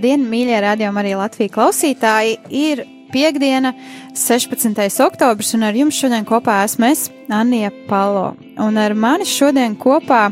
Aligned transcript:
Labdien, 0.00 0.22
mīļie 0.32 0.56
radiokamā 0.64 1.02
arī 1.02 1.10
Latvijas 1.12 1.52
klausītāji! 1.52 2.38
Ir 2.56 2.80
piekdiena, 3.12 3.74
16. 4.16 4.80
oktobris, 5.04 5.50
un 5.58 5.66
ar 5.68 5.76
jums 5.76 5.98
šodien 6.00 6.24
kopā 6.24 6.62
esmu 6.64 6.86
es, 6.88 7.02
Anija 7.28 7.68
Palo. 7.84 8.30
Un 8.64 8.80
ar 8.80 8.94
mani 8.96 9.28
šodien 9.28 9.76
kopā 9.76 10.22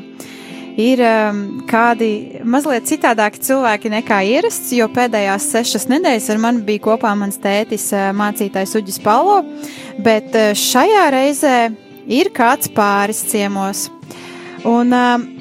ir 0.81 1.05
um, 1.05 1.45
kādi 1.69 2.41
mazliet 2.49 2.89
citādāki 2.89 3.45
cilvēki 3.45 3.93
nekā 3.99 4.23
ierasts, 4.31 4.73
jo 4.73 4.89
pēdējās 4.89 5.53
sešas 5.53 5.85
nedēļas 5.93 6.33
ar 6.33 6.45
mani 6.49 6.65
bija 6.65 6.87
kopā 6.89 7.13
mans 7.13 7.37
tētis, 7.37 7.91
uh, 7.93 8.09
mācītājs 8.17 8.73
Uģis 8.81 9.03
Palo, 9.05 9.43
bet 10.01 10.33
uh, 10.33 10.55
šajā 10.57 11.11
reizē 11.13 11.59
ir 12.09 12.33
kāds 12.33 12.73
pāris 12.73 13.21
ciemos. 13.29 13.91
Un, 14.65 14.97
uh, 14.97 15.38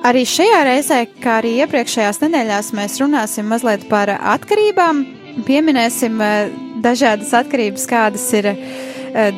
Arī 0.00 0.22
šajā 0.24 0.60
reizē, 0.64 0.98
kā 1.20 1.34
arī 1.42 1.58
iepriekšējās 1.60 2.22
nedēļās, 2.22 2.70
mēs 2.72 2.94
runāsim 3.02 3.50
mazliet 3.52 3.82
par 3.90 4.08
atkarībām, 4.08 5.02
pieminēsim 5.44 6.22
eh, 6.24 6.54
dažādas 6.80 7.34
atkarības, 7.36 7.84
kādas 7.90 8.24
ir 8.38 8.48
eh, 8.54 8.62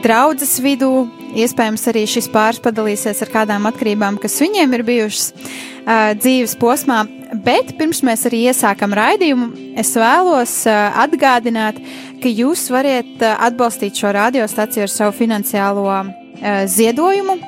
draudzes 0.05 0.60
vidū. 0.62 0.92
Iespējams, 1.33 1.88
arī 1.90 2.05
šis 2.06 2.28
pāris 2.30 2.62
padalīsies 2.62 3.24
ar 3.24 3.33
kādām 3.33 3.66
atkarībām, 3.72 4.20
kas 4.22 4.36
viņiem 4.44 4.74
ir 4.77 4.83
bijušas 4.84 5.30
uh, 5.33 6.10
dzīves 6.20 6.58
posmā. 6.60 6.98
Bet 7.40 7.70
pirms 7.78 8.02
mēs 8.05 8.27
arī 8.28 8.42
iesākam 8.50 8.92
raidījumu, 8.92 9.46
es 9.80 9.94
vēlos 9.96 10.58
atgādināt, 10.68 11.80
ka 12.20 12.28
jūs 12.28 12.66
varat 12.74 13.24
atbalstīt 13.33 13.96
šo 13.96 14.12
radiostaciju 14.12 14.84
ar 14.84 14.92
savu 14.92 15.16
finansiālo 15.22 15.88
ziedojumu 16.68 17.38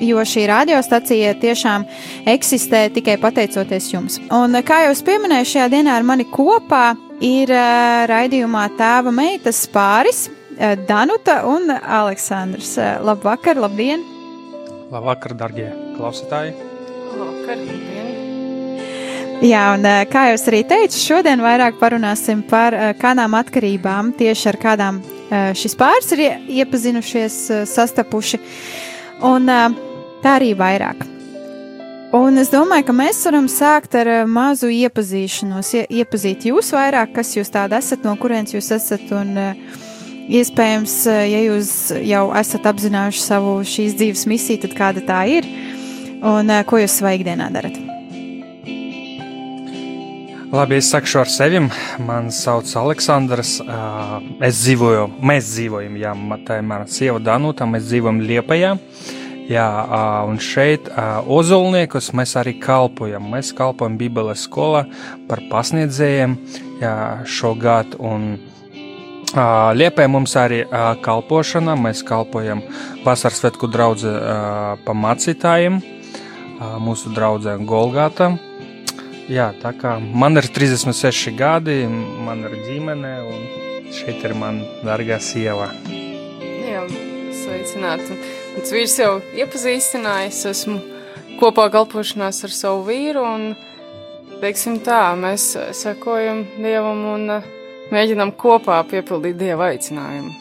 jo 0.00 0.22
šī 0.24 0.46
radiostacija 0.48 1.34
tiešām 1.42 1.84
eksistē 2.28 2.86
tikai 2.94 3.18
pateicoties 3.20 3.90
jums. 3.92 4.18
Un, 4.34 4.56
kā 4.66 4.84
jau 4.86 4.94
es 4.94 5.02
pieminēju, 5.06 5.50
šajā 5.52 5.68
dienā 5.74 5.98
ar 5.98 6.06
mani 6.06 6.26
kopā 6.30 6.92
ir 7.24 7.50
uh, 7.50 8.06
raidījumā 8.10 8.68
tēva 8.78 9.12
meitas 9.14 9.64
pāris 9.72 10.26
uh, 10.28 10.76
Danuta 10.88 11.42
un 11.50 11.72
Aleksandrs. 11.72 12.76
Uh, 12.78 12.96
labvakar, 13.08 13.58
labdien! 13.58 14.04
Labvakar, 14.92 15.34
darbie 15.38 15.68
klausītāji! 15.98 16.54
Labvakar, 17.18 17.56
labdien! 17.56 17.94
Jā, 19.38 19.68
un 19.76 19.84
kā 20.10 20.24
jau 20.26 20.34
es 20.34 20.48
arī 20.50 20.64
teicu, 20.66 20.98
šodien 20.98 21.38
vairāk 21.38 21.76
parunāsim 21.78 22.40
par 22.50 22.74
kādām 22.98 23.36
atkarībām, 23.38 24.10
tieši 24.18 24.48
ar 24.50 24.58
kādām 24.58 24.98
šis 25.54 25.76
pāris 25.78 26.10
ir 26.16 26.24
iepazinušies, 26.58 27.36
sastapuši. 27.70 28.40
Un 29.28 29.46
uh, 29.46 29.78
tā 30.22 30.38
arī 30.38 30.54
vairāk. 30.58 31.06
Un 32.08 32.40
es 32.40 32.48
domāju, 32.48 32.86
ka 32.88 32.92
mēs 32.96 33.18
varam 33.26 33.50
sākt 33.52 33.92
ar 34.00 34.08
eh, 34.08 34.22
mazu 34.24 34.70
iepazīšanos, 34.72 35.74
iepazīt 35.92 36.46
jūs 36.48 36.70
vairāk, 36.72 37.12
kas 37.18 37.34
jūs 37.36 37.52
tādi 37.52 37.76
esat, 37.76 38.06
no 38.06 38.14
kurienes 38.16 38.54
jūs 38.54 38.70
esat. 38.72 39.04
Un, 39.12 39.34
eh, 39.36 39.58
iespējams, 40.40 40.94
eh, 41.12 41.26
ja 41.34 41.42
jūs 41.50 41.74
jau 42.08 42.22
esat 42.40 42.70
apzinājuši 42.72 43.20
savu 43.20 43.58
šīs 43.60 43.98
dzīves 44.00 44.24
misiju, 44.32 44.62
tad 44.64 44.78
kāda 44.80 45.04
tā 45.04 45.20
ir 45.28 45.50
un 46.24 46.48
ko 46.64 46.80
jūs 46.80 46.96
savā 46.96 47.12
ikdienā 47.18 47.50
darat. 47.52 47.76
Labi, 50.48 50.78
es 50.80 50.88
sakšu 50.88 51.20
ar 51.20 51.28
sevi. 51.28 51.60
Mani 52.08 52.32
sauc 52.32 52.72
Aleksandrs. 52.80 53.58
Es 54.40 54.62
dzīvoju, 54.64 55.10
mēs 55.20 55.52
dzīvojam, 55.52 56.00
jā, 56.00 56.16
tā 56.48 56.62
ir 56.62 56.64
mana 56.64 56.88
sieva 56.88 57.20
Danuta, 57.20 57.68
mēs 57.68 57.84
dzīvojam 57.90 58.24
Liepajā. 58.24 58.78
Jā, 59.48 59.64
un 60.28 60.36
šeit 60.44 60.90
Ozolniekus 61.24 62.10
mēs 62.12 62.34
arī 62.36 62.58
kalpojam. 62.60 63.30
Mēs 63.32 63.54
kalpojam 63.56 63.96
Bībeles 63.96 64.44
skolā 64.44 64.84
par 65.28 65.40
pasniedzējiem 65.48 66.36
jā, 66.82 66.94
šogad. 67.24 67.96
Un, 67.96 68.34
Liepē 69.28 70.06
mums 70.08 70.32
arī 70.40 70.62
kalpošana. 71.04 71.74
Mēs 71.80 72.00
kalpojam 72.04 72.62
vasaras 73.04 73.40
svētku 73.42 73.68
draugu 73.72 74.12
pamācītājiem, 74.86 75.80
mūsu 76.84 77.12
draugiem 77.16 77.64
Golgāta. 77.68 78.34
Jā, 79.28 79.50
tā 79.60 79.74
kā 79.76 79.98
man 80.00 80.40
ir 80.40 80.48
36 80.48 81.36
gadi, 81.36 81.82
man 82.24 82.44
ir 82.48 82.56
ģimene, 82.64 83.14
un 83.28 83.92
šeit 83.92 84.24
ir 84.24 84.36
mana 84.36 84.64
dārgā 84.80 85.20
sieva. 85.20 85.68
Sveicināti! 87.48 88.16
Mans 88.52 88.72
vīrs 88.74 88.94
jau 89.00 89.12
iepazīstinājis, 89.40 90.40
esmu 90.50 90.74
kopā 91.40 91.68
kalpošanās 91.72 92.42
ar 92.44 92.52
savu 92.52 92.82
vīru, 92.84 93.22
un, 93.24 93.54
teiksim 94.42 94.76
tā, 94.84 95.14
mēs 95.16 95.54
sekojam 95.78 96.42
Dievam 96.58 97.00
un 97.14 97.24
uh, 97.38 97.46
mēģinam 97.94 98.34
kopā 98.36 98.82
piepildīt 98.90 99.38
Dieva 99.40 99.70
aicinājumu. 99.72 100.34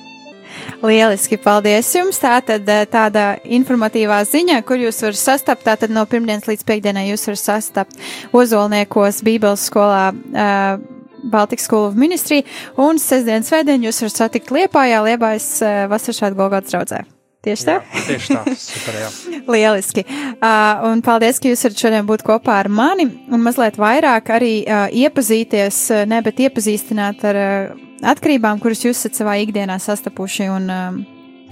Lieliski, 0.83 1.39
paldies 1.39 1.93
jums! 1.95 2.19
Tā 2.19 2.41
tad 2.43 2.67
uh, 2.67 2.83
tāda 2.91 3.29
informatīvā 3.45 4.19
ziņa, 4.27 4.59
kur 4.67 4.83
jūs 4.83 4.99
varat 5.05 5.21
sastapt, 5.21 5.63
tātad 5.69 5.95
no 5.95 6.03
pirmdienas 6.11 6.49
līdz 6.51 6.67
piekdienai 6.67 7.07
jūs 7.13 7.23
varat 7.29 7.45
sastapt 7.45 8.35
Ozolniekos 8.35 9.23
Bībeles 9.23 9.63
skolā. 9.71 10.09
Uh, 10.11 10.96
Baltikas 11.31 11.67
School 11.67 11.89
of 11.91 11.99
Ministry, 11.99 12.43
un 12.81 13.01
sestdien, 13.01 13.45
svētdien 13.45 13.85
jūs 13.85 14.01
varat 14.03 14.23
satikt 14.23 14.53
Liepājā, 14.55 15.03
Liepājas 15.05 15.51
uh, 15.61 15.85
Vasaršāta 15.91 16.37
Golgāts 16.37 16.73
draudzē. 16.73 17.03
Tieši 17.47 17.67
tā? 17.67 17.75
Jā, 17.79 18.03
tieši 18.07 18.33
tā, 18.33 18.53
super, 18.59 18.95
jā. 18.97 19.09
Lieliski. 19.47 20.03
Uh, 20.35 20.87
un 20.89 21.03
paldies, 21.05 21.39
ka 21.39 21.51
jūs 21.51 21.63
varat 21.67 21.83
šodien 21.83 22.07
būt 22.09 22.25
kopā 22.27 22.57
ar 22.63 22.69
mani 22.71 23.05
un 23.31 23.43
mazliet 23.45 23.77
vairāk 23.79 24.31
arī 24.35 24.53
uh, 24.65 24.87
iepazīties, 24.91 25.83
uh, 25.93 26.07
ne, 26.09 26.19
bet 26.25 26.41
iepazīstināt 26.43 27.23
ar 27.29 27.39
uh, 27.43 27.85
atkarībām, 28.11 28.59
kuras 28.63 28.83
jūs 28.83 28.97
esat 28.97 29.21
savā 29.21 29.37
ikdienā 29.45 29.77
sastapuši 29.79 30.49
un 30.51 30.67
uh, 30.73 30.99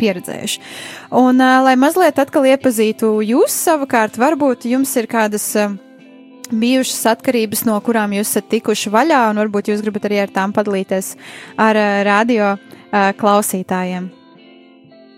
pieredzējuši. 0.02 0.62
Un, 1.16 1.40
uh, 1.40 1.62
lai 1.69 1.78
mazliet 1.80 2.19
atkal 2.19 2.50
iepazītu 2.50 3.16
jūs 3.30 3.56
savukārt, 3.69 4.19
varbūt 4.19 4.68
jums 4.74 4.92
ir 5.00 5.12
kādas. 5.12 5.52
Uh, 5.56 5.80
bijušas 6.50 7.06
atkarības, 7.15 7.65
no 7.69 7.78
kurām 7.84 8.15
jūs 8.16 8.33
esat 8.33 8.50
tikuši 8.50 8.93
vaļā, 8.94 9.25
un 9.31 9.43
varbūt 9.44 9.72
jūs 9.72 9.84
gribat 9.84 10.09
arī 10.11 10.22
ar 10.25 10.33
tām 10.34 10.55
padalīties 10.56 11.15
ar 11.59 11.78
uh, 11.78 12.00
radio 12.06 12.55
uh, 12.56 13.12
klausītājiem. 13.21 14.11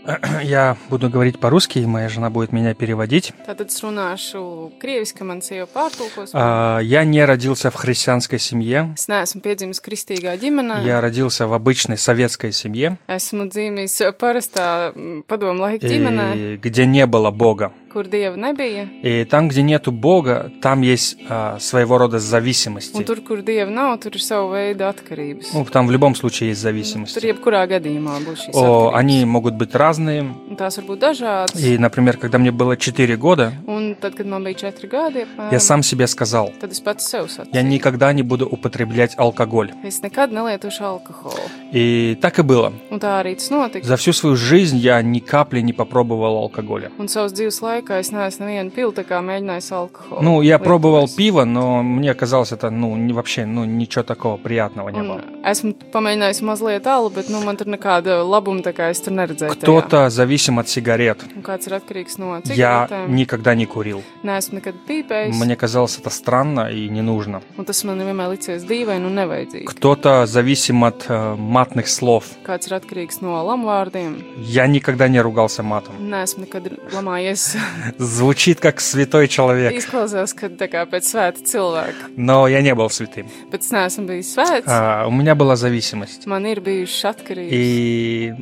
Я 0.42 0.76
буду 0.90 1.08
говорить 1.08 1.38
по-русски, 1.38 1.78
моя 1.80 2.08
жена 2.08 2.28
будет 2.28 2.52
меня 2.52 2.74
переводить. 2.74 3.32
Tātad 3.46 3.70
es 3.70 3.78
runāšu 3.82 4.72
krieviski, 4.82 5.22
man 5.22 5.38
sieva 5.40 5.68
pārtulkos. 5.70 6.30
А, 6.34 6.80
Я 6.80 7.04
не 7.04 7.24
родился 7.24 7.70
в 7.70 7.74
христианской 7.74 8.40
семье. 8.40 8.94
Es 8.96 9.06
neesmu 9.06 9.40
piedzimis 9.40 9.78
kristīgā 9.78 10.34
ģimenē. 10.36 10.82
Я 10.84 11.00
родился 11.00 11.46
в 11.46 11.52
обычной 11.54 11.98
советской 11.98 12.52
семье, 12.52 12.98
Esmu 13.06 13.46
dzīvojis 13.46 14.18
parastā 14.18 14.90
mm, 14.90 15.22
padomu 15.28 15.62
laika 15.62 15.86
ģimenē, 15.86 16.36
и 16.36 16.56
где 16.56 16.84
не 16.84 17.06
было 17.06 17.30
Бога. 17.30 17.72
Kur 17.91 18.07
dieva 18.07 18.35
nebija. 18.35 18.87
И 19.03 19.25
там, 19.25 19.47
где 19.47 19.61
нету 19.61 19.91
Бога, 19.91 20.51
там 20.61 20.81
есть 20.81 21.17
а, 21.29 21.57
своего 21.59 21.97
рода 21.97 22.19
зависимости. 22.19 22.95
Un 22.95 23.03
tur, 23.03 23.21
kur 23.21 23.41
dieva 23.43 23.69
nav, 23.71 23.99
tur 23.99 24.11
ir 24.15 24.21
sava 24.21 24.49
veida 24.51 24.89
atkarības. 24.89 25.53
Ну, 25.53 25.65
там 25.65 25.87
в 25.87 25.91
любом 25.91 26.15
случае 26.15 26.49
есть 26.49 26.61
Tur 26.61 26.69
зависимость. 26.71 27.17
jebkurā 27.23 27.65
gadījumā 27.67 28.19
būs 28.25 28.47
šīs 28.47 28.53
О, 28.55 28.89
atkarības. 28.91 28.99
они 28.99 29.25
могут 29.25 29.53
быть 29.55 29.73
разные. 29.75 30.21
Un 30.49 30.55
tās 30.55 30.77
var 30.77 30.85
būt 30.85 30.99
dažādas. 30.99 31.55
И, 31.59 31.77
например, 31.77 32.17
когда 32.17 32.37
мне 32.37 32.51
было 32.51 32.75
4 32.77 33.15
года, 33.17 33.53
Un, 33.67 33.76
tad, 33.99 34.15
kad 34.15 34.25
man 34.27 34.43
bija 34.43 34.53
četri 34.69 34.87
gadi, 34.87 35.25
apmēram, 35.25 35.51
я 35.51 35.59
сам 35.59 35.83
себе 35.83 36.07
сказал, 36.07 36.51
tad 36.61 36.71
es 36.71 36.81
pats 36.83 37.07
sev 37.09 37.27
sacīju. 37.27 37.53
я 37.53 37.61
никогда 37.63 38.13
не 38.13 38.23
буду 38.23 38.47
употреблять 38.47 39.15
алкоголь. 39.17 39.71
Es 39.83 40.01
nekad 40.01 40.31
nelietošu 40.31 40.83
alkoholu. 40.83 41.39
И 41.71 42.17
так 42.21 42.39
и 42.39 42.43
было. 42.43 42.73
Un 42.91 42.99
tā 42.99 43.21
arī 43.21 43.35
tas 43.35 43.49
notika. 43.51 43.85
За 43.85 43.97
всю 43.97 44.13
свою 44.13 44.35
жизнь 44.35 44.77
я 44.77 45.01
ни 45.01 45.19
капли 45.19 45.61
не 45.61 45.73
попробовал 45.73 46.37
алкоголя. 46.37 46.91
Un 46.97 47.07
savas 47.07 47.33
dzīves 47.33 47.61
laikā 47.61 47.99
es 47.99 48.11
neesmu 48.11 48.45
nevienu 48.45 48.71
pilu 48.71 48.91
tā 48.91 49.03
kā 49.03 49.19
mēģinājis 49.21 49.71
alkoholu. 49.71 50.21
Ну, 50.21 50.41
я 50.41 50.59
пробовал 50.59 51.07
пиво, 51.07 51.43
но 51.45 51.83
мне 51.83 52.13
казалось 52.13 52.51
это, 52.51 52.69
ну, 52.69 52.95
не, 52.95 53.13
вообще, 53.13 53.45
ну, 53.45 53.65
ничего 53.65 54.03
такого 54.03 54.37
приятного 54.37 54.89
не 54.89 55.01
было. 55.01 55.21
Un 55.21 55.43
esmu 55.43 55.73
pamēģinājis 55.91 56.41
mazliet 56.43 56.87
alu, 56.87 57.09
bet 57.09 57.29
nu, 57.29 57.43
man 57.43 57.57
tur 57.57 57.67
nekāda 57.67 58.23
labuma 58.23 58.61
tā 58.61 58.73
kā 58.73 58.89
es 58.91 58.99
tur 59.01 59.13
neredzēju. 59.13 59.51
tajā. 59.55 59.61
Кто-то 59.61 60.09
зависим 60.09 60.59
от 60.59 60.67
сигарет. 60.69 61.23
Un 61.35 61.41
kāds 61.43 61.67
ir 61.67 61.73
atkarīgs 61.79 62.17
no 62.17 62.35
Я 62.45 62.87
cigaretēm. 62.87 63.09
никогда 63.09 63.55
не 63.55 63.65
курил. 63.87 64.03
Neesmu 64.23 64.59
nekad 64.59 64.75
pīpējis. 64.87 65.33
Мне 65.33 65.55
казалось 65.55 65.97
это 65.97 66.09
странно 66.09 66.69
и 66.71 66.89
не 66.89 67.01
нужно. 67.01 67.41
Un 67.57 67.65
tas 67.65 67.83
man 67.85 67.99
vienmēr 68.01 68.31
licies 68.35 68.65
dīvaini 68.67 69.05
un 69.07 69.15
nevajadzīgi. 69.15 69.65
Кто-то 69.65 70.25
зависим 70.25 70.83
от 70.83 71.05
э, 71.07 71.35
матных 71.35 71.87
слов. 71.87 72.25
Kāds 72.45 72.67
ir 72.67 72.77
atkarīgs 72.79 73.21
no 73.21 73.37
lamvārdiem. 73.43 74.23
Я 74.37 74.67
никогда 74.67 75.07
не 75.07 75.21
ругался 75.21 75.63
матом. 75.63 75.95
Neesmu 75.99 76.45
nekad 76.45 76.91
lamājies. 76.91 77.57
Звучит 77.97 78.59
как 78.59 78.79
святой 78.79 79.27
человек, 79.27 79.73
Izklausās, 79.73 80.33
ka 80.33 80.47
tā 80.49 80.67
kā 80.67 80.85
pēc 80.85 81.03
svēta 81.03 81.43
cilvēka. 81.43 82.11
но 82.15 82.47
я 82.47 82.61
не 82.61 82.73
был 82.75 82.89
святым. 82.89 83.27
Bet 83.51 83.61
es 83.61 83.71
neesmu 83.71 84.07
bijis 84.07 84.35
svēts. 84.35 84.65
А, 84.67 85.05
у 85.07 85.11
меня 85.11 85.35
была 85.35 85.55
зависимость. 85.55 86.25
Man 86.27 86.45
ir 86.45 86.59
bijušas 86.61 87.15
atkarības. 87.15 87.51
И 87.51 88.33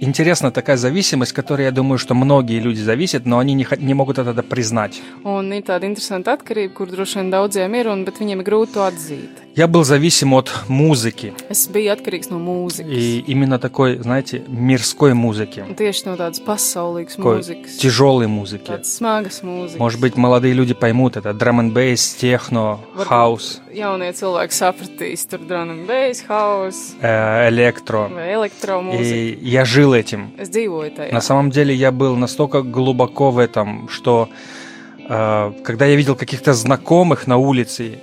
интересна 0.00 0.50
такая 0.50 0.76
зависимость, 0.76 1.32
которой 1.32 1.62
я 1.62 1.70
думаю, 1.70 1.98
что 1.98 2.14
многие 2.14 2.60
люди 2.60 2.80
зависят, 2.80 3.26
но 3.26 3.38
они 3.38 3.54
не, 3.54 3.66
не 3.78 3.94
могут 3.94 4.18
это 4.18 4.42
признать. 4.42 5.00
Un 5.24 5.52
ir 5.52 5.62
tāda 5.62 5.86
interesanta 5.86 6.32
atkarība, 6.36 6.74
kur 6.74 6.90
droši 6.90 7.20
vien 7.20 7.30
daudziem 7.30 7.74
ir, 7.74 7.88
un, 7.88 8.04
bet 8.04 8.20
viņiem 8.20 8.42
ir 8.42 8.46
grūti 8.46 8.72
to. 8.74 9.47
Я 9.58 9.66
был 9.66 9.82
зависим 9.82 10.34
от 10.34 10.52
mузыки. 10.68 11.34
Es 11.50 11.66
biju 11.68 11.90
atkarīgs 11.90 12.30
no 12.30 12.38
mūzikas. 12.38 12.92
И 12.94 13.24
именно 13.26 13.58
такой, 13.58 13.98
знаете, 13.98 14.44
мирской 14.46 15.14
музыки. 15.14 15.64
Tieši 15.76 16.06
no 16.06 16.14
tādas 16.16 16.38
pasaulīgas 16.38 17.16
Такой 17.16 17.38
mūzikas. 17.40 17.76
тяжелой 17.80 18.28
музыки. 18.28 18.70
Tādas 18.70 18.86
smagas 18.86 19.42
mūzikas. 19.42 19.78
Может 19.78 20.00
быть, 20.00 20.16
молодые 20.16 20.54
люди 20.54 20.74
поймут 20.74 21.16
это. 21.16 21.30
Drum 21.30 21.58
and 21.58 21.72
bass, 21.72 22.16
техно, 22.20 22.78
хаус, 22.94 23.60
Jaunie 23.74 24.12
cilvēki 24.12 24.54
sapratīs, 24.54 25.26
tur 25.26 25.40
drum 25.40 25.70
and 25.74 25.86
bass, 25.88 26.22
house 26.28 26.94
э, 27.00 27.48
электро. 27.48 28.08
vai 28.14 28.30
elektromūzika. 28.34 29.02
И 29.02 29.38
я 29.42 29.64
жил 29.64 29.92
этим. 29.92 30.30
Es 30.38 30.50
dzīvoju 30.50 30.94
tajā. 30.94 31.12
На 31.12 31.20
самом 31.20 31.50
деле 31.50 31.74
я 31.74 31.90
был 31.90 32.14
настолько 32.14 32.62
глубоко 32.62 33.32
в 33.32 33.38
этом, 33.38 33.88
что 33.88 34.28
э, 35.00 35.52
когда 35.64 35.86
я 35.86 35.96
видел 35.96 36.14
каких-то 36.14 36.52
знакомых 36.54 37.26
на 37.26 37.38
улице, 37.38 37.98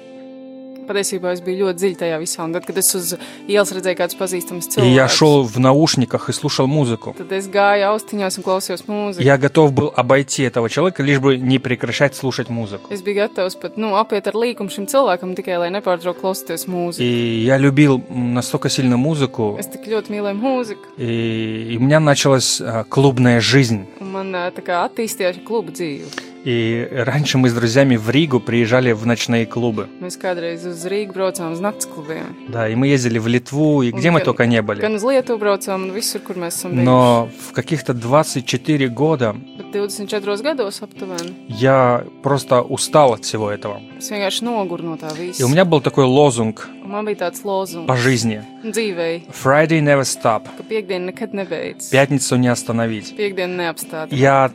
Patiesībā 0.91 1.31
es 1.37 1.39
biju 1.39 1.69
ļoti 1.69 1.79
dziļi 1.79 1.97
tajā 2.01 2.17
visā, 2.19 2.43
un 2.43 2.51
tad, 2.57 2.65
kad 2.67 2.75
es 2.81 2.89
uz 2.99 3.13
ielas 3.47 3.71
redzēju 3.71 3.95
kādus 4.01 4.17
pazīstamus 4.19 4.67
и 4.67 4.89
я 4.91 5.07
cilvēkus, 5.07 5.15
шел 5.15 5.45
в 5.47 5.59
наушниках 5.63 6.29
и 6.29 6.33
слушал 6.33 6.67
музыку, 6.67 7.15
tad 7.17 7.31
es 7.31 7.47
gāju 7.47 7.85
austiņās 7.93 8.39
un 8.41 8.43
klausījos 8.43 8.83
mūziku. 8.89 9.23
я 9.23 9.39
готов 9.39 9.73
был 9.73 9.93
обойти 9.95 10.43
этого 10.43 10.69
человека, 10.69 11.05
лишь 11.05 11.21
бы 11.21 11.37
не 11.39 11.61
прекращать 11.61 12.17
слушать 12.17 12.49
музыку. 12.49 12.91
Es 12.93 13.03
biju 13.07 13.15
gatavs 13.23 13.55
pat 13.55 13.77
nu, 13.77 13.95
apiet 13.95 14.27
ar 14.27 14.35
līkumu 14.35 14.67
šim 14.69 14.89
cilvēkam 14.91 15.37
tikai, 15.39 15.61
lai 15.63 15.71
nepārtrauktu 15.71 16.19
klausīties 16.25 16.67
mūziku. 16.67 16.99
И 17.05 17.45
я 17.47 17.57
любил 17.57 18.03
м, 18.11 18.35
настолько 18.35 18.69
сильно 18.69 18.97
музыку, 18.97 19.59
Es 19.61 19.71
tik 19.71 19.87
ļoti 19.87 20.11
mīlēju 20.11 20.35
mūziku, 20.43 20.83
и, 20.99 21.71
и 21.71 21.77
у 21.77 21.83
меня 21.83 22.01
началась 22.01 22.61
э, 22.61 22.83
клубная 22.89 23.41
жизнь. 23.41 23.87
un 24.01 24.11
man 24.11 24.35
ā, 24.35 24.51
tā 24.51 24.63
kā 24.67 24.83
attīstījās 24.91 25.39
kluba 25.47 25.71
dzīve. 25.71 26.09
И 26.46 26.88
раньше 26.92 27.40
мы 27.40 27.50
с 27.50 27.54
друзьями 27.54 27.96
в 27.96 28.08
Ригу 28.12 28.40
приезжали 28.40 28.92
в 28.92 29.04
ночные 29.08 29.48
клубы. 29.48 29.88
Mēs 30.00 30.14
kādreiz 30.22 30.62
uz 30.70 30.86
Rīgas 30.86 31.14
braucām 31.16 31.54
uz 31.54 31.60
naktas 31.60 31.90
klubiem. 31.90 32.36
Да, 32.50 32.70
и 32.70 32.76
мы 32.76 32.86
ездили 32.88 33.18
в 33.18 33.26
Литву, 33.28 33.82
и 33.82 33.90
где 33.92 34.12
мы 34.12 34.20
только 34.22 34.46
не 34.46 34.62
были. 34.62 34.80
Gan 34.80 34.94
uz 34.94 35.02
Lietuvu 35.04 35.40
braucām, 35.40 35.90
un 35.90 35.92
visur, 35.92 36.22
kur 36.22 36.36
mēs 36.38 36.54
esam. 36.62 36.72
Но 36.76 37.30
в 37.50 37.52
каких-то 37.52 37.96
24 37.96 38.88
года 38.90 39.36
Bet 39.58 39.72
24 39.72 40.36
gados 40.44 40.84
aptuveni 40.84 41.34
я 41.48 42.06
просто 42.22 42.62
устал 42.62 43.14
от 43.14 43.26
всего 43.26 43.50
этого. 43.50 43.82
es 43.98 44.12
vienkārši 44.12 44.44
noguru 44.46 44.84
no 44.84 44.98
tā 45.00 45.10
И 45.18 45.32
visa. 45.32 45.44
у 45.46 45.48
меня 45.48 45.66
был 45.66 45.82
такой 45.82 46.04
лозунг 46.06 46.70
Un 46.86 46.92
man 46.92 47.06
bija 47.06 47.32
tāds 47.32 47.42
по 47.88 47.98
жизни. 47.98 48.44
dzīvei, 48.64 49.24
Friday 49.32 49.82
never 49.82 50.04
stop. 50.06 50.44
ka 50.58 50.64
piekdiena 50.70 51.12
nekad 51.12 51.34
nebeidz. 51.34 51.90
Пятницу 51.90 52.36
не 52.36 52.50
остановить. 52.50 53.16
Piekdiena 53.18 53.74
neapstāta. 53.74 54.14
Я 54.14 54.52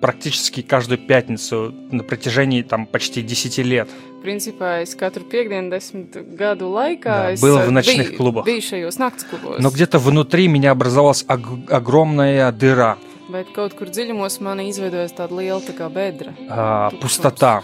практически 0.00 0.62
каждую 0.62 0.98
пятницу 0.98 1.74
на 1.90 2.02
протяжении 2.02 2.62
там 2.62 2.86
почти 2.86 3.22
10 3.22 3.58
лет 3.58 3.88
Principā 4.24 4.82
es 4.82 4.96
katru 4.98 5.22
piekdienu, 5.22 5.70
desmit 5.70 6.16
gadu 6.36 6.66
laikā 6.72 7.04
Да, 7.04 7.32
es 7.32 7.40
был 7.40 7.58
в 7.58 7.70
ночных 7.70 8.16
клубах. 8.16 8.44
klubos. 8.46 9.56
Но 9.60 9.70
где-то 9.70 9.98
внутри 10.00 10.48
меня 10.48 10.72
образовалась 10.72 11.24
ог- 11.28 11.70
огромная 11.70 12.50
дыра, 12.50 12.96
Bet 13.28 13.46
kaut 13.54 13.74
kur 13.74 13.88
dziļumos 13.90 14.40
man 14.40 14.60
izveidojas 14.62 15.12
tāda 15.12 15.34
liela 15.34 15.60
tā 15.60 15.74
kā 15.74 15.88
bedra, 15.90 16.32
а, 16.48 16.90
пустота. 17.00 17.62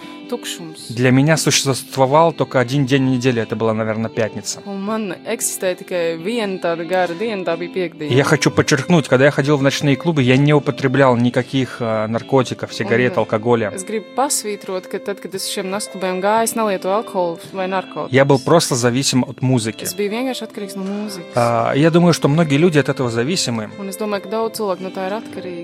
Для 0.89 1.11
меня 1.11 1.37
существовал 1.37 2.33
только 2.33 2.61
один 2.61 2.87
день 2.87 3.11
недели, 3.11 3.43
это 3.43 3.57
была, 3.57 3.75
наверное, 3.75 4.11
пятница. 4.11 4.61
И 8.01 8.15
я 8.15 8.25
хочу 8.25 8.51
подчеркнуть, 8.51 9.09
когда 9.09 9.25
я 9.27 9.31
ходил 9.31 9.57
в 9.57 9.63
ночные 9.63 9.97
клубы, 9.97 10.23
я 10.23 10.37
не 10.37 10.55
употреблял 10.55 11.17
никаких 11.17 11.77
э, 11.81 12.07
наркотиков, 12.07 12.73
сигарет, 12.75 13.17
алкоголя. 13.19 13.73
Я 18.11 18.25
был 18.25 18.39
просто 18.39 18.75
зависим 18.75 19.25
от 19.25 19.43
музыки. 19.43 19.85
А, 21.35 21.73
я 21.75 21.91
думаю, 21.91 22.13
что 22.15 22.29
многие 22.29 22.57
люди 22.57 22.79
от 22.79 22.89
этого 22.89 23.11
зависимы. 23.11 23.71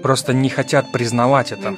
Просто 0.03 0.33
не 0.33 0.49
хотят 0.49 0.93
признавать 0.93 1.53
это. 1.53 1.75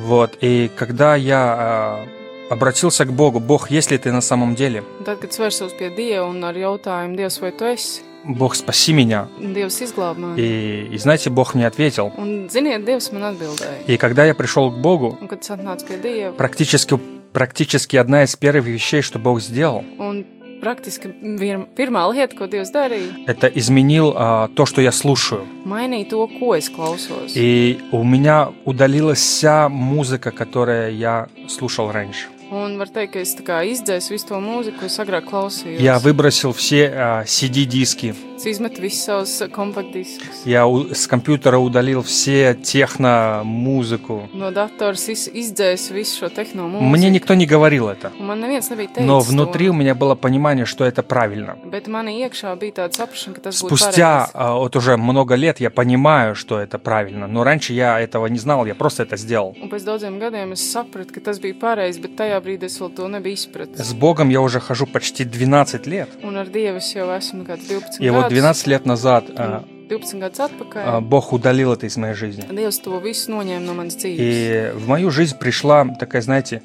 Вот, 0.00 0.38
и 0.40 0.70
когда 0.76 1.14
я 1.14 1.56
а, 1.58 2.06
обратился 2.48 3.04
к 3.04 3.12
Богу, 3.12 3.38
Бог, 3.38 3.70
есть 3.70 3.90
ли 3.90 3.98
ты 3.98 4.12
на 4.12 4.20
самом 4.20 4.54
деле? 4.54 4.82
Tad, 5.04 5.20
kad 5.20 5.30
es 5.30 5.38
vērsos 5.38 5.74
pie 5.78 5.90
Dieva 5.94 6.24
un 6.26 6.42
ar 6.44 6.56
jautājumu, 6.56 7.16
Dievs, 7.16 7.40
vai 7.40 7.52
tu 7.52 7.64
esi? 7.64 8.02
Бог, 8.24 8.54
спаси 8.54 8.92
меня. 8.92 9.28
Dievs 9.38 9.80
izglāb 9.80 10.18
mani. 10.18 10.40
И, 10.40 10.88
и 10.92 10.98
знаете, 10.98 11.30
Бог 11.30 11.54
мне 11.54 11.66
ответил. 11.66 12.12
Un, 12.16 12.48
ziniet, 12.48 12.84
Dievs 12.84 13.12
man 13.12 13.34
atbildēja. 13.34 13.86
И 13.86 13.96
когда 13.98 14.24
я 14.24 14.34
пришел 14.34 14.70
к 14.70 14.78
Богу, 14.78 15.18
Un, 15.20 15.28
kad 15.28 15.40
es 15.40 15.50
atnācu 15.50 15.86
pie 15.86 16.00
Dieva, 16.02 16.32
практически, 16.32 16.98
практически 17.32 17.96
одна 17.96 18.24
из 18.24 18.34
первых 18.36 18.66
вещей, 18.66 19.02
что 19.02 19.18
Бог 19.18 19.40
сделал, 19.40 19.84
un 19.98 20.24
vir, 20.62 21.66
pirmā 21.76 22.04
lieta, 22.12 22.36
ko 22.36 22.46
Dievs 22.46 22.72
darīja, 22.72 23.24
это 23.26 23.46
изменил 23.46 24.12
а, 24.16 24.48
то, 24.54 24.66
что 24.66 24.80
я 24.80 24.92
слушаю. 24.92 25.46
mainīja 25.64 26.10
to, 26.10 26.28
ko 26.38 26.54
es 26.56 26.68
klausos. 26.68 27.32
И 27.34 27.78
у 27.92 28.04
меня 28.04 28.52
удалилась 28.64 29.20
вся 29.20 29.68
музыка, 29.68 30.30
которая 30.30 30.90
я 30.90 31.28
слушал 31.48 31.90
раньше. 31.90 32.28
Un 32.50 32.78
var 32.78 32.88
teikt, 32.90 33.12
ka 33.12 33.20
es 33.20 33.36
tā 33.38 33.44
kā 33.46 33.62
izdzēsu 33.62 34.10
visu 34.10 34.26
to 34.26 34.40
mūziku, 34.42 34.80
ko 34.80 34.86
es 34.86 34.98
agrāk 34.98 35.28
klausījos. 35.30 35.80
Я 35.80 35.98
выбросил 36.00 36.52
все 36.52 36.90
а, 36.94 37.24
CD-диски. 37.24 38.14
Izmetu 38.46 38.82
visus 38.82 39.04
savus 39.04 39.42
kompaktdiskus. 39.52 40.44
Я 40.44 40.64
с 40.94 41.06
компьютера 41.06 41.58
удалил 41.58 42.02
все 42.02 42.54
техно-музыку. 42.54 44.28
Datora 44.32 44.96
es 44.96 45.28
izdzēsu 45.28 45.94
visu 45.94 46.24
šo 46.24 46.28
tehnoloģiju. 46.28 46.80
Мне 46.80 47.10
никто 47.10 47.34
не 47.34 47.46
говорил 47.46 47.88
это. 47.88 48.12
Un 48.18 48.26
man 48.26 48.40
neviens 48.40 48.70
nebija 48.70 48.88
teicis. 48.88 49.06
Но 49.06 49.18
to. 49.20 49.24
внутри 49.24 49.68
у 49.68 49.72
меня 49.72 49.94
было 49.94 50.14
понимание, 50.14 50.64
что 50.64 50.84
это 50.84 51.02
правильно. 51.02 51.56
Bet 51.64 51.86
manī 51.88 52.24
iekšā 52.24 52.56
bija 52.56 52.72
tāda 52.72 52.96
saprāšana, 52.96 53.34
ka 53.34 53.40
tas 53.40 53.62
būtu 53.62 53.76
Спустя 53.76 54.30
а, 54.32 54.54
вот 54.54 54.74
уже 54.76 54.96
много 54.96 55.34
лет 55.34 55.60
я 55.60 55.70
понимаю, 55.70 56.34
что 56.34 56.58
это 56.58 56.78
правильно. 56.78 57.26
Но 57.26 57.44
раньше 57.44 57.72
я 57.74 58.00
этого 58.00 58.26
не 58.26 58.38
знал, 58.38 58.64
я 58.66 58.74
просто 58.74 59.02
это 59.02 59.16
сделал. 59.16 59.54
Un 59.60 59.68
pēc 59.68 59.84
daudziem 59.84 60.18
gadiem 60.18 60.52
es 60.52 60.64
sapratu, 60.72 61.12
ka 61.12 61.20
tas 61.20 61.38
bija 61.38 61.54
pareizi, 61.54 62.00
bet 62.00 62.16
tajā 62.16 62.40
brīdī 62.40 62.64
es 62.66 62.80
vēl 62.80 62.94
to 62.94 63.08
nebiju 63.08 63.34
izpratis. 63.34 63.84
С 63.84 63.92
Богом 63.92 64.30
я 64.30 64.40
уже 64.40 64.60
хожу 64.60 64.86
почти 64.86 65.24
12 65.24 65.86
лет. 65.86 66.08
Un 66.22 66.36
ar 66.36 66.48
Dievu 66.48 66.78
es 66.78 66.94
jau 66.94 67.10
esmu 67.10 67.44
kāds 67.44 67.68
12 67.68 68.00
И 68.00 68.08
вот. 68.10 68.29
12 68.30 68.66
лет 68.68 68.86
назад 68.86 69.24
а, 69.36 69.64
12 69.88 70.14
gadus 70.20 70.38
atpakaļ. 70.38 71.00
Бог 71.00 71.32
удалил 71.32 71.72
это 71.72 71.86
из 71.86 71.96
моей 71.96 72.14
жизни. 72.14 72.44
No. 72.48 74.06
И 74.06 74.70
в 74.74 74.86
мою 74.86 75.10
жизнь 75.10 75.36
пришла 75.36 75.84
такая, 75.98 76.22
знаете, 76.22 76.62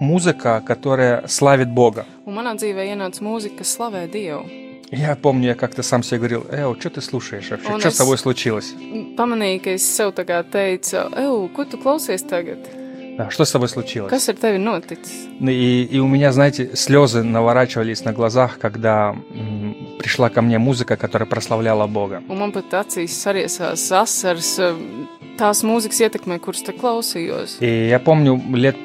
музыка, 0.00 0.60
которая 0.66 1.24
славит 1.28 1.70
Бога. 1.70 2.04
Kas. 2.26 3.62
Я 4.94 5.16
помню, 5.16 5.48
я 5.48 5.54
как-то 5.54 5.82
сам 5.82 6.02
себе 6.02 6.18
говорил, 6.18 6.46
Эо, 6.50 6.76
что 6.78 6.90
ты 6.90 7.00
слушаешь 7.00 7.48
вообще? 7.50 7.72
Он 7.72 7.80
Что 7.80 7.90
с 7.90 7.96
тобой 7.96 8.18
случилось? 8.18 8.74
Pamanīju, 9.16 9.60
ka 9.64 9.70
es 9.70 9.86
sev 9.88 10.12
kā 10.12 10.42
teicu, 10.44 11.08
Eju, 11.16 11.48
ko 11.54 11.64
tu 11.64 11.78
klausies 11.78 12.22
tagad? 12.28 12.58
Что 13.30 13.44
с 13.44 13.52
тобой 13.52 13.68
случилось? 13.68 14.10
Kas 14.10 14.28
ar 14.28 14.34
tevi 14.36 14.58
noticis? 14.58 15.28
Ну 15.38 15.50
И, 15.50 15.84
и 15.84 15.98
у 15.98 16.06
меня, 16.08 16.32
знаете, 16.32 16.74
слезы 16.76 17.22
наворачивались 17.22 18.04
на 18.04 18.12
глазах, 18.12 18.58
когда 18.58 19.10
м, 19.10 19.20
пришла 20.01 20.29
ко 20.29 20.41
мне 20.41 20.57
музыка, 20.59 20.95
которая 20.97 21.27
прославляла 21.27 21.87
Бога. 21.87 22.21
Un 22.29 22.37
man 22.39 22.51
pat 22.51 22.73
acīs 22.73 23.13
sariesās 23.17 23.91
asaras, 23.91 24.57
um, 24.59 25.07
tās 25.37 25.63
mūzikas 25.63 25.99
ietekmē, 26.05 26.39
kuras 26.39 26.61
te 26.63 26.71
klausījos. 26.73 27.57
И 27.61 27.87
я 27.89 27.99
помню 27.99 28.41
лет 28.55 28.75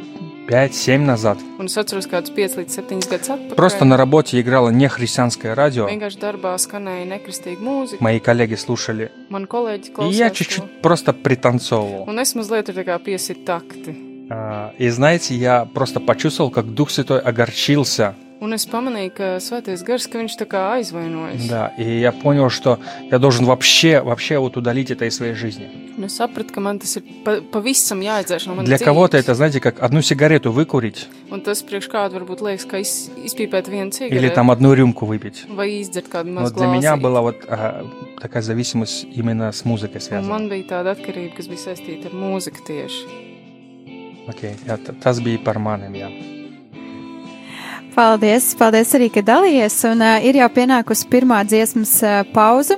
5-7 0.48 0.98
назад 0.98 1.38
Un 1.58 1.66
es 1.66 1.76
atceros, 1.78 2.06
kādus 2.10 2.34
5 2.34 2.56
līdz 2.58 2.68
7 2.82 3.00
gadus 3.08 3.30
atpakaļ. 3.30 3.54
просто 3.56 3.84
на 3.84 3.96
работе 3.96 4.40
играло 4.40 4.70
нехристианское 4.70 5.54
радио. 5.54 5.86
Vienkārši 5.88 6.18
darbā 6.18 6.54
skanēja 6.58 7.06
nekristīga 7.06 7.60
mūzika. 7.62 8.00
Мои 8.00 8.18
коллеги 8.18 8.54
слушали. 8.56 9.10
Man 9.30 9.46
kolēģi 9.46 9.86
И 9.86 9.90
я 9.90 9.94
klausījās. 9.94 10.28
to. 10.28 10.34
чуть-чуть 10.34 10.82
просто 10.82 11.12
пританцовывал. 11.12 12.04
Un 12.08 12.18
es 12.18 12.34
mazliet 12.34 12.66
tur 12.66 12.74
tā 12.74 12.84
kā 12.84 12.98
piesit 12.98 13.44
takti. 13.46 13.94
А, 14.29 14.73
И 14.77 14.89
знаете, 14.89 15.35
я 15.35 15.65
просто 15.65 15.99
почувствовал, 15.99 16.51
как 16.51 16.73
Дух 16.73 16.89
Святой 16.91 17.19
огорчился. 17.19 18.15
Un 18.39 18.53
es 18.53 18.67
pamanīju, 18.69 19.11
ka 19.17 19.27
svētais 19.41 19.81
gars, 19.81 20.05
ka 20.05 20.19
viņš 20.21 20.35
tā 20.37 20.45
kā 20.45 20.59
aizvainojas. 20.77 21.47
Да, 21.49 21.73
и 21.75 21.99
я 21.99 22.11
понял, 22.11 22.51
что 22.51 22.77
я 23.09 23.17
должен 23.17 23.45
вообще, 23.45 23.99
вообще 23.99 24.37
вот 24.37 24.57
удалить 24.57 24.91
это 24.91 25.05
из 25.05 25.15
своей 25.15 25.33
жизни. 25.33 25.67
Un 25.97 26.05
es 26.05 26.13
sapratu, 26.13 26.53
ka 26.53 26.61
man 26.61 26.77
tas 26.77 26.95
ir 26.97 27.03
pa, 27.25 27.41
pavisam 27.41 27.97
jāizdzēš 27.97 28.45
no 28.45 28.53
manas 28.53 28.67
Для 28.69 28.77
dzīves. 28.77 29.15
это, 29.15 29.33
знаете, 29.33 29.59
как 29.59 29.81
одну 29.81 30.03
сигарету 30.03 30.51
выкурить 30.51 31.07
Un 31.31 31.41
tas 31.41 31.63
priekš 31.65 31.89
kādu 31.89 32.19
varbūt 32.19 32.41
liekas, 32.45 32.65
ka 32.69 32.77
iz, 32.77 33.09
izpīpēt 33.25 33.69
vienu 33.73 33.89
или 33.89 34.29
cigaretu 34.29 34.35
там 34.35 34.51
одну 34.51 34.73
рюмку 34.75 35.07
выпить. 35.07 35.45
vai 35.49 35.81
izdzert 35.81 36.05
kādu 36.07 36.29
mazu 36.29 36.53
для 36.53 36.67
меня 36.67 36.95
была 36.95 37.21
вот 37.21 37.37
а, 37.49 37.87
такая 38.21 38.43
зависимость 38.43 39.07
именно 39.15 39.51
с 39.51 39.65
музыкой 39.65 39.97
Un 39.97 40.01
связана. 40.01 40.29
man 40.29 40.47
bija 40.47 40.67
tāda 40.77 40.93
atkarība, 40.93 41.35
kas 41.37 41.47
bija 41.47 41.73
saistīta 41.73 42.05
ar 42.05 42.13
mūziku 42.13 42.61
tieši. 42.67 43.26
Okay, 44.27 44.57
jā, 44.67 44.75
tas 44.99 45.21
bija 45.23 45.39
par 45.43 45.59
maniem. 45.63 46.01
Jā. 46.01 46.09
Paldies, 47.97 48.51
paldies 48.59 48.91
arī, 48.93 49.07
ka 49.09 49.23
dalījies. 49.25 49.79
Un 49.89 50.03
uh, 50.03 50.19
ir 50.21 50.37
jau 50.37 50.49
pienākusi 50.53 51.07
pirmā 51.09 51.39
dziesmas 51.47 51.95
uh, 52.05 52.19
pauze, 52.29 52.75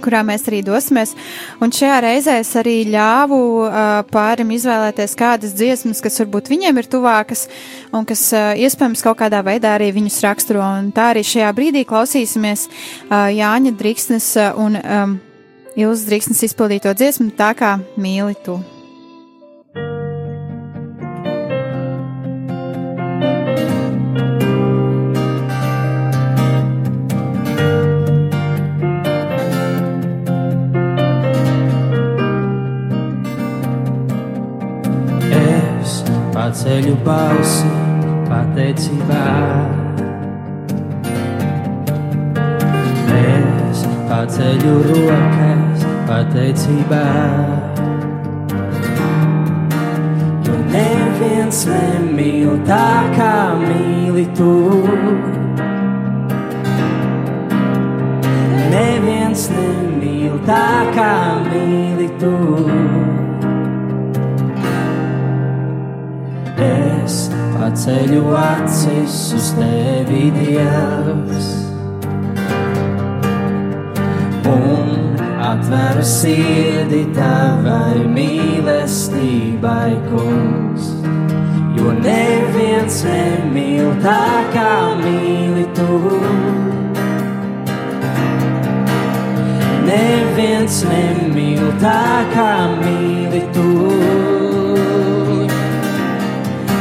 kurā 0.00 0.22
mēs 0.24 0.46
arī 0.48 0.62
dosimies. 0.64 1.12
Un 1.60 1.74
šajā 1.74 1.98
reizē 2.06 2.38
es 2.40 2.54
arī 2.56 2.78
ļāvu 2.88 3.40
uh, 3.66 3.90
pārim 4.14 4.54
izvēlēties 4.56 5.18
kādas 5.18 5.58
dziesmas, 5.58 6.00
kas 6.00 6.22
varbūt 6.22 6.48
viņiem 6.54 6.80
ir 6.80 6.88
tuvākas 6.88 7.48
un 7.92 8.08
kas 8.08 8.24
uh, 8.32 8.54
iespējams 8.54 9.04
kaut 9.04 9.20
kādā 9.20 9.42
veidā 9.44 9.74
arī 9.76 9.90
viņus 9.98 10.22
raksturo. 10.24 10.64
Un 10.64 10.92
tā 10.96 11.10
arī 11.12 11.26
šajā 11.26 11.52
brīdī 11.58 11.84
klausīsimies 11.84 12.68
uh, 12.70 13.26
Jāņa 13.34 13.74
Drīksnes 13.76 14.34
un 14.54 14.80
um, 14.80 15.16
Ilzas 15.76 16.06
Drīksnes 16.08 16.46
izpildīto 16.48 16.94
dziesmu 16.94 17.34
tā 17.36 17.52
kā 17.58 17.80
mīli 18.00 18.38
tu. 18.46 18.62
Paceļu 36.50 36.96
balsi 37.06 37.68
pateicībā. 38.26 39.18
Es 43.18 43.84
paceļu 44.08 44.72
rokas 44.88 45.84
pateicībā. 46.08 47.04
Jo 50.48 50.58
neviens 50.74 51.62
nemīl 51.70 52.58
tā 52.66 52.90
kā 53.14 53.32
mīli 53.62 54.26
tu. 54.34 54.50
Neviens 58.74 59.48
nemīl 59.54 60.42
tā 60.50 60.68
kā 60.98 61.16
mīli 61.46 62.10
tu. 62.18 63.19
Paceļu 67.70 68.22
acis 68.34 69.16
uz 69.36 69.48
tevi, 69.54 70.30
Dievs, 70.34 71.50
un 74.50 75.20
atveru 75.46 76.02
sirdi 76.02 77.04
tavai 77.14 78.02
mīlestībai, 78.16 79.92
kungs. 80.08 80.90
Jo 81.78 81.94
neviens 82.00 83.04
nemīl 83.06 83.94
tā 84.02 84.26
kā 84.50 84.74
mīli 85.04 85.68
tu. 85.78 86.00
Neviens 89.86 90.82
nemīl 90.90 91.70
tā 91.86 92.04
kā 92.34 92.52
mīli 92.82 93.46
tu. 93.54 93.99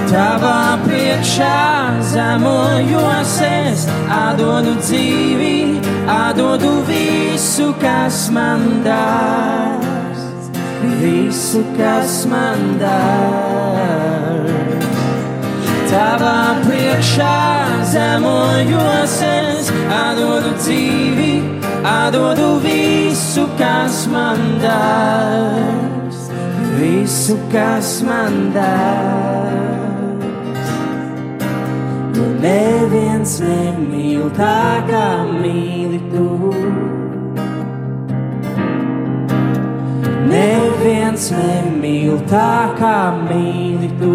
Tavā 0.09 0.73
priekšā 0.81 2.01
zemojos 2.09 3.33
es, 3.45 3.83
atdodu 4.09 4.71
dzīvi, 4.79 5.77
atdodu 6.09 6.71
visu, 6.87 7.67
kas 7.77 8.23
man 8.33 8.63
dārsts, 8.81 10.49
visu, 11.03 11.61
kas 11.77 12.15
man 12.31 12.63
dārsts. 12.81 14.09
Tavā 15.91 16.57
priekšā 16.65 17.37
zemojos 17.93 19.17
es, 19.29 19.69
atdodu 19.93 20.55
dzīvi, 20.57 21.35
atdodu 21.85 22.55
visu, 22.65 23.45
kas 23.61 24.07
man 24.09 24.41
dārsts, 24.65 26.33
visu, 26.81 27.37
kas 27.53 27.99
man 28.09 28.49
dārsts. 28.57 29.38
Neviens 33.19 33.39
nemīl 33.43 34.29
tā, 34.31 34.79
kā 34.87 35.27
mīli 35.27 35.99
tu. 36.07 36.53
Neviens 40.29 41.25
nemīl 41.35 42.15
tā, 42.29 42.71
kā 42.79 43.11
mīli 43.27 43.89
tu. 43.99 44.13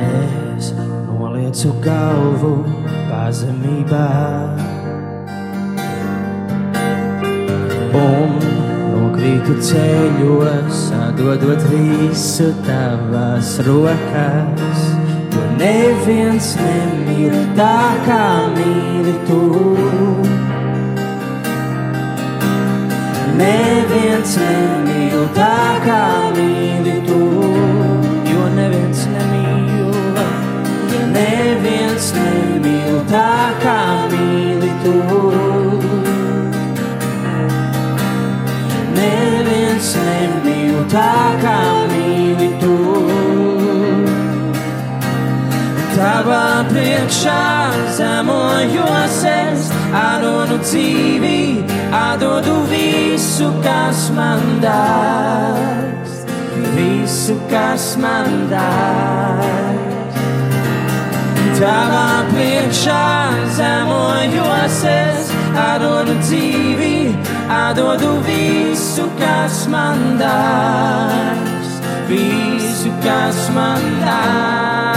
Es 0.00 0.72
nolieku 0.72 1.76
galvu 1.84 2.54
pazemībā. 3.10 4.06
Un 8.00 8.49
nokrītu 9.30 9.54
ceļos, 9.62 10.78
atdodot 10.90 11.62
visu 11.70 12.50
tavās 12.66 13.58
rokās. 13.62 14.80
Jo 15.30 15.42
neviens 15.58 16.56
nemīl 16.58 17.36
tā, 17.54 17.94
kā 18.06 18.24
mīli 18.56 19.14
tu. 19.28 19.40
Neviens 23.38 24.34
nemīl 24.36 25.28
tā, 25.36 25.78
kā 25.84 26.02
mīli 26.34 26.98
tu. 27.06 27.20
Jo 28.32 28.48
neviens 28.56 29.06
nemīl, 29.14 29.94
neviens 31.14 32.12
nemīl 32.18 32.98
tā, 33.14 33.30
kā 33.62 33.78
mīli 34.10 34.74
tu. 34.82 35.49
Neviens 39.00 39.94
nemīl 39.96 40.80
tā, 40.92 41.12
kā 41.40 41.58
mīli 41.88 42.50
tu. 42.60 42.76
Tavā 45.94 46.64
priekšā 46.68 47.40
zemojos 47.96 49.16
es, 49.28 49.66
atdodu 49.96 50.56
dzīvi, 50.62 51.40
atdodu 51.92 52.54
visu, 52.70 53.50
kas 53.64 54.06
man 54.16 54.44
dārgs, 54.62 56.22
visu, 56.76 57.36
kas 57.52 57.92
man 58.00 58.48
dārgs. 58.52 60.20
Tavā 61.60 62.08
priekšā 62.30 63.04
zemojos 63.60 64.80
es, 64.88 65.34
atdodu 65.68 66.16
dzīvi, 66.22 66.94
atdodu 67.50 68.10
visu, 68.26 69.04
kas 69.18 69.66
man 69.72 69.98
dārgs, 70.20 71.70
visu, 72.10 72.90
kas 73.02 73.40
man 73.56 73.82
dārgs. 74.04 74.94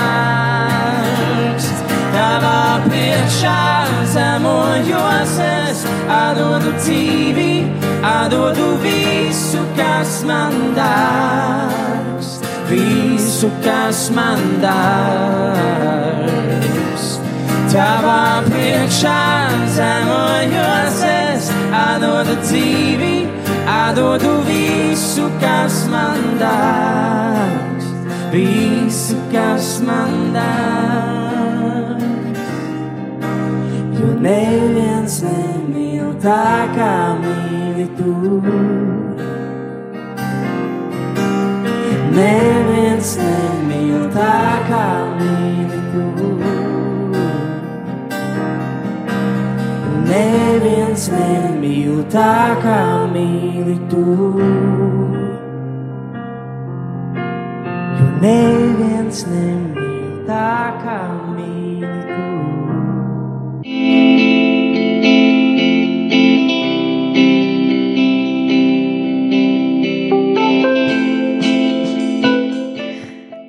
Tavā 2.14 2.62
priekšā 2.86 3.64
zemojos 4.14 5.34
es, 5.48 5.80
atdodu 6.20 6.70
dzīvi, 6.78 7.54
atdodu 8.14 8.68
visu, 8.86 9.62
kas 9.80 10.22
man 10.30 10.54
dārgs, 10.78 12.30
visu, 12.70 13.50
kas 13.66 14.10
man 14.14 14.40
dārgs. 14.62 16.43
Tavā 17.74 18.44
priekšā 18.46 19.20
zemojos 19.74 21.00
es, 21.10 21.48
atdodu 21.74 22.36
dzīvi. 22.44 23.14
visu, 24.46 25.26
kas 25.42 25.88
man 25.90 26.20
dārgs, 26.38 27.88
visu, 28.30 29.18
kas 29.32 29.82
man 29.88 30.14
dārgs. 30.36 32.04
Jo 33.98 34.12
neviens 34.22 35.18
nemīl 35.26 36.14
tā, 36.22 36.46
kā 36.78 36.94
mīli 37.24 37.88
tu. 37.98 38.42
Neviens 42.14 43.18
nemīl 43.18 44.06
tā, 44.14 44.38
kā 44.70 44.86
mīli 45.18 45.82
tu. 45.90 46.73
Neviens 50.04 51.10
nemīl 51.14 52.04
tā, 52.12 52.60
kā 52.64 52.80
mīli 53.14 53.78
tu. 53.92 54.06
Jo 57.98 58.08
neviens 58.24 59.26
nemīl 59.32 60.24
tā, 60.28 60.56
kā 60.84 61.00
mīli 61.08 61.23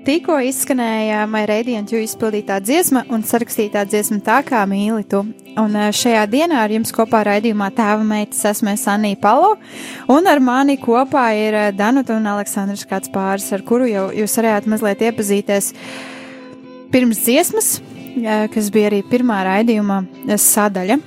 Tikko 0.05 0.35
izskanēja 0.45 1.23
Mairēdientu 1.33 1.97
izpildītā 1.97 2.59
dziesma 2.61 3.07
un 3.09 3.23
sarakstītā 3.25 3.87
dziesma 3.89 4.19
tā 4.21 4.43
kā 4.45 4.61
mīli 4.69 5.07
tu. 5.09 5.23
Un 5.57 5.77
eh, 5.81 5.87
šajā 5.97 6.27
dienā 6.29 6.59
ar 6.61 6.73
jums 6.75 6.93
kopā 6.93 7.23
raidījumā 7.25 7.71
tēva 7.73 8.05
meitas 8.05 8.43
esmu 8.51 8.75
Sanija 8.77 9.17
Palo, 9.23 9.55
un 10.13 10.29
ar 10.29 10.43
mani 10.45 10.77
kopā 10.83 11.23
ir 11.39 11.57
eh, 11.57 11.71
Danuta 11.73 12.19
un 12.19 12.29
Aleksandrs 12.35 12.85
kāds 12.91 13.09
pāris, 13.15 13.47
ar 13.57 13.65
kuru 13.65 13.89
jau 13.89 14.03
jūs 14.13 14.37
varējāt 14.37 14.69
mazliet 14.75 15.07
iepazīties 15.09 15.71
pirms 16.93 17.23
dziesmas, 17.25 17.71
eh, 18.21 18.45
kas 18.53 18.69
bija 18.75 18.91
arī 18.91 19.01
pirmā 19.09 19.41
raidījuma 19.49 20.03
sadaļa. 20.37 21.01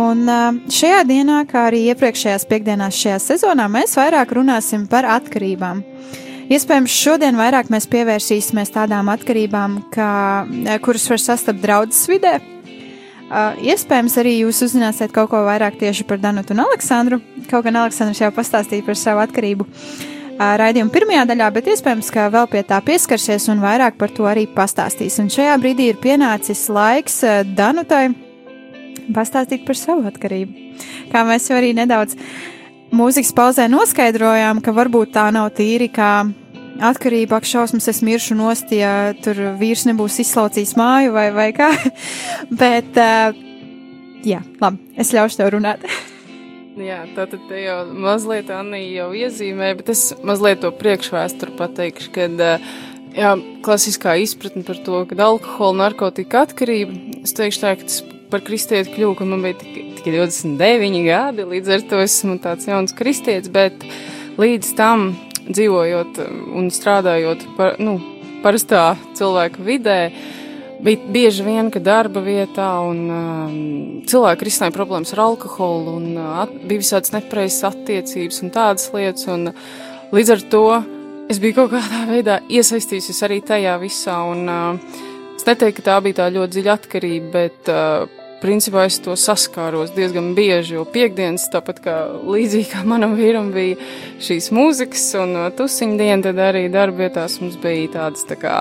Un 0.00 0.26
šajā 0.70 1.04
dienā, 1.06 1.44
kā 1.50 1.68
arī 1.68 1.84
iepriekšējās 1.92 2.50
piekdienās 2.50 2.98
šajā 2.98 3.22
sezonā, 3.28 3.70
mēs 3.70 3.94
vairāk 3.98 4.34
runāsim 4.38 4.90
par 4.90 5.06
atkarībām. 5.18 5.86
Iespējams, 6.50 6.90
šodien 6.90 7.36
vairāk 7.38 7.68
mēs 7.70 7.84
pievērsīsimies 7.86 8.72
tādām 8.74 9.06
atkarībām, 9.12 9.76
kā, 9.94 10.12
kuras 10.82 11.04
var 11.12 11.20
sastapt 11.22 11.60
draudzes 11.62 12.08
vidē. 12.10 12.40
Uh, 13.30 13.54
iespējams, 13.62 14.16
arī 14.18 14.32
jūs 14.40 14.58
uzzināsiet 14.66 15.12
kaut 15.14 15.30
ko 15.30 15.44
vairāk 15.46 15.76
tieši 15.78 16.02
par 16.08 16.18
Danutu 16.18 16.50
un 16.56 16.64
Aleksandru. 16.64 17.20
Kaut 17.46 17.62
gan 17.68 17.78
Aleksandrs 17.78 18.18
jau 18.18 18.32
pastāstīja 18.34 18.82
par 18.82 18.98
savu 18.98 19.22
atkarību 19.22 19.68
uh, 19.68 20.56
raidījuma 20.58 20.90
pirmajā 20.90 21.28
daļā, 21.30 21.52
bet 21.54 21.70
iespējams, 21.70 22.10
ka 22.10 22.26
vēl 22.34 22.50
pie 22.50 22.64
tā 22.66 22.80
pieskarsies 22.82 23.46
un 23.54 23.62
vairāk 23.62 23.94
par 24.02 24.10
to 24.10 24.26
arī 24.26 24.48
pastāstīs. 24.50 25.20
Un 25.22 25.30
šajā 25.30 25.54
brīdī 25.62 25.92
ir 25.92 26.02
pienācis 26.02 26.64
laiks 26.66 27.20
uh, 27.22 27.44
Danutai 27.46 28.08
pastāstīt 29.14 29.62
par 29.70 29.78
savu 29.78 30.10
atkarību. 30.10 30.66
Kā 31.14 31.22
mēs 31.30 31.46
jau 31.46 31.62
arī 31.62 31.70
nedaudz 31.78 32.18
mūzikas 32.90 33.30
pauzē 33.38 33.70
noskaidrojām, 33.70 34.58
ka 34.58 34.74
varbūt 34.74 35.14
tā 35.14 35.30
nav 35.30 35.52
tīri 35.54 35.86
kā 35.94 36.12
atkarība, 36.80 37.38
ak, 37.40 37.48
šausmas, 37.48 37.88
es 37.92 38.02
miršu 38.06 38.36
nost, 38.38 38.72
ja 38.74 39.12
tur 39.24 39.38
vīrs 39.60 39.86
nebūs 39.88 40.20
izslaucījis 40.24 40.76
māju 40.80 41.14
vai, 41.16 41.28
vai 41.36 41.50
kā. 41.56 41.70
Bet, 42.62 42.96
uh, 42.96 43.36
jā, 44.26 44.40
labi, 44.62 44.80
es 45.00 45.12
ļaušu 45.16 45.42
tev 45.42 45.52
runāt. 45.56 45.84
Jā, 46.80 47.02
tātad 47.12 47.42
te 47.48 47.58
jau 47.60 47.80
mazliet 47.92 48.48
Anija 48.54 49.02
jau 49.02 49.08
iezīmē, 49.18 49.72
bet 49.76 49.90
es 49.92 50.14
mazliet 50.24 50.62
to 50.62 50.70
priekšvēsturu 50.78 51.56
pateikšu, 51.58 52.12
kad 52.14 52.38
jā, 52.40 53.32
klasiskā 53.66 54.14
izpratne 54.22 54.62
par 54.64 54.78
to, 54.86 55.02
ka 55.10 55.18
alkohola, 55.26 55.76
narkotika 55.82 56.44
atkarība, 56.46 56.94
es 57.26 57.34
teikšu 57.36 57.62
tā, 57.64 57.74
ka 57.76 57.88
tas 57.90 57.98
par 58.30 58.44
kristieti 58.46 58.94
kļuvu, 58.94 59.18
ka 59.18 59.26
man 59.28 59.42
bija 59.44 59.58
tikai, 59.60 59.84
tikai 59.98 60.14
29 60.14 61.02
gadi, 61.08 61.48
līdz 61.50 61.74
ar 61.74 61.84
to 61.90 62.00
esmu 62.04 62.38
tāds 62.44 62.70
jauns 62.70 62.94
kristietis, 62.96 63.50
bet 63.52 63.84
līdz 64.40 64.72
tam 64.78 65.10
dzīvojot 65.54 66.20
un 66.56 66.70
strādājot 66.72 67.44
par, 67.56 67.76
nu, 67.82 67.98
parastā 68.44 68.94
cilvēka 69.18 69.64
vidē, 69.64 69.98
bija 70.84 71.12
bieži 71.12 71.44
vien, 71.44 71.70
ka 71.72 71.82
darba 71.84 72.22
vietā 72.24 72.68
un 72.86 73.02
um, 73.12 73.58
cilvēki 74.08 74.48
risināja 74.48 74.76
problēmas 74.76 75.12
ar 75.14 75.24
alkoholu 75.26 75.96
un 75.98 76.08
uh, 76.16 76.30
at, 76.44 76.54
bija 76.64 76.82
visādas 76.82 77.12
nepreizas 77.14 77.68
attiecības 77.72 78.40
un 78.44 78.54
tādas 78.54 78.88
lietas. 78.94 79.28
Un, 79.32 79.50
uh, 79.52 80.08
līdz 80.14 80.34
ar 80.36 80.46
to 80.52 80.64
es 81.30 81.42
biju 81.42 81.60
kaut 81.60 81.74
kādā 81.74 82.06
veidā 82.14 82.40
iesaistījusies 82.48 83.20
arī 83.28 83.42
tajā 83.44 83.76
visā. 83.82 84.16
Un, 84.32 84.48
uh, 84.48 85.04
es 85.36 85.46
neteiktu, 85.48 85.82
ka 85.82 85.90
tā 85.90 86.00
bija 86.06 86.22
tā 86.22 86.30
ļoti 86.32 86.56
dziļa 86.56 86.78
atkarība, 86.80 87.30
bet 87.36 87.72
uh, 87.72 88.19
principā 88.40 88.86
es 88.88 88.98
to 89.04 89.14
saskāros 89.18 89.92
diezgan 89.96 90.32
bieži, 90.36 90.76
jo 90.78 90.86
piekdienas, 90.88 91.48
tāpat 91.52 91.82
kā 91.84 91.96
līdzīgi 92.24 92.70
kā 92.72 92.84
manam 92.88 93.16
vīram 93.18 93.50
bija 93.54 93.76
šīs 94.22 94.50
mūzikas 94.56 95.04
un 95.20 95.36
uh, 95.36 95.50
tusiņu 95.56 95.98
diena, 96.00 96.22
tad 96.24 96.40
arī 96.50 96.64
darbietās 96.72 97.38
mums 97.42 97.58
bija 97.60 97.92
tādas 97.98 98.24
tā 98.28 98.38
kā, 98.40 98.56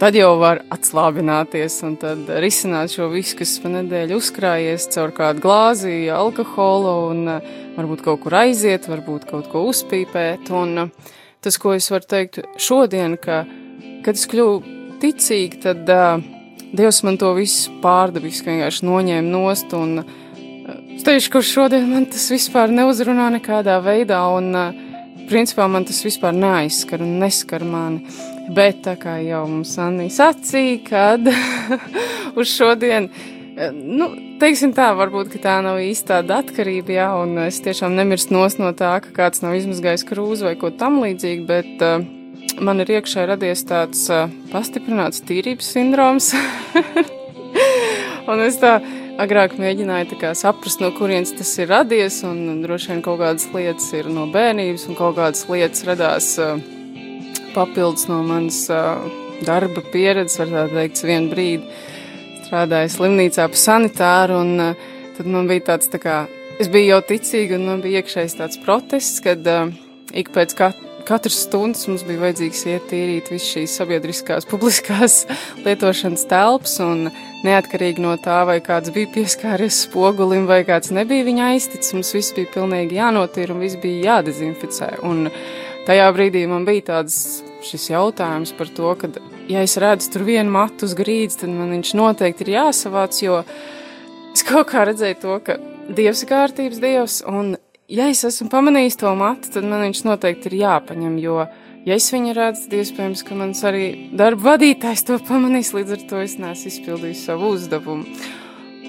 tad 0.00 0.16
jau 0.18 0.32
var 0.40 0.62
atslābināties 0.74 1.78
un 1.86 1.96
tad 2.00 2.30
risināt 2.42 2.94
šo 2.96 3.10
visu, 3.12 3.36
kas 3.38 3.54
pa 3.62 3.70
nedēļu 3.76 4.18
uzkrājies 4.18 4.88
caur 4.96 5.14
kādu 5.16 5.44
glāzi 5.44 5.96
alkoholu 6.12 6.98
un 7.12 7.24
uh, 7.36 7.56
varbūt 7.76 8.04
kaut 8.08 8.24
kur 8.24 8.38
aiziet, 8.42 8.88
varbūt 8.90 9.28
kaut 9.30 9.50
ko 9.52 9.66
uzpīpēt. 9.70 10.52
Un 10.56 10.86
uh, 10.86 11.10
tas, 11.44 11.58
ko 11.60 11.76
es 11.76 11.90
varu 11.92 12.08
teikt 12.16 12.40
šodien, 12.60 13.18
ka, 13.20 13.42
kad 14.06 14.16
es 14.16 14.28
kļuvu 14.30 14.62
ticīgi, 15.02 15.62
tad 15.66 15.92
uh, 15.92 16.31
Dievs 16.72 17.02
man 17.04 17.18
to 17.20 17.34
visu 17.36 17.72
pārdabiski 17.82 18.48
vienkārši 18.48 18.86
noņēma 18.88 19.28
nost, 19.28 19.74
un 19.76 20.00
eh, 20.00 20.78
es 20.96 21.04
teikšu, 21.04 21.34
ka 21.34 21.42
šodien 21.44 21.84
man 21.90 22.06
tas 22.08 22.24
vispār 22.32 22.72
neuzrunā 22.72 23.26
nekādā 23.34 23.76
veidā, 23.84 24.22
un 24.32 24.48
eh, 24.56 24.78
principā 25.28 25.66
man 25.68 25.84
tas 25.84 26.00
vispār 26.04 26.32
neaizskar 26.32 27.04
un 27.04 27.18
neskar 27.20 27.66
mani. 27.68 28.06
Bet 28.56 28.80
tā 28.86 28.96
kā 29.00 29.18
jau 29.20 29.42
mums 29.50 29.74
Anī 29.84 30.08
sacīja, 30.12 30.80
kad 30.88 31.28
uz 32.40 32.48
šodien, 32.48 33.10
eh, 33.52 33.76
nu, 33.76 34.08
teiksim 34.40 34.72
tā, 34.72 34.94
varbūt, 34.96 35.36
tā 35.44 35.58
nav 35.66 35.76
īsti 35.84 36.08
tāda 36.14 36.40
atkarība, 36.40 36.96
jā, 36.96 37.10
un 37.20 37.36
es 37.50 37.60
tiešām 37.68 38.00
nemirst 38.00 38.32
nos 38.32 38.56
no 38.56 38.72
tā, 38.72 38.96
ka 39.04 39.12
kāds 39.20 39.44
nav 39.44 39.60
izmazgājis 39.60 40.08
krūzi 40.08 40.48
vai 40.48 40.56
ko 40.56 40.72
tam 40.72 41.02
līdzīgi, 41.04 41.46
bet 41.52 41.84
uh, 41.84 42.00
man 42.62 42.82
ir 42.82 42.96
iekšā 42.98 43.26
radies 43.30 43.64
tāds 43.68 44.06
pastiprināts 44.52 45.22
tīrības 45.26 45.72
sindroms. 45.74 46.32
un 48.30 48.42
es 48.44 48.58
tā 48.62 48.76
agrāk 49.20 49.56
mēģināju 49.60 50.18
tā 50.20 50.32
saprast, 50.38 50.80
no 50.82 50.92
kurienes 50.96 51.34
tas 51.36 51.50
ir 51.60 51.70
radies, 51.72 52.22
un 52.26 52.62
droši 52.64 52.92
vien 52.92 53.02
kaut 53.04 53.20
kādas 53.22 53.48
lietas 53.54 53.88
ir 53.96 54.08
no 54.12 54.26
bērnības, 54.32 54.86
un 54.88 54.98
kaut 54.98 55.16
kādas 55.18 55.44
lietas 55.50 55.84
radās 55.88 56.30
uh, 56.42 56.54
papildus 57.56 58.08
no 58.10 58.22
manas 58.26 58.64
uh, 58.72 59.02
darba 59.46 59.84
pieredzes, 59.92 60.38
var 60.40 60.52
tā 60.52 60.66
teikt, 60.72 61.02
vienu 61.06 61.32
brīdi 61.32 61.82
strādāju 62.46 62.94
slimnīcā 62.96 63.48
pa 63.52 63.64
sanitāru, 63.64 64.40
un 64.44 64.68
uh, 64.70 64.86
tad 65.18 65.28
man 65.28 65.50
bija 65.50 65.72
tāds 65.72 65.92
tā 65.92 66.00
kā, 66.02 66.22
es 66.62 66.70
biju 66.72 66.94
jau 66.94 67.02
ticīga, 67.12 67.58
un 67.58 67.68
man 67.68 67.84
bija 67.84 68.02
iekšējs 68.02 68.38
tāds 68.40 68.62
protests, 68.64 69.20
kad 69.24 69.46
ik 70.12 70.32
pēc 70.34 70.56
katra 70.56 70.91
katras 71.06 71.40
stundas 71.44 71.86
mums 71.88 72.04
bija 72.06 72.20
vajadzīgs 72.22 72.62
iet 72.70 72.86
tīrīt 72.90 73.30
visas 73.32 73.50
šīs 73.54 73.76
sabiedriskās, 73.80 74.46
publiskās 74.52 75.22
lietošanas 75.64 76.24
telpas, 76.30 76.78
un 76.84 77.08
neatkarīgi 77.46 78.02
no 78.04 78.14
tā, 78.22 78.42
vai 78.48 78.58
kāds 78.64 78.92
bija 78.94 79.10
pieskāries 79.14 79.82
spogulim, 79.86 80.46
vai 80.50 80.62
kāds 80.68 80.92
nebija 80.94 81.26
viņa 81.26 81.50
aizticis, 81.54 81.94
mums 81.96 82.12
viss 82.16 82.36
bija 82.36 82.50
pilnīgi 82.54 83.00
jānotīra 83.00 83.54
un 83.54 83.64
viss 83.64 83.80
bija 83.82 84.16
jādezinficē. 84.16 84.94
Un 85.08 85.26
tajā 85.88 86.06
brīdī 86.14 86.44
man 86.50 86.66
bija 86.68 86.88
tāds 86.92 87.42
šis 87.66 87.90
jautājums 87.92 88.54
par 88.58 88.70
to, 88.74 88.94
ka, 88.98 89.10
ja 89.50 89.62
es 89.66 89.76
redzu 89.80 90.14
tur 90.14 90.26
vienu 90.26 90.54
matu 90.54 90.86
uz 90.88 90.96
grīdas, 90.98 91.40
tad 91.42 91.52
man 91.54 91.74
viņš 91.76 91.94
noteikti 91.98 92.46
ir 92.46 92.54
jāsavāc, 92.56 93.18
jo 93.24 93.42
es 94.32 94.46
kaut 94.48 94.70
kā 94.72 94.86
redzēju 94.88 95.20
to, 95.22 95.36
ka 95.46 95.58
Dievs 95.82 96.22
ir 96.22 96.28
kārtības 96.30 96.78
Dievs, 96.78 97.14
un 97.26 97.56
ja 97.92 98.08
es 98.10 98.22
esmu 98.26 98.48
pamanījis 98.52 98.98
to 99.02 99.12
matu, 99.18 99.50
tad 99.52 99.66
man 99.68 99.84
viņš 99.86 100.02
noteikti 100.06 100.50
ir 100.50 100.58
jāpaņem, 100.62 101.18
jo, 101.22 101.42
ja 101.86 101.98
es 101.98 102.08
viņu 102.14 102.34
redzu, 102.36 102.66
tad 102.66 102.78
iespējams, 102.80 103.24
ka 103.28 103.38
mans 103.38 103.62
arī 103.68 103.86
darba 104.18 104.54
vadītājs 104.54 105.04
to 105.08 105.18
pamanīs, 105.28 105.74
līdz 105.76 105.96
ar 105.96 106.06
to 106.10 106.22
es 106.24 106.38
neesmu 106.40 106.72
izpildījis 106.72 107.26
savu 107.28 107.52
uzdevumu. 107.56 108.18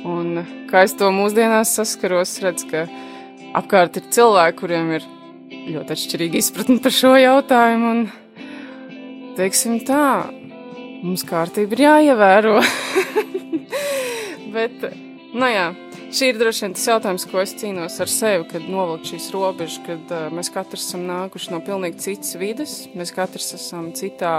Un 0.04 0.42
kā 0.72 0.84
es 0.88 0.96
to 1.00 1.12
mūsdienās 1.16 1.76
saskaros, 1.78 2.36
redzu, 2.44 2.68
ka 2.72 2.88
apkārt 3.60 4.02
ir 4.02 4.10
cilvēki, 4.12 4.58
kuriem 4.60 4.92
ir 4.98 5.08
ļoti 5.74 5.96
atšķirīga 5.96 6.42
izpratne 6.42 6.82
par 6.84 6.96
šo 6.96 7.14
jautājumu, 7.20 7.94
un, 7.94 8.04
teiksim 9.38 9.80
tā, 9.88 10.04
mums 11.06 11.24
kārtība 11.28 11.78
ir 11.78 11.86
jāievēro. 11.88 12.60
Bet 14.54 14.84
Nu, 15.34 15.48
jā, 15.50 15.72
šī 16.14 16.30
ir 16.30 16.38
droši 16.38 16.66
vien 16.66 16.76
tas 16.78 16.86
jautājums, 16.88 17.26
ko 17.30 17.40
es 17.42 17.54
cīnos 17.58 17.96
ar 18.04 18.12
sevi, 18.12 18.46
kad 18.52 18.66
novilkt 18.70 19.10
šīs 19.10 19.32
robežas, 19.34 19.80
kad 19.88 20.14
uh, 20.14 20.28
mēs 20.34 20.52
katrs 20.54 20.86
esam 20.86 21.08
nākuši 21.10 21.54
no 21.54 21.60
pilnīgi 21.66 22.02
citas 22.04 22.36
vidas, 22.40 22.76
mēs 22.94 23.14
katrs 23.16 23.50
esam 23.58 23.90
citā, 23.98 24.34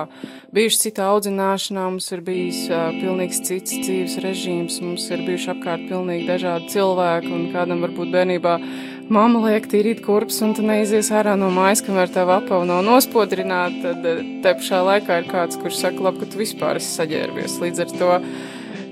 bijuši 0.54 0.80
citā 0.87 1.08
audzināšanā, 1.14 1.88
mums 1.90 2.10
ir 2.14 2.22
bijis 2.26 2.64
uh, 2.70 2.94
pilnīgs 2.94 3.42
cits 3.48 3.74
dzīves 3.74 4.18
režīms, 4.22 4.80
mums 4.84 5.08
ir 5.10 5.26
bijuši 5.26 5.52
apkārt 5.56 5.87
pilnīgi 5.90 6.28
dažādi 6.30 6.70
cilvēki, 6.76 7.32
un 7.34 7.46
kādam 7.54 7.82
varbūt 7.84 8.12
bērnībā 8.14 8.56
mamma 9.12 9.44
liek 9.48 9.66
tīrīt 9.70 10.04
kurpes, 10.04 10.40
un 10.46 10.54
tu 10.56 10.64
neizies 10.64 11.10
ārā 11.14 11.34
no 11.40 11.50
mājas, 11.54 11.82
kamēr 11.84 12.12
tev 12.12 12.30
apavu 12.38 12.68
nav 12.70 12.84
nospodrināta, 12.87 13.94
tad 13.98 14.26
te 14.46 14.58
pašā 14.60 14.84
laikā 14.87 15.22
ir 15.22 15.32
kāds, 15.32 15.58
kurš 15.60 15.82
saka, 15.82 16.06
labi, 16.06 16.22
ka 16.22 16.30
tu 16.32 16.40
vispār 16.40 16.80
esi 16.80 16.92
saģērbies. 17.00 17.58
Līdz 17.64 17.84
ar 17.84 17.98
to 17.98 18.12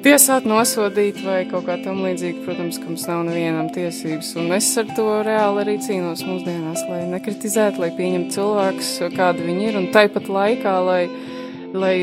tiesāt, 0.03 0.47
nosodīt 0.49 1.21
vai 1.25 1.43
kaut 1.51 1.67
kā 1.67 1.77
tam 1.83 2.03
līdzīga, 2.05 2.43
protams, 2.47 2.79
ka 2.81 2.89
mums 2.91 3.05
nav 3.09 3.23
nevienam 3.29 3.69
tiesības. 3.73 4.33
Un 4.41 4.55
es 4.57 4.69
ar 4.81 4.91
to 4.97 5.07
reāli 5.27 5.63
arī 5.63 5.77
cīnos 5.83 6.25
mūsdienās, 6.27 6.85
lai 6.91 7.03
nekritizētu, 7.13 7.83
lai 7.83 7.91
pieņemtu 7.97 8.37
cilvēkus, 8.37 8.91
kādi 9.17 9.47
viņi 9.47 9.69
ir, 9.71 9.79
un 9.81 9.89
tāpat 9.95 10.29
laikā, 10.33 10.75
lai, 10.87 11.03
lai, 11.75 11.95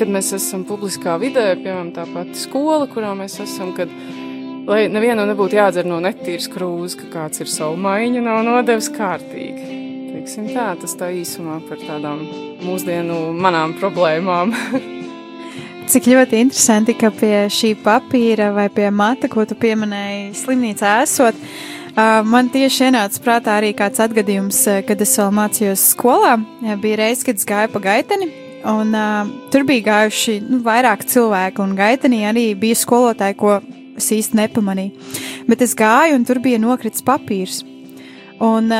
kad 0.00 0.12
mēs 0.14 0.32
esam 0.38 0.64
publiskā 0.68 1.18
vidē, 1.20 1.50
piemēram, 1.60 1.92
tā 1.96 2.08
pati 2.12 2.38
skola, 2.40 2.88
kurā 2.90 3.14
mēs 3.18 3.38
esam, 3.44 3.72
kad, 3.76 3.92
lai 4.68 4.84
nevienam 4.92 5.28
nebūtu 5.30 5.60
jādzer 5.60 5.88
no 5.88 6.00
netīras 6.04 6.50
krūzes, 6.52 6.98
ka 7.02 7.10
kāds 7.14 7.44
ir 7.44 7.52
savu 7.52 7.80
maiņu 7.84 8.24
nav 8.24 8.44
nodevis 8.48 8.92
kārtīgi. 8.96 9.74
Teiksim 10.12 10.52
tā, 10.52 10.70
tas 10.80 10.96
tā 10.98 11.12
īsumā 11.14 11.60
par 11.68 11.80
tādām 11.84 12.24
mūsdienu 12.64 13.26
manām 13.36 13.76
problēmām. 13.80 14.56
Cik 15.88 16.04
ļoti 16.04 16.36
interesanti, 16.44 16.92
ka 17.00 17.08
pie 17.16 17.46
šī 17.48 17.70
papīra 17.80 18.50
vai 18.52 18.66
pie 18.68 18.90
mata, 18.92 19.24
ko 19.32 19.46
tu 19.48 19.56
pieminēji, 19.56 20.34
slimnīcā 20.36 20.90
esot, 21.00 21.38
man 22.28 22.50
tieši 22.52 22.90
ienāca 22.90 23.22
prātā 23.24 23.54
arī 23.56 23.70
kāds 23.76 24.02
atgadījums, 24.04 24.58
kad 24.84 25.00
es 25.00 25.14
vēl 25.16 25.32
mācījos 25.38 25.86
skolā. 25.94 26.34
Bija 26.82 26.98
reize, 27.00 27.24
kad 27.24 27.40
es 27.40 27.48
gāju 27.48 27.72
pa 27.72 27.80
gaiteni, 27.86 28.28
un 28.68 28.92
tur 29.48 29.64
bija 29.70 29.86
gājuši 29.86 30.36
nu, 30.44 30.60
vairāk 30.66 31.08
cilvēku, 31.08 31.64
un 31.64 31.72
gaitenī 31.78 32.20
arī 32.28 32.46
bija 32.52 32.76
skolotāji, 32.76 33.38
ko 33.40 33.56
es 33.96 34.12
īsti 34.12 34.42
nepamanīju. 34.42 35.16
Bet 35.48 35.64
es 35.64 35.72
gāju, 35.78 36.20
un 36.20 36.28
tur 36.28 36.44
bija 36.44 36.60
nokritis 36.60 37.06
papīrs. 37.06 37.62
Un, 38.38 38.70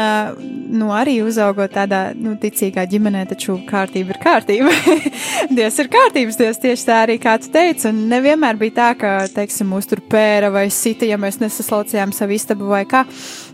nu, 0.70 0.88
arī 0.94 1.16
uzaugot 1.26 1.72
tādā, 1.74 2.12
nu, 2.14 2.36
ticīgā 2.38 2.84
ģimenē, 2.86 3.24
taču 3.26 3.56
kārtība 3.66 4.14
ir 4.14 4.20
kārtība. 4.22 4.70
Dievs 5.56 5.80
ir 5.82 5.90
kārtības, 5.90 6.38
Dievs 6.38 6.62
tieši 6.62 6.86
tā 6.86 6.98
arī, 7.06 7.16
kā 7.22 7.34
tu 7.42 7.50
teici, 7.54 7.88
un 7.90 8.04
nevienmēr 8.12 8.60
bija 8.60 8.76
tā, 8.76 8.88
ka, 9.00 9.12
teiksim, 9.34 9.72
mūs 9.74 9.90
tur 9.90 10.04
pēra 10.12 10.52
vai 10.54 10.68
sita, 10.70 11.08
ja 11.10 11.18
mēs 11.18 11.40
nesaslaucījām 11.42 12.14
savu 12.14 12.38
istabu 12.38 12.70
vai 12.70 12.84
kā, 12.86 13.02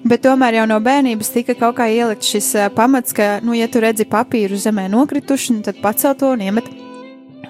bet 0.04 0.26
tomēr 0.28 0.60
jau 0.60 0.68
no 0.68 0.80
bērnības 0.84 1.32
tika 1.38 1.56
kaut 1.56 1.78
kā 1.80 1.88
ielikt 1.88 2.28
šis 2.28 2.52
pamats, 2.76 3.16
ka, 3.16 3.38
nu, 3.40 3.56
ja 3.56 3.70
tu 3.72 3.80
redzi 3.80 4.04
papīru 4.04 4.60
zemē 4.60 4.90
nokrituši, 4.92 5.62
tad 5.70 5.80
pacel 5.80 6.18
to 6.20 6.34
un 6.36 6.44
iemet 6.44 6.68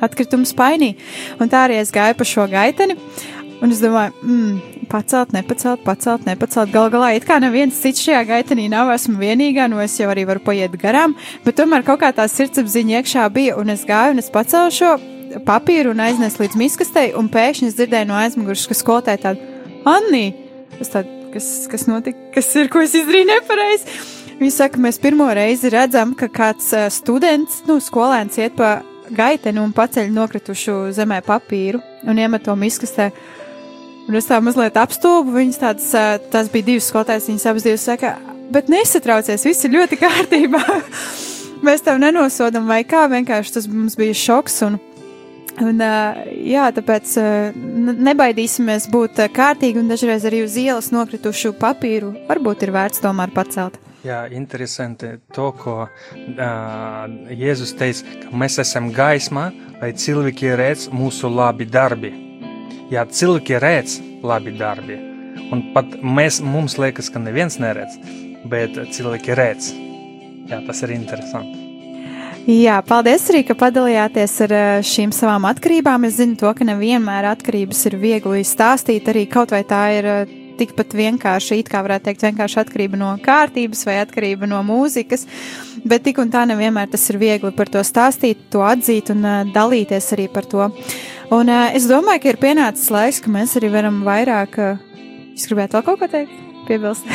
atkritumu 0.05 0.47
spainī. 0.47 0.95
Un 1.43 1.51
tā 1.51 1.67
arī 1.67 1.83
es 1.83 1.91
gāju 1.95 2.21
pa 2.21 2.27
šo 2.29 2.47
gaiteni, 2.53 2.95
Un 3.65 3.73
es 3.73 3.81
domāju, 3.81 4.13
mm, 4.21 4.74
pacelt, 4.89 5.33
nepacelt, 5.35 5.83
pacelt, 5.85 6.27
nepacelt. 6.29 6.73
Galu 6.75 6.93
galā, 6.93 7.15
it 7.17 7.27
kā 7.29 7.41
neviens 7.43 7.81
cits 7.81 8.05
šajā 8.05 8.23
gaitenī 8.29 8.69
nav, 8.73 8.93
esmu 8.95 9.19
vienīgā, 9.21 9.67
nu 9.71 9.81
es 9.83 9.97
jau 10.01 10.11
arī 10.13 10.27
varu 10.29 10.43
paiet 10.45 10.77
garām, 10.81 11.17
bet 11.45 11.59
tomēr 11.61 11.85
kaut 11.87 12.03
kā 12.03 12.13
tā 12.17 12.29
sirdsapziņa 12.31 13.01
iekšā 13.01 13.27
bija, 13.35 13.59
un 13.61 13.75
es 13.75 13.85
gāju 13.89 14.17
un 14.17 14.23
es 14.23 14.33
pacēlu 14.35 14.75
šo 14.75 14.95
papīru 15.47 15.95
un 15.95 16.03
aiznesu 16.05 16.45
līdz 16.45 16.59
miskastei, 16.61 17.13
un 17.19 17.29
pēkšņi 17.33 17.71
es 17.73 17.79
dzirdēju 17.79 18.11
no 18.11 18.19
aizmugures, 18.21 18.67
ka 18.71 18.79
skolotāja 18.79 19.23
tāda, 19.29 19.53
Anni, 19.85 20.31
es 20.81 20.93
tādu, 20.93 21.11
kas, 21.35 21.49
kas 21.69 21.89
notika, 21.91 22.31
kas 22.39 22.49
ir, 22.57 22.71
ko 22.73 22.81
es 22.85 22.95
izdarīju 22.97 23.29
nepareizi. 23.29 23.99
Viņa 24.39 24.55
saka, 24.55 24.81
mēs 24.83 24.99
pirmo 25.03 25.29
reizi 25.37 25.71
redzam, 25.71 26.15
ka 26.19 26.31
kāds 26.33 26.73
students, 26.95 27.61
nu, 27.69 27.77
skolēns 27.85 28.39
iet 28.41 28.57
pa 28.59 28.79
gaiteni 29.15 29.61
un 29.63 29.75
paceļ 29.77 30.11
nokritušu 30.15 30.77
zemē 30.97 31.21
papīru 31.27 31.83
un 32.09 32.19
iemet 32.19 32.47
to 32.47 32.55
miskastē. 32.59 33.11
Un 34.05 34.19
es 34.19 34.27
tā 34.29 34.37
mazliet 34.45 34.77
apstulbu, 34.77 35.33
viņas 35.33 35.61
tādas, 35.63 35.91
tas 36.33 36.49
bija 36.53 36.67
divas 36.67 36.89
skolotājas, 36.91 37.29
viņas 37.31 37.47
abas 37.49 37.65
divas 37.65 37.85
saka, 37.89 38.11
bet 38.53 38.69
nesatraucies, 38.73 39.47
viss 39.49 39.65
ir 39.65 39.73
ļoti 39.79 39.99
kārtībā. 40.05 40.65
Mēs 41.65 41.85
tev 41.87 42.01
nenosodam 42.03 42.69
vai 42.69 42.83
kā, 42.85 43.07
vienkārši 43.09 43.55
tas 43.55 43.69
mums 43.71 43.97
bija 43.97 44.17
šoks. 44.21 44.59
Un, 44.67 44.77
un, 45.65 45.81
jā, 46.45 46.67
tāpēc 46.77 47.15
nebaidīsimies 48.11 48.91
būt 48.93 49.23
kārtīgi 49.33 49.81
un 49.81 49.89
dažreiz 49.89 50.27
arī 50.29 50.43
uz 50.45 50.59
ielas 50.61 50.91
nokritušu 50.93 51.55
papīru 51.57 52.13
varbūt 52.29 52.67
ir 52.67 52.75
vērts 52.77 53.01
tomēr 53.05 53.33
pacelt. 53.33 53.81
Jā, 54.05 54.27
interesanti 54.37 55.15
to, 55.33 55.47
ko 55.57 55.79
uh, 55.87 57.07
Jēzus 57.33 57.73
teica, 57.81 58.05
ka 58.27 58.35
mēs 58.37 58.59
esam 58.61 58.93
gaismā, 58.93 59.47
lai 59.81 59.95
cilvēki 59.97 60.53
redz 60.61 60.91
mūsu 60.93 61.33
labi 61.33 61.65
darbi 61.65 62.13
ja 62.93 63.05
cilvēki 63.07 63.59
redz 63.63 63.99
labi 64.25 64.55
darbi, 64.59 64.99
un 65.53 65.69
pat 65.75 65.99
mēs, 66.03 66.41
mums 66.45 66.79
liekas, 66.81 67.11
ka 67.13 67.23
neviens 67.23 67.59
neredz, 67.63 67.99
bet 68.49 68.77
cilvēki 68.97 69.37
redz. 69.39 69.73
Jā, 70.51 70.61
tas 70.67 70.83
ir 70.85 70.93
interesanti. 70.93 71.65
Jā, 72.45 72.77
paldies 72.85 73.23
arī, 73.33 73.41
ka 73.49 73.55
padalījāties 73.57 74.35
ar 74.45 74.53
eh, 74.53 74.71
šīm 74.85 75.15
savām 75.17 75.47
atkarībām. 75.49 76.05
Es 76.05 76.19
zinu 76.19 76.37
to, 76.37 76.51
ka 76.53 76.67
nevienmēr 76.69 77.31
atkarības 77.31 77.87
ir 77.89 77.97
viegli 78.03 78.43
stāstīt, 78.45 79.09
arī 79.09 79.25
kaut 79.33 79.55
vai 79.55 79.63
tā 79.65 79.81
ir 79.97 80.09
eh, 80.13 80.35
tikpat 80.59 80.93
vienkārši, 80.93 81.63
it 81.63 81.71
kā 81.73 81.81
varētu 81.87 82.11
teikt, 82.11 82.27
vienkārši 82.29 82.61
atkarība 82.61 83.01
no 83.01 83.15
kārtības 83.25 83.87
vai 83.89 83.97
atkarība 84.03 84.49
no 84.51 84.61
mūzikas, 84.67 85.25
bet 85.89 86.05
tik 86.05 86.21
un 86.21 86.31
tā 86.35 86.45
nevienmēr 86.51 86.93
tas 86.93 87.09
ir 87.11 87.19
viegli 87.23 87.51
par 87.57 87.73
to 87.73 87.81
stāstīt, 87.81 88.45
to 88.53 88.61
atzīt 88.67 89.09
un 89.15 89.25
uh, 89.25 89.41
dalīties 89.55 90.13
arī 90.15 90.29
par 90.37 90.45
to. 90.45 90.69
Un 91.33 91.49
uh, 91.49 91.71
es 91.73 91.87
domāju, 91.89 92.21
ka 92.21 92.33
ir 92.35 92.41
pienācis 92.41 92.91
laiks, 92.93 93.23
ka 93.25 93.31
mēs 93.33 93.55
arī 93.57 93.71
varam 93.73 94.03
vairāk, 94.05 94.59
uh, 94.61 95.31
es 95.33 95.47
gribētu 95.49 95.79
vēl 95.79 95.87
kaut 95.87 96.03
ko 96.03 96.09
teikt, 96.13 96.35
piebilst. 96.69 97.09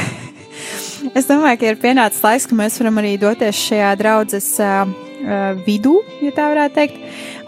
es 1.18 1.30
domāju, 1.30 1.60
ka 1.62 1.70
ir 1.70 1.78
pienācis 1.82 2.24
laiks, 2.26 2.48
ka 2.50 2.58
mēs 2.58 2.80
varam 2.82 2.98
arī 3.04 3.14
doties 3.22 3.62
šajā 3.68 3.92
draudzes 4.02 4.50
uh, 4.66 4.82
vidū, 5.68 6.00
ja 6.24 6.34
tā 6.34 6.48
varētu 6.50 6.78
teikt. 6.80 6.98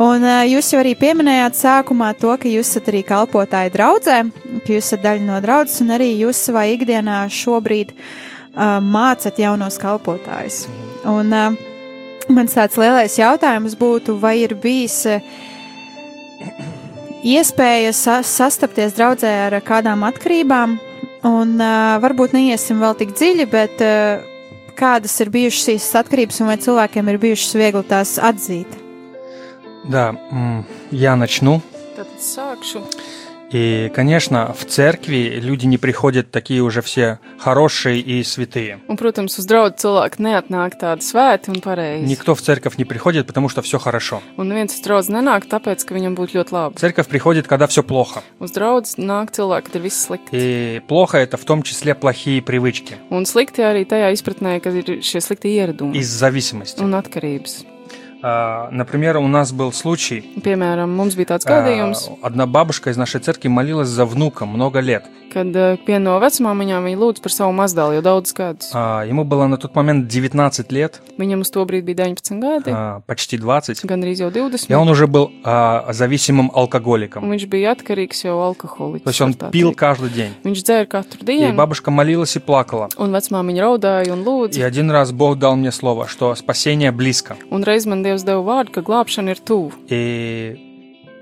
Un 0.03 0.25
jūs 0.49 0.73
jau 0.73 0.81
arī 0.81 0.91
pieminējāt 0.99 1.57
sākumā 1.57 2.11
to, 2.19 2.33
ka 2.37 2.49
jūs 2.49 2.67
esat 2.67 2.89
arī 2.91 3.01
kalpotāji 3.07 3.71
draudzē, 3.73 4.17
ka 4.65 4.73
jūs 4.75 4.89
esat 4.91 5.05
daļa 5.05 5.25
no 5.25 5.37
draudzes, 5.41 5.81
un 5.81 5.95
arī 5.95 6.11
jūs 6.19 6.41
savā 6.49 6.67
ikdienā 6.75 7.23
šobrīd 7.31 7.95
uh, 7.95 8.77
mācat 8.83 9.39
jaunos 9.41 9.79
kalpotājus. 9.81 10.65
Un 11.09 11.31
uh, 11.33 11.55
mans 12.29 12.57
tāds 12.57 12.77
lielais 12.77 13.17
jautājums 13.17 13.77
būtu, 13.79 14.19
vai 14.21 14.41
ir 14.43 14.57
bijis 14.61 14.99
uh, 15.09 15.23
iespēja 17.26 17.92
sa 17.96 18.20
sastapties 18.26 18.94
draudzē 18.96 19.32
ar 19.48 19.58
kādām 19.66 20.04
atkarībām, 20.06 20.78
un 21.26 21.54
uh, 21.58 21.96
varbūt 22.02 22.36
neiesim 22.36 22.80
vēl 22.82 22.96
tik 23.00 23.14
dziļi, 23.16 23.46
bet 23.50 23.82
uh, 23.84 24.24
kādas 24.78 25.14
ir 25.24 25.32
bijušas 25.34 25.68
šīs 25.70 25.88
atkarības 26.02 26.42
un 26.42 26.50
vai 26.52 26.58
cilvēkiem 26.62 27.12
ir 27.12 27.22
bijušas 27.22 27.56
viegli 27.58 27.84
tās 27.88 28.16
atzīt? 28.22 28.82
Да, 29.86 30.10
я 30.90 31.14
начну. 31.16 31.60
Tad 31.96 32.10
sākšu. 32.20 32.82
И, 33.51 33.91
конечно, 33.93 34.53
в 34.57 34.65
церкви 34.65 35.39
люди 35.41 35.65
не 35.65 35.77
приходят 35.77 36.31
такие 36.31 36.61
уже 36.61 36.81
все 36.81 37.19
хорошие 37.37 37.99
и 37.99 38.23
святые. 38.23 38.79
Un, 38.87 38.95
protams, 38.97 39.35
uz 39.37 39.45
draugu 39.45 39.75
cilvēki 39.75 40.21
neatnāk 40.23 40.77
tādi 40.79 41.03
svēti 41.03 41.51
un 41.51 41.59
pareizi. 41.61 42.05
Никто 42.05 42.33
в 42.35 42.41
церковь 42.41 42.77
не 42.77 42.85
приходит, 42.85 43.27
потому 43.27 43.49
что 43.49 43.61
все 43.61 43.77
хорошо. 43.79 44.21
Un 44.37 44.47
neviens 44.47 44.71
uz 44.71 44.81
draugu 44.81 45.11
nenāk, 45.11 45.47
tāpēc, 45.51 45.83
ka 45.83 45.95
viņam 45.95 46.15
būtu 46.15 46.39
ļoti 46.39 46.51
labi. 46.55 46.79
Церковь 46.79 47.07
приходит, 47.07 47.47
когда 47.47 47.67
все 47.67 47.83
плохо. 47.83 48.23
Uz 48.39 48.51
nāk 48.51 49.31
cilvēki, 49.31 49.65
kad 49.67 49.75
ir 49.75 49.81
viss 49.81 50.07
slikti. 50.07 50.29
И 50.31 50.81
плохо 50.87 51.17
это 51.17 51.37
в 51.37 51.45
том 51.45 51.63
числе 51.63 51.95
плохие 51.95 52.41
привычки 52.41 52.95
Un 53.09 53.25
slikti 53.25 53.61
arī 53.63 53.85
tajā 53.85 54.11
izpratnē, 54.15 54.61
ka 54.61 54.69
ir 54.69 55.01
šie 55.01 55.19
slikti 55.19 55.51
ieradumi 55.51 55.97
из 55.97 56.07
зависимости. 56.07 56.81
un 56.81 56.93
atkarības. 56.93 57.65
А, 58.23 58.69
Например, 58.71 59.17
у 59.17 59.27
нас 59.27 59.51
был 59.51 59.71
случай, 59.73 60.23
Piemēram, 60.43 60.87
mums 60.95 61.15
bija 61.15 61.35
tāds 61.37 61.45
а, 61.47 61.61
gadījums, 61.61 62.09
одна 62.21 62.45
бабушка 62.45 62.89
из 62.89 62.97
нашей 62.97 63.19
церкви 63.19 63.47
молилась 63.47 63.87
за 63.89 64.05
внука 64.05 64.45
много 64.45 64.79
лет. 64.79 65.05
kad 65.31 65.47
eh, 65.55 65.77
viena 65.87 66.11
no 66.11 66.19
vecmāmiņām 66.19 66.83
viņa 66.83 66.97
lūdza 66.99 67.21
par 67.23 67.31
savu 67.31 67.53
mazdēlu 67.55 67.93
jau 67.95 68.01
daudzus 68.03 68.33
gadus. 68.35 68.71
А, 68.73 69.05
Ему 69.07 69.23
было 69.23 69.47
на 69.47 69.55
тот 69.57 69.73
момент 69.75 70.09
19 70.09 70.71
лет, 70.73 70.99
Viņam 71.17 71.39
uz 71.41 71.49
to 71.49 71.63
brīdi 71.63 71.85
bija 71.87 72.03
19 72.11 72.39
gadi, 72.43 72.67
а, 72.75 72.99
почти 73.07 73.37
20, 73.37 73.85
gandrīz 73.87 74.19
jau 74.19 74.27
и 74.27 74.33
20. 74.33 74.69
он 74.75 74.89
уже 74.89 75.07
был 75.07 75.31
а, 75.45 75.87
зависимым 75.93 76.51
алкоголиком. 76.53 77.23
Viņš 77.31 77.47
bija 77.47 77.71
atkarīgs 77.71 78.25
jau 78.27 78.43
alkoholiķis. 78.43 79.03
То 79.03 79.09
есть 79.09 79.21
он 79.21 79.33
пил 79.33 79.73
каждый 79.73 80.09
день. 80.09 80.33
Viņš 80.43 80.63
dzēra 80.67 80.85
katru 80.85 81.21
И 81.21 81.25
dienu, 81.25 81.55
бабушка 81.55 81.91
молилась 81.91 82.35
и 82.35 82.39
плакала. 82.39 82.89
un 82.97 83.11
vecmāmiņa 83.15 83.61
raudāja 83.63 84.11
un 84.11 84.19
И 84.19 84.25
lūdza. 84.25 84.63
один 84.65 84.91
раз 84.91 85.13
Бог 85.13 85.39
дал 85.39 85.55
мне 85.55 85.71
слово, 85.71 86.09
что 86.09 86.35
спасение 86.35 86.91
близко. 86.91 87.37
Un 87.49 87.63
reiz 87.63 87.87
man 87.87 88.03
Dievs 88.03 88.10
deva 88.27 88.41
vārdu, 88.43 88.71
ka 88.71 88.81
glābšana 88.81 89.31
ir 89.31 89.39
tuvu. 89.39 89.71
И, 89.89 90.57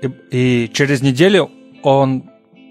и, 0.02 0.08
и 0.30 0.68
через 0.72 1.02
неделю 1.02 1.50
он 1.82 2.24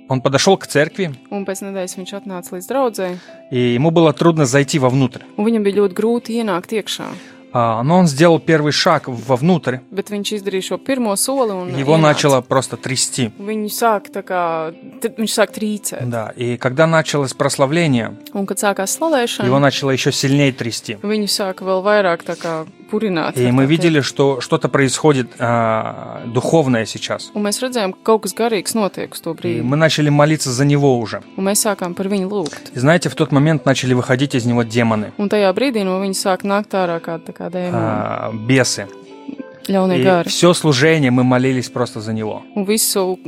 он 0.10 0.22
подошел 0.22 0.58
к 0.58 0.66
церкви, 0.68 1.14
un 1.30 1.46
pēc 1.46 1.62
nedēļas 1.62 1.98
viņš 1.98 2.12
atnāca 2.18 2.50
līdz 2.58 2.68
draudzēji, 2.68 3.18
и 3.52 3.60
ему 3.78 3.92
было 3.92 4.12
трудно 4.12 4.46
зайти 4.46 4.80
вовнутрь. 4.80 5.22
un 5.38 5.46
viņam 5.46 5.64
bija 5.64 5.76
ļoti 5.86 5.94
grūti 5.94 6.30
ienākt 6.42 6.74
iekšā. 6.74 7.06
А, 7.52 7.82
Но 7.84 7.98
он 7.98 8.06
сделал 8.08 8.40
первый 8.40 8.72
шаг 8.72 9.08
вовнутрь, 9.08 9.78
Bet 9.92 10.10
viņš 10.10 10.38
izdarīja 10.38 10.62
šo 10.62 10.78
pirmo 10.78 11.16
soli 11.16 11.52
un 11.54 11.70
его 11.78 11.94
ienāca. 11.98 12.02
начало 12.02 12.42
просто 12.42 12.78
трясти. 12.78 13.32
Viņu 13.40 13.70
sāk 13.70 14.10
tā 14.14 14.22
kā, 14.22 14.74
t- 15.02 15.10
viņš 15.10 15.32
sāk 15.34 15.50
trīcēt. 15.54 16.10
Да, 16.10 16.32
и 16.36 16.58
когда 16.58 16.86
началось 16.88 17.34
прославление, 17.34 18.18
Un, 18.34 18.46
kad 18.46 18.58
sākās 18.58 18.98
slavēšana, 18.98 19.46
его 19.48 19.58
начало 19.60 19.92
еще 19.92 20.12
сильнее 20.12 20.52
трясти. 20.54 20.98
viņu 21.02 21.26
sāka 21.28 21.62
vēl 21.66 21.82
vairāk 21.84 22.22
tā 22.24 22.36
kā 22.38 22.66
purināt. 22.92 23.38
И 23.38 23.52
мы 23.52 23.66
видели, 23.66 24.02
что 24.02 24.42
что-то 24.42 24.70
происходит 24.70 25.28
а, 25.40 26.24
духовное 26.26 26.86
сейчас. 26.86 27.32
Un 27.34 27.44
mēs 27.44 27.62
redzējām, 27.62 27.94
ka 27.94 28.00
kaut 28.04 28.24
kas 28.24 28.34
garīgs 28.34 28.76
notiek 28.76 29.14
uz 29.14 29.22
to 29.22 29.36
И 29.44 29.62
мы 29.62 29.78
начали 29.78 30.10
молиться 30.10 30.52
за 30.52 30.66
него 30.66 30.98
уже. 30.98 31.22
Un 31.38 31.46
mēs 31.46 31.66
sākām 31.66 31.94
par 31.94 32.08
viņu 32.08 32.30
lūgt. 32.30 32.72
И 32.74 32.80
знаете, 32.80 33.10
в 33.10 33.16
тот 33.16 33.32
момент 33.32 33.66
начали 33.66 33.94
выходить 33.94 34.36
из 34.36 34.46
него 34.46 34.64
демоны, 34.64 35.12
Un 35.18 35.30
tajā 35.30 35.54
brīdī 35.54 35.84
no 35.84 36.00
viņa 36.00 36.14
sāk 36.14 36.44
nākt 36.44 36.74
ārā 36.74 37.00
kāda 37.00 37.26
tā 37.28 37.34
kā 37.34 37.50
dēmona, 37.50 37.72
а, 37.74 38.32
бесы. 38.34 38.88
ļaunie 39.70 40.00
И 40.00 40.04
gari. 40.04 40.28
все 40.30 40.54
служение 40.54 41.12
мы 41.12 41.24
молились 41.24 41.70
просто 41.70 42.02
за 42.02 42.14
него. 42.14 42.42
Un 42.56 42.66
visu 42.66 43.20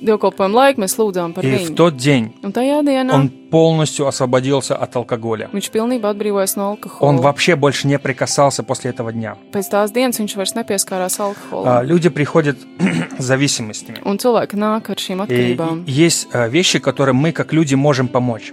dievkalpojumu 0.00 0.54
laiku 0.54 0.80
mēs 0.80 0.96
lūdzām 0.98 1.34
par 1.34 1.44
И 1.44 1.66
в 1.66 1.74
тот 1.74 1.96
день 1.96 2.32
Un 2.42 2.52
tajā 2.52 2.82
dienā 2.82 3.14
он 3.14 3.32
полностью 3.52 4.06
освободился 4.06 4.74
от 4.74 4.96
алкоголя. 4.96 5.50
Он 7.00 7.16
вообще 7.18 7.54
больше 7.54 7.86
не 7.86 7.98
прикасался 7.98 8.62
после 8.62 8.90
этого 8.90 9.12
дня. 9.12 9.36
Uh, 11.52 11.84
люди 11.84 12.08
приходят 12.08 12.56
с 13.18 13.24
зависимостями. 13.24 13.98
И, 15.86 15.90
есть 15.90 16.28
а, 16.32 16.48
вещи, 16.48 16.78
которым 16.78 17.16
мы 17.16 17.32
как 17.32 17.52
люди 17.52 17.74
можем 17.74 18.08
помочь. 18.08 18.52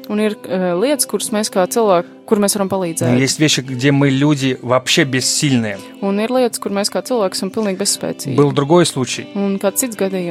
Есть 3.19 3.39
вещи, 3.39 3.61
где 3.61 3.91
мы 3.91 4.09
люди 4.09 4.59
вообще 4.61 5.03
бессильные. 5.03 5.77
Lietas, 6.01 6.59
Был 8.35 8.51
другой 8.51 8.85
случай. 8.85 9.27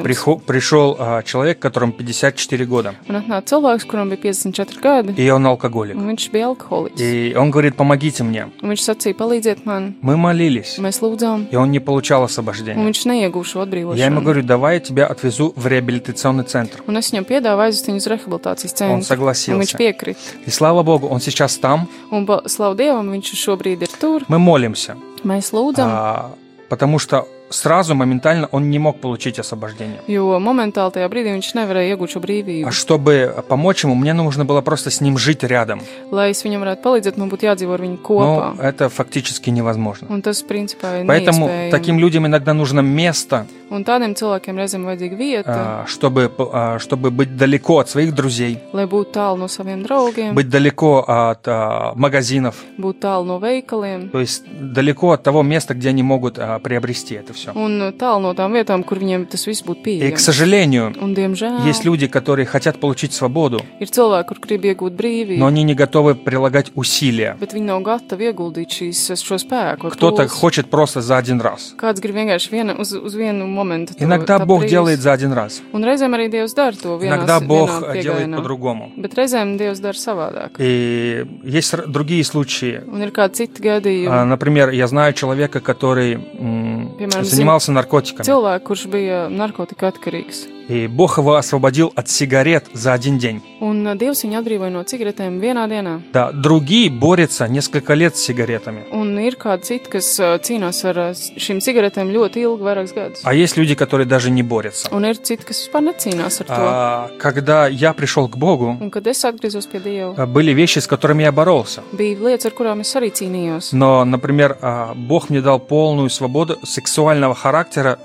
Прихо 0.02 0.36
пришел 0.36 0.96
а, 0.98 1.22
человек, 1.22 1.58
которому 1.58 1.92
54 1.92 2.64
года. 2.66 2.94
Un 3.08 4.16
54 4.16 4.57
gadi, 4.82 5.14
и 5.16 5.30
он 5.30 5.46
алкоголик. 5.46 5.96
viņš 5.96 6.30
bija 6.32 6.46
alkoholiķis. 6.54 7.00
И 7.00 7.34
он 7.36 7.50
говорит, 7.50 7.76
помогите 7.76 8.24
мне. 8.24 8.48
Viņš 8.62 8.80
sacīja, 8.82 9.14
palīdziet 9.14 9.64
man, 9.64 9.94
Мы 10.02 10.16
молились, 10.16 10.78
mēs 10.78 11.00
lūdzām, 11.02 11.46
и 11.50 11.56
он 11.56 11.70
не 11.70 11.78
получал 11.80 12.22
un 12.22 12.24
освобождения. 12.26 12.84
viņš 12.84 13.06
neieguva 13.06 13.44
šo 13.44 13.94
Я 13.96 14.06
ему 14.06 14.20
говорю, 14.20 14.42
давай 14.42 14.74
я 14.74 14.80
тебя 14.80 15.06
отвезу 15.06 15.52
в 15.56 15.66
реабилитационный 15.66 16.44
центр. 16.44 16.82
Un 16.86 16.96
es 16.96 17.12
viņam 17.12 17.24
piedāvāju 17.24 17.68
aizvest 17.68 17.88
viņu 17.88 17.96
uz 17.96 18.06
rehabilitācijas 18.06 18.72
Он 18.72 18.76
centru. 18.78 18.94
Un 18.94 19.00
viņš 19.00 19.06
согласился. 19.06 19.76
piekrita. 19.78 20.18
И 20.46 20.50
слава 20.50 20.82
Богу, 20.82 21.08
он 21.08 21.20
сейчас 21.20 21.56
там. 21.58 21.88
Un, 22.10 22.26
ba- 22.26 22.42
slavu 22.46 22.74
Dievam, 22.76 23.08
viņš 23.10 23.34
šobrīd 23.34 23.82
ir 23.82 23.88
tur. 24.00 24.24
Мы 24.28 24.38
молимся, 24.38 24.96
Mēs 25.24 25.52
lūdzam, 25.52 25.88
а, 25.90 26.30
потому 26.68 26.98
что 26.98 27.26
сразу, 27.50 27.94
моментально 27.94 28.48
он 28.52 28.70
не 28.70 28.78
мог 28.78 29.00
получить 29.00 29.38
освобождение. 29.38 30.00
jo 30.06 30.38
momentāli 30.38 30.92
tajā 30.92 31.08
brīdī 31.08 31.32
viņš 31.36 31.54
nevarēja 31.54 31.94
iegūt 31.96 32.10
šo 32.16 32.20
brīvību. 32.20 32.66
А 32.68 32.70
чтобы 32.72 33.34
помочь 33.48 33.84
ему, 33.84 33.94
мне 33.94 34.12
нужно 34.12 34.44
было 34.44 34.60
просто 34.60 34.90
с 34.90 35.00
ним 35.00 35.18
жить 35.18 35.42
рядом. 35.44 35.80
Lai 36.10 36.30
es 36.30 36.44
viņam 36.44 36.60
varētu 36.64 36.82
palīdzēt, 36.82 37.16
man 37.16 37.30
būtu 37.30 37.48
jādzīvo 37.48 37.74
ar 37.74 37.80
viņu 37.80 37.98
Но 37.98 38.02
kopā. 38.02 38.62
это 38.62 38.88
фактически 38.88 39.50
невозможно. 39.50 40.08
Un 40.10 40.22
tas, 40.22 40.42
principā, 40.46 41.00
ir 41.02 41.06
Поэтому 41.06 41.70
таким 41.70 41.98
людям 41.98 42.26
иногда 42.26 42.54
нужно 42.54 42.80
место, 42.80 43.46
Un 43.70 43.84
tādiem 43.84 44.14
cilvēkiem 44.16 44.56
reizēm 44.56 44.84
vajadzīga 44.88 45.16
vieta, 45.18 45.54
а, 45.54 45.84
чтобы, 45.86 46.30
а, 46.38 46.78
чтобы 46.78 47.10
быть 47.10 47.36
далеко 47.36 47.78
от 47.80 47.88
своих 47.90 48.14
друзей, 48.14 48.58
lai 48.72 48.86
būtu 48.86 49.12
tālu 49.12 49.36
no 49.44 49.48
saviem 49.48 49.82
draugiem, 49.84 50.32
быть 50.34 50.48
далеко 50.48 51.04
от 51.06 51.46
а, 51.46 51.92
магазинов, 51.94 52.64
būt 52.78 53.00
tālu 53.00 53.26
no 53.26 53.38
veikaliem 53.38 54.08
то 54.10 54.20
есть 54.20 54.44
далеко 54.48 55.12
от 55.12 55.22
того 55.22 55.42
места, 55.42 55.74
где 55.74 55.90
они 55.90 56.02
могут 56.02 56.38
а, 56.38 56.58
приобрести 56.60 57.14
это 57.14 57.32
все. 57.34 57.52
un 57.52 57.92
tālu 57.98 58.20
no 58.22 58.34
tām 58.34 58.52
vietām, 58.56 58.84
kur 58.84 58.98
viņiem 58.98 59.26
tas 59.28 59.46
viss 59.46 59.62
būtu 59.62 59.78
И, 59.78 59.82
к 59.82 59.84
pieejams. 59.84 60.16
сожалению, 60.18 60.94
Un, 61.00 61.14
diemžēl, 61.14 61.66
есть 61.66 61.84
люди, 61.84 62.06
которые 62.06 62.46
хотят 62.46 62.80
получить 62.80 63.12
свободу, 63.12 63.60
ir 63.80 63.86
cilvēki, 63.90 64.28
kur 64.28 64.38
grib 64.40 64.64
iegūt 64.64 64.96
brīvību, 64.96 65.38
но 65.38 65.46
они 65.46 65.62
не 65.62 65.74
готовы 65.74 66.14
прилагать 66.14 66.72
усилия. 66.74 67.36
bet 67.38 67.52
viņi 67.52 67.66
nav 67.66 67.82
gatavi 67.82 68.32
ieguldīt 68.32 68.70
šīs, 68.70 69.12
šo 69.20 69.36
spēku. 69.38 69.90
Кто-то 69.90 70.26
хочет 70.28 70.70
просто 70.70 71.02
за 71.02 71.18
один 71.18 71.40
раз. 71.40 71.74
Kāds 71.76 72.00
grib 72.00 72.14
vienkārši 72.16 72.50
viena, 72.50 72.74
uz, 72.78 72.92
uz 72.94 73.14
vienu 73.14 73.46
momentu. 73.57 73.93
to- 73.93 74.03
Иногда 74.03 74.37
tā 74.39 74.45
Бог 74.45 74.63
brīvs. 74.63 74.69
делает 74.69 74.99
за 75.01 75.11
один 75.13 75.33
раз. 75.33 75.61
Un 75.73 75.83
reizēm 75.83 76.13
arī 76.15 76.29
Dievs 76.29 76.53
dara 76.55 76.71
to 76.75 76.97
vienā 76.99 77.17
Иногда 77.17 77.39
Бог 77.39 77.69
vienā 77.69 78.01
делает 78.01 78.27
piegājienā. 78.27 78.35
по-другому. 78.37 78.91
Bet 78.97 79.13
reizēm 79.15 79.57
Dievs 79.57 79.79
dara 79.81 79.93
savādāk. 79.97 80.49
И 80.59 81.25
есть 81.43 81.73
р- 81.73 81.87
другие 81.87 82.23
случаи. 82.23 82.81
Un 82.87 83.01
ir 83.01 83.11
kādi 83.11 83.33
citi 83.33 83.61
gadījumi. 83.61 84.09
А, 84.09 84.25
Например, 84.25 84.69
я 84.69 84.87
знаю 84.87 85.13
человека, 85.13 85.59
который 85.59 86.13
м, 86.15 86.95
Пимарам, 86.99 87.23
занимался 87.23 87.71
наркотиками. 87.71 88.25
Cilvēks, 88.25 88.63
kurš 88.63 88.87
bija 88.87 89.29
narkotika 89.29 89.91
atkarīgs. 89.91 90.47
И 90.68 90.86
Бог 90.86 91.16
его 91.16 91.36
освободил 91.36 91.92
от 91.96 92.10
сигарет 92.10 92.66
за 92.74 92.92
один 92.92 93.16
день. 93.18 93.40
Un 93.60 93.82
uh, 93.88 93.96
Dievs 93.98 94.20
viņu 94.22 94.36
atbrīvoja 94.38 94.68
no 94.70 94.84
cigaretēm 94.84 95.40
vienā 95.40 95.64
dienā. 95.66 96.02
Да, 96.12 96.30
другие 96.30 96.90
борются 96.90 97.48
несколько 97.48 97.94
лет 97.94 98.16
с 98.16 98.20
сигаретами. 98.20 98.84
Un 98.92 99.16
ir 99.18 99.34
kādi 99.40 99.64
citi, 99.64 99.88
kas 99.90 100.06
uh, 100.20 100.36
cīnās 100.38 100.84
ar 100.84 101.00
uh, 101.08 101.14
šīm 101.16 101.58
cigaretēm 101.64 102.12
ļoti 102.12 102.44
ilgi, 102.44 102.62
vairākus 102.62 102.92
gadus. 102.94 103.20
А 103.24 103.32
есть 103.34 103.56
люди, 103.56 103.74
которые 103.74 104.06
даже 104.06 104.30
не 104.30 104.42
борются. 104.42 104.88
Un 104.92 105.04
ir 105.08 105.16
citi, 105.16 105.42
kas 105.48 105.64
vispār 105.64 105.82
necīnās 105.88 106.38
ar 106.42 106.46
to. 106.46 106.54
А, 106.54 107.10
Когда 107.18 107.66
я 107.66 107.94
пришел 107.94 108.28
к 108.28 108.36
Богу, 108.36 108.76
Un 108.78 108.90
kad 108.90 109.06
es 109.06 109.24
atgriezos 109.24 109.66
pie 109.66 109.82
Dieva, 109.82 110.14
а, 110.18 110.26
были 110.26 110.52
вещи, 110.52 110.80
с 110.80 110.86
которыми 110.86 111.22
я 111.22 111.32
боролся. 111.32 111.82
bija 111.92 112.18
lietas, 112.18 112.44
ar 112.46 112.52
kurām 112.52 112.80
es 112.82 112.94
arī 112.94 113.10
cīnījos. 113.10 113.70
Но, 113.72 114.04
например, 114.04 114.58
а, 114.60 114.92
Бог 114.94 115.30
мне 115.30 115.40
дал 115.40 115.58
полную 115.60 116.10
свободу 116.10 116.58
сексуального 116.62 117.34
характера 117.34 117.98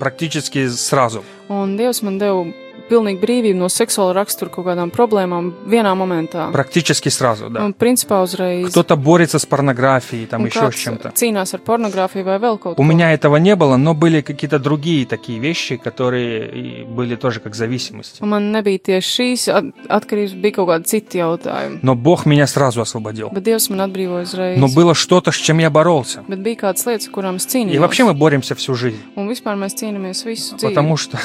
практически 0.00 0.68
сразу. 0.68 1.22
Un 1.48 1.78
Dievs 1.78 2.02
man 2.02 2.18
deva 2.20 2.44
pilnīgi 2.89 3.21
brīvību 3.23 3.57
no 3.57 3.69
seksuāla 3.71 4.11
rakstura 4.17 4.51
kaut 4.51 4.65
kādām 4.67 4.89
problēmām 4.91 5.53
vienā 5.71 5.93
momentā. 5.95 6.49
Практически 6.51 7.07
сразу, 7.09 7.49
да. 7.49 7.63
Un 7.65 7.73
principā 7.73 8.21
uzreiz. 8.21 8.67
Кто-то 8.69 8.97
борется 8.97 9.39
с 9.39 9.45
порнографией, 9.45 10.25
там 10.27 10.43
un 10.43 10.47
еще 10.49 10.59
с 10.59 10.63
kāds 10.75 10.77
чем-то. 10.77 11.09
cīnās 11.15 11.53
ar 11.55 11.61
pornogrāfiju 11.65 12.23
vai 12.27 12.37
vēl 12.43 12.59
kaut 12.59 12.77
У 12.77 12.83
ko. 12.83 12.85
меня 12.85 13.13
этого 13.13 13.37
не 13.37 13.55
было, 13.55 13.77
но 13.77 13.93
были 13.95 14.19
какие-то 14.21 14.59
другие 14.59 15.05
такие 15.05 15.39
вещи, 15.39 15.77
которые 15.77 16.51
и 16.51 16.83
были 16.83 17.15
тоже 17.15 17.39
как 17.39 17.55
зависимости. 17.55 18.21
Un 18.21 18.29
man 18.29 18.51
nebija 18.51 18.77
tieši 18.77 19.09
šīs 19.15 19.47
at 19.55 19.65
atkarības, 19.89 20.33
bija 20.43 20.51
kaut 20.59 20.67
kādi 20.69 20.83
citi 20.85 21.17
jautājumi. 21.23 21.79
Но 21.81 21.95
Бог 21.95 22.25
меня 22.25 22.45
сразу 22.47 22.81
освободил. 22.81 23.29
Bet 23.29 23.43
Dievs 23.43 23.71
man 23.71 23.79
atbrīvoja 23.89 24.23
uzreiz. 24.27 24.57
Но 24.59 24.67
было 24.67 24.93
что-то, 24.93 25.31
с 25.31 25.35
чем 25.37 25.57
я 25.59 25.69
боролся. 25.69 26.25
Bet 26.27 26.43
bija 26.43 26.57
kādas 26.67 26.85
lietas, 26.85 27.07
ar 27.07 27.13
kurām 27.15 27.35
es 27.37 27.47
И 27.47 27.57
cīnījos. 27.57 27.79
вообще 27.79 28.03
мы 28.03 28.13
боремся 28.13 28.55
всю 28.55 28.75
жизнь. 28.75 28.99
Un 29.15 29.29
vispār 29.29 29.55
mēs 29.55 29.73
cīnāmies 29.73 30.25
visu 30.25 30.57
dzīvi. 30.57 30.69
Потому 30.69 30.97
что 30.97 31.17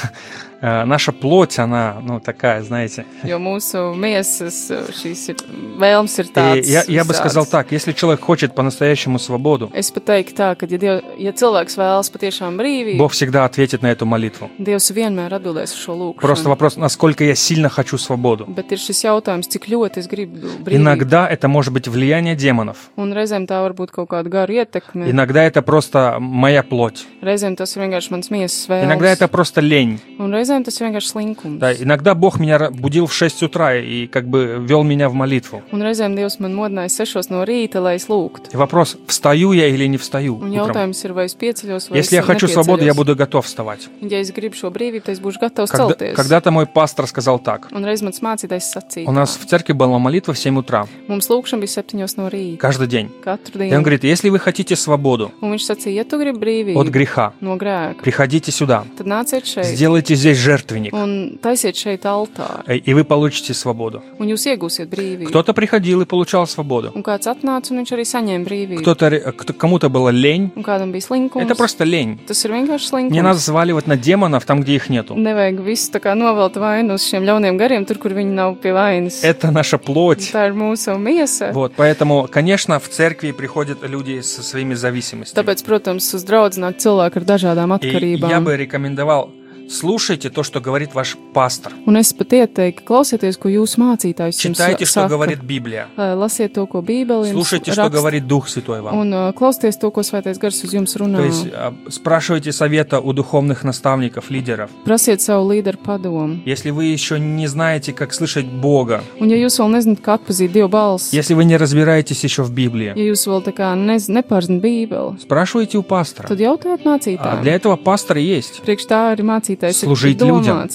э, 0.62 0.84
наша 0.84 1.12
плоть, 1.12 1.58
она, 1.58 1.96
ну, 2.02 2.20
такая, 2.20 2.62
знаете. 2.62 3.04
Jo 3.24 3.38
mūsu 3.38 3.94
miesas 3.96 4.70
uh, 4.70 4.88
šīs 4.92 5.28
ir, 5.30 5.36
vēlmes 5.78 6.18
ir 6.18 6.26
И 6.26 6.32
tādas. 6.32 6.66
я, 6.66 6.84
я 6.86 7.04
бы 7.04 7.12
visādas. 7.12 7.16
сказал 7.16 7.46
так, 7.46 7.72
если 7.72 7.92
человек 7.92 8.20
хочет 8.20 8.54
по-настоящему 8.54 9.18
свободу, 9.18 9.70
Es 9.74 9.92
pat 9.92 10.04
teiktu 10.04 10.34
tā, 10.34 10.54
ka, 10.56 10.66
ja, 10.70 10.78
diev, 10.78 11.02
ja 11.18 11.32
cilvēks 11.32 11.76
vēlas 11.78 12.10
patiešām 12.10 12.56
brīvību, 12.58 12.98
Бог 12.98 13.12
всегда 13.12 13.44
ответит 13.44 13.82
на 13.82 13.88
эту 13.92 14.06
молитву. 14.06 14.50
Dievs 14.58 14.90
vienmēr 14.92 15.32
atbildēs 15.38 15.72
uz 15.74 15.78
šo 15.78 15.92
lūgšanu. 15.94 16.20
Просто 16.20 16.48
вопрос, 16.48 16.76
насколько 16.76 17.24
я 17.24 17.34
сильно 17.34 17.68
хочу 17.68 17.98
свободу. 17.98 18.44
Bet 18.48 18.70
ir 18.72 18.78
šis 18.78 19.04
jautājums, 19.04 19.48
cik 19.48 19.68
ļoti 19.68 19.98
es 20.02 20.08
gribu 20.08 20.48
brīvību. 20.64 20.76
Иногда 20.76 21.28
это 21.28 21.48
может 21.48 21.72
быть 21.72 21.88
влияние 21.88 22.34
демонов. 22.36 22.90
Un 22.96 23.12
reizēm 23.12 23.46
tā 23.46 23.60
var 23.62 23.72
būt 23.72 23.90
kaut 23.92 24.08
kāda 24.10 24.28
gara 24.28 24.52
ietekme. 24.52 25.10
Иногда 25.10 25.42
это 25.44 25.62
просто 25.62 26.16
моя 26.20 26.62
плоть. 26.62 27.06
Reizēm 27.22 27.56
tas 27.56 27.74
ir 27.76 27.82
vienkārši 27.82 28.10
mans 28.12 28.30
miesas 28.30 28.68
vēlmes. 28.68 28.84
Иногда 28.84 29.08
это 29.10 29.28
просто 29.28 29.60
лень. 29.60 30.00
Un 30.18 30.32
reizēm 30.32 30.51
tas 30.61 30.77
ir 30.77 30.85
vienkārši 30.85 31.09
slinkums. 31.09 31.57
Да, 31.57 31.73
иногда 31.73 32.13
Бог 32.13 32.39
меня 32.39 32.69
будил 32.69 33.07
в 33.07 33.13
6 33.13 33.41
утра 33.43 33.75
и 33.75 34.05
как 34.05 34.27
бы 34.27 34.57
вел 34.61 34.83
меня 34.83 35.09
в 35.09 35.13
молитву. 35.15 35.63
Un 35.71 35.81
reizēm 35.81 36.13
Dievs 36.15 36.37
man 36.39 36.53
modināja 36.53 36.89
sešos 36.89 37.31
no 37.31 37.41
rīta, 37.43 37.81
lai 37.81 37.95
es 37.97 38.05
lūgtu. 38.07 38.53
И 38.53 38.57
вопрос, 38.57 38.97
встаю 39.07 39.53
я 39.53 39.67
или 39.67 39.87
не 39.87 39.97
встаю 39.97 40.35
Un 40.37 40.51
jautājums 40.51 41.01
ir, 41.03 41.13
vai 41.13 41.25
es 41.25 41.35
pieceļos, 41.35 41.89
vai 41.89 41.97
Если 41.97 42.15
я 42.17 42.21
es 42.21 42.25
хочу 42.25 42.47
свободу, 42.47 42.85
я 42.85 42.93
буду 42.93 43.15
готов 43.15 43.45
вставать. 43.47 43.89
Ja 44.01 44.19
es 44.21 44.31
gribu 44.31 44.53
šo 44.55 44.69
brīvību, 44.69 45.01
tad 45.05 45.15
es 45.15 45.19
būšu 45.19 45.39
gatavs 45.41 45.71
Когда- 45.71 45.95
celties. 45.95 46.13
Когда-то 46.13 46.51
мой 46.51 46.67
пастор 46.67 47.07
сказал 47.07 47.39
так. 47.39 47.69
Un 47.71 47.83
reiz 47.83 48.03
mans 48.03 48.21
mācītājs 48.21 48.69
sacīja, 48.75 49.05
У 49.07 49.11
нас 49.11 49.35
в 49.37 49.45
церкви 49.47 49.73
была 49.73 49.97
молитва 49.97 50.33
в 50.33 50.37
7 50.37 50.57
утра, 50.59 50.85
mums 51.07 51.29
lūkšana 51.29 51.59
bija 51.61 51.81
septiņos 51.81 52.17
no 52.17 52.29
rīta. 52.29 52.57
каждый 52.57 52.87
день. 52.87 53.09
Katru 53.23 53.65
И 53.67 53.73
он 53.73 53.81
говорит, 53.81 54.03
если 54.03 54.29
вы 54.29 54.39
хотите 54.39 54.75
свободу 54.75 55.31
Un 55.41 55.53
viņš 55.53 55.63
sacīja, 55.71 56.03
ja 56.03 56.03
tu 56.03 56.19
gribi 56.19 56.37
brīvību 56.39 56.77
от 56.81 56.87
греха, 56.89 57.33
no 57.41 57.57
grēka, 57.57 58.01
приходите 58.03 58.51
сюда, 58.51 58.83
tad 58.97 59.07
nāciet 59.07 59.45
šeit, 59.45 59.63
сделайте 59.63 60.15
здесь 60.15 60.37
жертвенник, 60.43 60.93
un 60.93 61.37
taisiet 61.41 61.77
šeit 61.79 62.05
altāri, 62.09 62.63
э, 62.67 62.77
и 62.77 62.93
вы 62.93 63.03
получите 63.03 63.53
свободу. 63.53 64.01
un 64.19 64.27
jūs 64.27 64.45
iegūsiet 64.51 64.89
brīvību. 64.91 65.29
Кто-то 65.29 65.53
приходил 65.53 66.01
и 66.01 66.05
получал 66.05 66.47
свободу. 66.47 66.91
Un 66.95 67.03
kāds 67.03 67.27
atnāca, 67.27 67.71
un 67.71 67.83
viņš 67.83 67.93
arī 67.95 68.03
saņēma 68.03 68.45
brīvību. 68.45 68.81
Кто-то, 68.81 69.33
кому-то 69.57 69.89
было 69.89 70.09
лень. 70.09 70.51
Un 70.55 70.63
kādam 70.63 70.91
bija 70.91 71.07
slinkums. 71.07 71.41
Это 71.43 71.55
просто 71.55 71.83
лень. 71.85 72.19
Tas 72.27 72.43
ir 72.45 72.51
vienkārši 72.51 72.89
slinkums. 72.91 73.11
Не 73.11 73.21
надо 73.21 73.39
сваливать 73.39 73.87
на 73.87 73.97
демонов 73.97 74.45
там, 74.45 74.61
где 74.61 74.75
их 74.75 74.89
нету. 74.89 75.15
Nevajag 75.15 75.63
visu 75.63 75.91
tā 75.91 75.99
kā 75.99 76.13
novelt 76.15 76.55
vainu 76.55 76.95
uz 76.95 77.05
šiem 77.07 77.23
ļauniem 77.23 77.57
gariem, 77.57 77.85
tur, 77.85 77.97
kur 77.97 78.11
viņi 78.11 78.33
nav 78.33 78.57
pie 78.61 78.73
vainas. 78.73 79.23
Это 79.23 79.51
наша 79.51 79.77
плоть. 79.77 80.31
Tā 80.33 80.47
ir 80.49 80.53
mūsu 80.53 80.97
miesa. 80.97 81.51
Вот, 81.53 81.73
поэтому, 81.75 82.27
конечно, 82.31 82.79
в 82.79 82.89
церкви 82.89 83.31
приходят 83.31 83.83
люди 83.83 84.21
со 84.21 84.43
своими 84.43 84.73
зависимостями. 84.73 85.37
Tāpēc, 85.43 85.63
protams, 85.65 86.13
uz 86.13 86.23
draudz 86.23 86.57
nāk 86.57 86.77
cilvēki 86.77 87.17
ar 87.17 87.23
dažādām 87.23 87.73
И 87.81 88.17
я 88.17 88.39
бы 88.39 88.55
рекомендовал, 88.55 89.31
слушайте 89.72 90.30
то, 90.30 90.42
что 90.42 90.60
говорит 90.60 90.94
ваш 90.94 91.16
пастор. 91.34 91.72
Un 91.86 91.96
es 92.00 92.12
pat 92.16 92.32
ieteiktu, 92.32 92.84
klausieties, 92.84 93.36
ko 93.36 93.48
jūsu 93.52 93.76
mācītājs 93.82 94.38
jums 94.40 94.56
Читайте, 94.56 94.84
что 94.86 95.00
saka. 95.02 95.08
говорит 95.08 95.40
Библия. 95.42 95.88
Lai 95.96 96.14
Lasiet 96.16 96.54
to, 96.54 96.66
ko 96.66 96.80
Bībele 96.80 97.28
jums 97.28 97.32
Слушайте, 97.32 97.72
что 97.72 97.82
raksta, 97.82 97.90
говорит 97.92 98.26
Дух 98.26 98.48
Святой 98.48 98.80
вам. 98.80 98.96
un 98.96 99.12
uh, 99.12 99.32
klausieties 99.34 99.76
to, 99.78 99.90
ko 99.90 100.00
Svētais 100.00 100.38
Gars 100.38 100.64
uz 100.64 100.72
jums 100.72 100.96
runā. 100.96 101.16
То 101.18 101.24
есть 101.24 101.46
а, 101.52 101.74
спрашивайте 101.90 102.52
совета 102.52 103.00
у 103.00 103.12
духовных 103.12 103.62
наставников, 103.64 104.30
лидеров. 104.30 104.70
Prasiet 104.86 105.20
savu 105.20 105.52
līderu 105.52 105.76
padomu. 105.84 106.40
Если 106.46 106.70
вы 106.70 106.84
еще 106.86 107.18
не 107.20 107.46
знаете, 107.46 107.92
как 107.92 108.14
слышать 108.14 108.46
Бога, 108.46 109.02
Un, 109.20 109.28
ja 109.28 109.36
jūs 109.36 109.58
vēl 109.60 109.68
nezināt, 109.76 110.00
kā 110.00 110.16
atpazīt 110.18 110.50
Dievu 110.52 110.68
balsi, 110.70 111.14
если 111.14 111.34
вы 111.34 111.44
не 111.44 111.56
разбираетесь 111.58 112.24
еще 112.24 112.42
в 112.42 112.52
Библии, 112.52 112.94
ja 112.96 113.04
jūs 113.12 113.26
vēl 113.28 113.44
tā 113.44 113.52
kā 113.52 113.74
nez, 113.76 114.08
nepārzināt 114.08 114.62
Bībeli, 114.62 115.20
спрашивайте 115.20 115.76
у 115.78 115.82
пастора. 115.82 116.26
tad 116.28 116.38
jautājiet 116.40 116.80
А 116.84 116.88
mācītājiem. 116.96 117.42
для 117.42 117.52
этого 117.54 117.76
пастор 117.76 118.16
и 118.16 118.22
есть. 118.22 118.62
Priekš 118.64 118.86
tā 118.88 119.12
arī 119.12 119.22
mācītājs 119.22 119.58
служить 119.71 120.21
людям. 120.21 120.69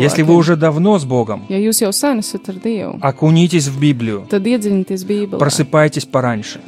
Если 0.00 0.22
вы 0.22 0.34
уже 0.36 0.56
давно 0.56 0.98
с 0.98 1.04
Богом, 1.04 1.46
окунитесь 3.02 3.66
в 3.68 3.80
Библию, 3.80 4.26
просыпайтесь 5.38 6.04
пораньше. 6.04 6.60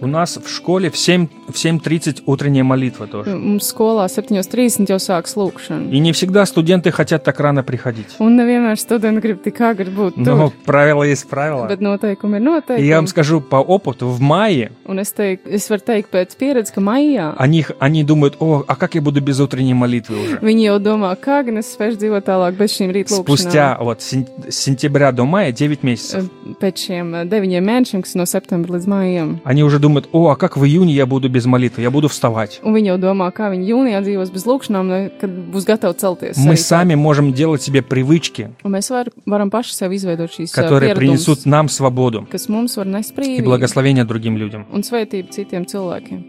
У 0.00 0.06
нас 0.06 0.36
в 0.36 0.48
школе 0.48 0.90
в 0.90 0.96
7 0.96 1.26
в 1.48 1.52
7.30 1.52 2.22
утренняя 2.26 2.64
молитва 2.64 3.06
тоже. 3.06 3.30
Skolā 3.60 4.06
7.30 4.06 4.86
jau 4.88 4.98
sāks 4.98 5.36
lūkšana. 5.36 5.90
И 5.90 5.98
не 5.98 6.12
всегда 6.12 6.46
студенты 6.46 6.90
хотят 6.90 7.24
так 7.24 7.40
рано 7.40 7.62
приходить. 7.62 8.16
Un 8.18 8.36
nevienmēr 8.36 8.76
studenti 8.76 9.20
grib 9.20 9.42
tik 9.44 9.60
agri 9.60 9.90
būt 9.94 10.16
Но 10.16 10.48
tur. 10.48 10.52
правило 10.64 11.02
есть 11.02 11.28
правило. 11.28 11.66
Bet 11.68 11.80
noteikumi 11.80 12.38
ir 12.38 12.78
И 12.78 12.86
я 12.86 12.96
вам 12.96 13.06
скажу 13.06 13.40
по 13.40 13.56
опыту, 13.56 14.08
в 14.08 14.20
мае 14.20 14.72
Un 14.86 14.98
es, 14.98 15.12
teik, 15.12 15.40
es 15.46 15.68
varu 15.70 15.82
teikt 15.86 16.10
pēc 16.10 16.36
pieredzes, 16.38 16.72
ka 16.74 16.80
maijā 16.80 17.34
они, 17.38 17.64
они 17.78 18.04
думают, 18.04 18.36
о, 18.40 18.64
а 18.66 18.76
как 18.76 18.94
я 18.94 19.00
буду 19.02 19.20
без 19.20 19.40
утренней 19.40 19.74
молитвы 19.74 20.16
уже? 20.16 20.38
viņi 20.40 20.64
jau 20.66 20.78
domā, 20.78 21.14
kā 21.16 21.44
gan 21.44 21.58
es 21.58 21.74
spēšu 21.76 21.98
dzīvot 22.00 22.24
tālāk 22.24 22.56
bez 22.56 22.72
šīm 22.76 22.90
rīta 22.92 23.14
lūkšanām. 23.14 23.24
Спустя 23.24 23.78
вот 23.80 24.02
с 24.02 24.24
сентября 24.50 25.12
до 25.12 25.24
мая 25.24 25.52
9 25.52 25.82
месяцев. 25.82 26.28
Pēc 26.60 26.76
šiem 26.86 27.14
eh, 27.14 27.24
deviņiem 27.24 27.64
mēnešiem, 27.64 28.02
kas 28.02 28.14
ir 28.14 28.20
no 28.20 28.26
septembra 28.26 28.76
līdz 28.76 28.86
maijam. 28.88 29.40
Они 29.44 29.62
уже 29.62 29.78
думают, 29.78 30.08
о, 30.12 30.28
а 30.30 30.36
как 30.36 30.56
в 30.56 30.64
июне 30.64 30.92
я 30.94 31.06
буду 31.06 31.28
без 31.33 31.45
молитвы? 31.47 31.81
Я 31.81 31.89
буду 31.89 32.07
вставать. 32.07 32.59
Un 32.63 32.73
viņi 32.75 32.93
jau 32.93 32.97
domā, 33.01 33.31
kā 33.33 33.49
viņi 33.49 33.65
jūnijā 33.65 34.03
dzīvos 34.05 34.29
bez 34.31 34.45
lūkšanām, 34.45 34.85
ne- 34.85 35.09
kad 35.19 35.29
būs 35.29 35.65
gatavi 35.65 35.97
celties. 35.97 36.37
Мы 36.37 36.53
arī 36.53 36.57
сами 36.57 36.93
можем 36.95 37.33
делать 37.33 37.63
себе 37.63 37.81
привычки, 37.81 38.49
Un 38.63 38.71
mēs 38.73 38.89
var, 38.91 39.07
varam 39.25 39.49
paši 39.49 39.73
sev 39.73 39.91
izveidot 39.91 40.29
šīs 40.29 40.53
ā, 40.53 40.61
которые 40.61 40.93
pieradumus, 40.93 41.25
принесут 41.25 41.45
нам 41.47 41.67
свобоdu 41.67 42.27
kas 42.29 42.47
mums 42.47 42.77
var 42.77 42.85
nest 42.85 43.11
и 43.11 43.15
brīvību 43.19 43.45
благословение 43.45 44.03
другим 44.05 44.37
людям. 44.37 44.65
un 44.71 44.81
svētību 44.81 45.31
citiem 45.31 45.65
cilvēkiem. 45.65 46.23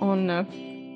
Un, 0.00 0.28
uh, 0.30 0.44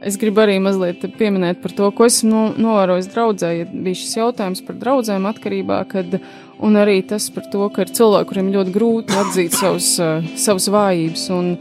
es 0.02 0.16
gribu 0.18 0.42
arī 0.42 0.58
mazliet 0.60 1.04
pieminēt 1.18 1.62
par 1.62 1.70
to, 1.76 1.90
ko 1.94 2.06
esmu 2.08 2.28
no, 2.30 2.42
novērojis 2.58 3.08
draudzē. 3.12 3.50
Ja 3.60 3.66
bija 3.70 3.94
šis 3.94 4.16
jautājums 4.18 4.64
par 4.66 4.76
draugiem 4.80 5.28
atkarībā, 5.30 5.78
kad, 5.88 6.18
un 6.58 6.74
arī 6.80 7.06
tas 7.06 7.28
par 7.30 7.44
to, 7.52 7.68
ka 7.70 7.82
ir 7.86 7.92
cilvēki, 7.94 8.28
kuriem 8.32 8.50
ļoti 8.54 8.74
grūti 8.74 9.14
atzīt 9.22 9.54
savus, 9.54 9.92
uh, 10.02 10.26
savus 10.36 10.68
vājības. 10.74 11.28
Un 11.38 11.56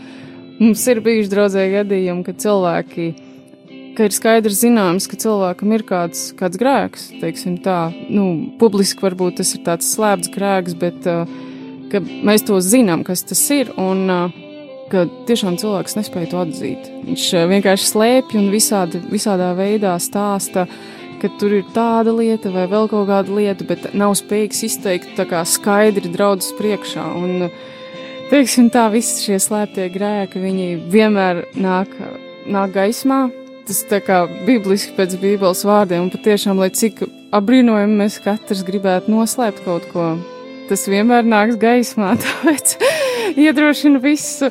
mums 0.61 0.87
ir 0.93 1.03
bijuši 1.05 1.33
draudzē 1.33 1.67
gadījumi, 1.75 2.25
kad 2.29 2.41
cilvēki. 2.45 3.11
Ka 3.97 4.07
ir 4.07 4.15
skaidrs 4.15 4.61
zināms, 4.63 5.09
ka 5.11 5.19
cilvēkam 5.19 5.73
ir 5.75 5.83
kāds, 5.89 6.29
kāds 6.39 6.61
grēks, 6.61 7.09
teiksim 7.21 7.57
tā, 7.65 7.91
nu, 8.09 8.53
publiski 8.61 9.03
varbūt 9.03 9.41
tas 9.41 9.51
ir 9.57 9.65
tāds 9.67 9.89
slēpts 9.97 10.31
grēks, 10.33 10.77
bet 10.79 11.09
ka 11.91 12.01
mēs 12.01 12.47
to 12.47 12.61
zinām, 12.63 13.03
kas 13.07 13.25
tas 13.27 13.43
ir, 13.55 13.73
un 13.81 14.05
uh, 14.07 14.39
ka 14.93 15.05
tiešām 15.29 15.59
cilvēks 15.61 15.99
nespēja 15.99 16.31
to 16.33 16.41
atzīt. 16.45 16.87
Viņš 17.09 17.27
uh, 17.35 17.49
vienkārši 17.51 17.91
slēpj 17.91 18.39
un 18.41 18.49
visādi, 18.55 19.03
visādā 19.11 19.51
veidā 19.59 19.97
stāsta, 20.03 20.67
ka 21.21 21.31
tur 21.43 21.59
ir 21.59 21.67
tāda 21.75 22.15
lieta 22.17 22.53
vai 22.55 22.69
vēl 22.71 22.89
kaut 22.93 23.11
kāda 23.11 23.37
lieta, 23.37 23.67
bet 23.69 23.91
nav 23.93 24.15
spējīgs 24.19 24.65
izteikt 24.71 25.13
tā 25.19 25.27
kā 25.29 25.43
skaidri 25.45 26.13
draudzes 26.15 26.55
priekšā. 26.61 27.11
Un, 27.21 27.51
uh, 27.51 27.79
teiksim 28.31 28.71
tā, 28.73 28.87
visi 28.93 29.27
šie 29.27 29.39
slēptie 29.43 29.89
grēki, 29.93 30.41
viņi 30.43 30.69
vienmēr 30.91 31.45
nāk, 31.59 31.93
nāk 32.47 32.75
gaismā. 32.77 33.27
Tas 33.69 33.85
tā 33.91 34.01
kā 34.03 34.25
bibliski 34.47 34.95
pēc 34.97 35.15
Bībeles 35.21 35.63
vārdiem, 35.67 36.07
un 36.07 36.13
patiešām, 36.13 36.59
lai 36.59 36.71
cik 36.75 37.05
apbrīnojami 37.37 37.99
mēs 38.01 38.19
katrs 38.25 38.65
gribētu 38.67 39.13
noslēpt 39.13 39.63
kaut 39.67 39.87
ko, 39.93 40.07
tas 40.71 40.87
vienmēr 40.91 41.27
nāks 41.27 41.59
gaismā. 41.61 42.15
Tāpēc 42.25 42.77
iedrošina 43.39 44.03
visu 44.03 44.51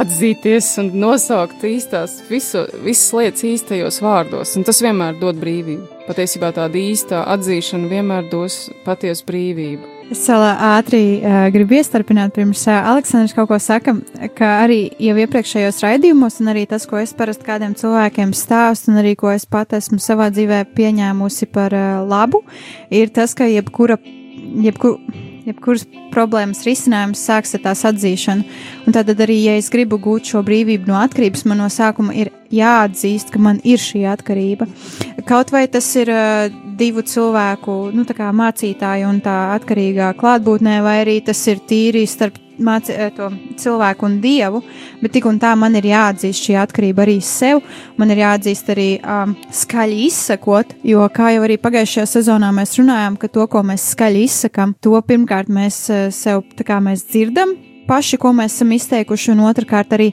atzīties 0.00 0.72
un 0.82 0.90
nosaukt 1.02 1.62
īstās, 1.66 2.20
visu, 2.30 2.64
visas 2.84 3.12
lietas 3.14 3.46
īstajos 3.46 4.00
vārdos, 4.04 4.56
un 4.58 4.66
tas 4.66 4.82
vienmēr 4.82 5.18
dod 5.22 5.38
brīvību. 5.42 6.04
Patiesībā 6.08 6.52
tāda 6.56 6.78
īstā 6.80 7.24
atzīšana 7.36 7.90
vienmēr 7.90 8.30
dos 8.32 8.68
patiesu 8.86 9.26
brīvību. 9.30 9.99
Es 10.10 10.24
vēl 10.26 10.42
ā, 10.42 10.54
ātri 10.74 11.00
uh, 11.22 11.44
gribu 11.54 11.76
iestarpināt, 11.78 12.32
pirms 12.34 12.64
uh, 12.66 12.80
Aleksandrs 12.90 13.34
kaut 13.36 13.46
ko 13.52 13.58
saka, 13.62 13.94
ka 14.34 14.48
arī 14.64 14.80
jau 14.98 15.14
iepriekšējos 15.22 15.78
raidījumos, 15.84 16.40
un 16.42 16.50
arī 16.50 16.64
tas, 16.66 16.82
ko 16.90 16.98
es 16.98 17.12
parasti 17.14 17.46
kādiem 17.46 17.76
cilvēkiem 17.78 18.32
stāstu, 18.34 18.90
un 18.90 18.98
arī 19.04 19.14
ko 19.20 19.30
es 19.30 19.46
pat 19.46 19.76
esmu 19.78 20.00
savā 20.02 20.26
dzīvē 20.34 20.64
pieņēmusi 20.74 21.46
par 21.54 21.76
uh, 21.78 22.00
labu, 22.10 22.42
ir 22.90 23.14
tas, 23.14 23.36
ka 23.38 23.46
jebkura, 23.46 24.00
jebkur, 24.66 24.98
jebkuras 25.46 25.86
problēmas 26.14 26.64
risinājums 26.66 27.22
sāks 27.26 27.54
ar 27.56 27.64
tās 27.68 27.84
atzīšanu. 27.88 28.44
Un 28.86 28.96
tad 28.96 29.12
arī, 29.14 29.38
ja 29.46 29.56
es 29.60 29.70
gribu 29.72 30.00
gūt 30.02 30.32
šo 30.32 30.42
brīvību 30.46 30.90
no 30.90 30.98
atkarības, 31.00 31.46
man 31.48 31.62
no 31.62 31.70
sākuma 31.72 32.16
ir 32.16 32.32
jāatzīst, 32.54 33.32
ka 33.32 33.42
man 33.42 33.60
ir 33.64 33.80
šī 33.80 34.04
atkarība. 34.10 34.68
Kaut 35.28 35.52
vai 35.54 35.66
tas 35.70 35.86
ir 36.00 36.10
uh, 36.12 36.50
divu 36.80 37.04
cilvēku, 37.06 37.80
nu, 37.94 38.04
tā 38.08 38.16
kā 38.18 38.30
mācītāja 38.34 39.08
un 39.10 39.22
tā 39.24 39.38
atkarīgā 39.56 40.12
klātbūtnē, 40.20 40.80
vai 40.84 41.00
arī 41.04 41.20
tas 41.24 41.40
ir 41.50 41.62
tīri 41.70 42.06
starp 42.10 42.38
māci, 42.64 42.94
eh, 42.94 43.10
to 43.16 43.30
cilvēku 43.60 44.06
un 44.08 44.18
dievu, 44.20 44.62
bet 45.00 45.14
tik 45.16 45.26
un 45.30 45.38
tā 45.40 45.54
man 45.58 45.76
ir 45.76 45.88
jāatzīst 45.90 46.48
šī 46.48 46.58
atkarība 46.62 47.06
arī 47.06 47.20
sev. 47.22 47.62
Man 47.96 48.10
ir 48.10 48.22
jāatzīst 48.22 48.70
arī 48.74 48.90
um, 49.04 49.36
skaļi 49.52 50.04
izsakot, 50.08 50.76
jo, 50.82 51.06
kā 51.14 51.34
jau 51.34 51.46
arī 51.46 51.58
pagājušajā 51.60 52.06
sezonā 52.16 52.52
mēs 52.56 52.76
runājām, 52.80 53.18
ka 53.20 53.28
to, 53.28 53.46
ko 53.46 53.62
mēs 53.62 53.90
skaļi 53.94 54.28
izsakām, 54.28 54.76
to 54.80 55.00
pirmkārt 55.06 55.48
mēs 55.52 55.82
uh, 55.90 56.06
sev 56.14 56.44
tā 56.56 56.66
kā 56.66 56.80
mēs 56.84 57.06
dzirdam 57.08 57.69
Paši, 57.89 58.17
ko 58.17 58.31
mēs 58.33 58.55
esam 58.55 58.71
izteikuši, 58.73 59.29
un 59.35 59.43
otrkārt 59.45 59.91
arī 59.93 60.07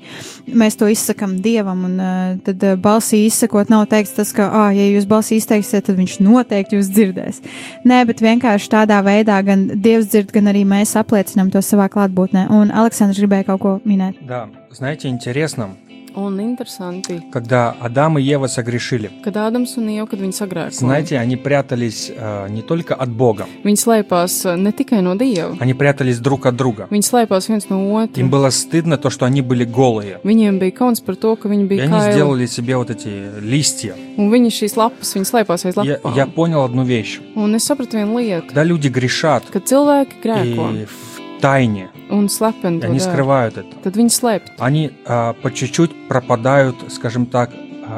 mēs 0.60 0.76
to 0.76 0.90
izsakām 0.92 1.38
dievam. 1.44 1.86
Un, 1.88 1.94
uh, 1.96 2.34
tad 2.44 2.64
uh, 2.68 2.74
balsī 2.76 3.22
izsakot, 3.24 3.72
nav 3.72 3.86
teikts 3.88 4.12
tas, 4.18 4.32
ka, 4.36 4.50
ah, 4.52 4.74
ja 4.76 4.90
jūs 4.90 5.06
balsī 5.08 5.38
izteiksiet, 5.40 5.86
tad 5.86 5.96
viņš 5.96 6.18
noteikti 6.20 6.76
jūs 6.76 6.90
dzirdēs. 6.92 7.40
Nē, 7.88 8.02
bet 8.10 8.20
vienkārši 8.24 8.72
tādā 8.74 9.00
veidā 9.06 9.38
gan 9.46 9.70
dievs 9.72 10.10
dzird, 10.12 10.34
gan 10.36 10.52
arī 10.52 10.66
mēs 10.68 10.92
apliecinām 11.00 11.48
to 11.54 11.64
savā 11.64 11.88
klātbūtnē. 11.92 12.50
Un 12.52 12.74
Aleksandrs 12.76 13.22
gribēja 13.22 13.48
kaut 13.48 13.64
ko 13.64 13.78
minēt. 13.88 14.20
Да, 14.28 14.48
знаете, 14.70 15.08
интересно, 15.08 15.72
Un 16.16 16.38
interesanti, 16.40 17.22
когда 17.32 17.74
Адам 17.80 18.18
и 18.18 18.22
Ева 18.22 18.46
согрешили, 18.46 19.10
kad 19.24 19.34
Ādams 19.34 19.78
un 19.78 19.88
Ieva, 19.88 20.06
kad 20.06 20.20
viņi 20.20 20.32
sagrēkoja, 20.36 20.70
знаете, 20.76 21.16
они 21.16 21.36
прятались 21.36 22.12
э, 22.14 22.48
не 22.50 22.60
только 22.60 22.94
от 22.94 23.08
Бога, 23.08 23.46
viņi 23.64 23.78
slēpās 23.80 24.44
uh, 24.44 24.56
ne 24.60 24.72
tikai 24.72 25.00
no 25.00 25.16
Dieva, 25.16 25.56
они 25.58 25.72
прятались 25.72 26.18
друг 26.18 26.44
от 26.44 26.54
друга. 26.54 26.86
viņi 26.90 27.00
slēpās 27.02 27.48
viens 27.48 27.64
no 27.70 27.80
otra. 27.96 28.20
Им 28.20 28.28
было 28.28 28.50
стыдно 28.50 28.98
то, 28.98 29.08
что 29.08 29.24
они 29.24 29.40
были 29.40 29.64
голые. 29.64 30.20
Viņiem 30.22 30.58
bija 30.58 30.72
kauns 30.84 31.00
par 31.00 31.16
to, 31.16 31.34
ka 31.34 31.48
viņi 31.48 31.64
И 31.64 31.68
bija 31.68 31.84
они 31.84 31.96
kaili, 31.96 32.12
сделали 32.12 32.44
себе 32.46 32.76
вот 32.76 32.90
эти 32.90 33.40
листья. 33.40 33.94
un 34.18 34.28
viņi 34.28 34.50
šīs 34.52 34.76
lapas, 34.76 35.16
viņi 35.16 35.24
slēpās 35.24 35.64
aiz 35.64 35.76
Я, 35.82 35.96
lapām. 35.96 36.14
я 36.14 36.26
понял 36.26 36.62
одну 36.62 36.84
вещь. 36.84 37.20
Un 37.34 37.54
es 37.54 37.64
sapratu 37.64 37.96
vienu 37.96 38.18
lietu, 38.20 38.48
Когда 38.48 38.64
люди 38.64 38.88
грешат 38.88 39.44
kad 39.50 39.64
cilvēki 39.64 40.20
grēko 40.22 40.76
и 40.76 40.84
в 40.84 41.40
тайне, 41.40 41.88
Un 42.09 42.29
slepeni 42.29 42.81
to 42.81 42.87
они 42.87 42.99
скрывают 42.99 43.57
это, 43.57 43.75
tad 43.83 43.95
viņi 43.97 44.11
slēpj. 44.13 44.51
они 44.59 44.91
а, 45.05 45.33
по 45.33 45.51
чуть-чуть 45.51 46.07
пропадают, 46.07 46.75
скажем 46.89 47.25
так, 47.25 47.51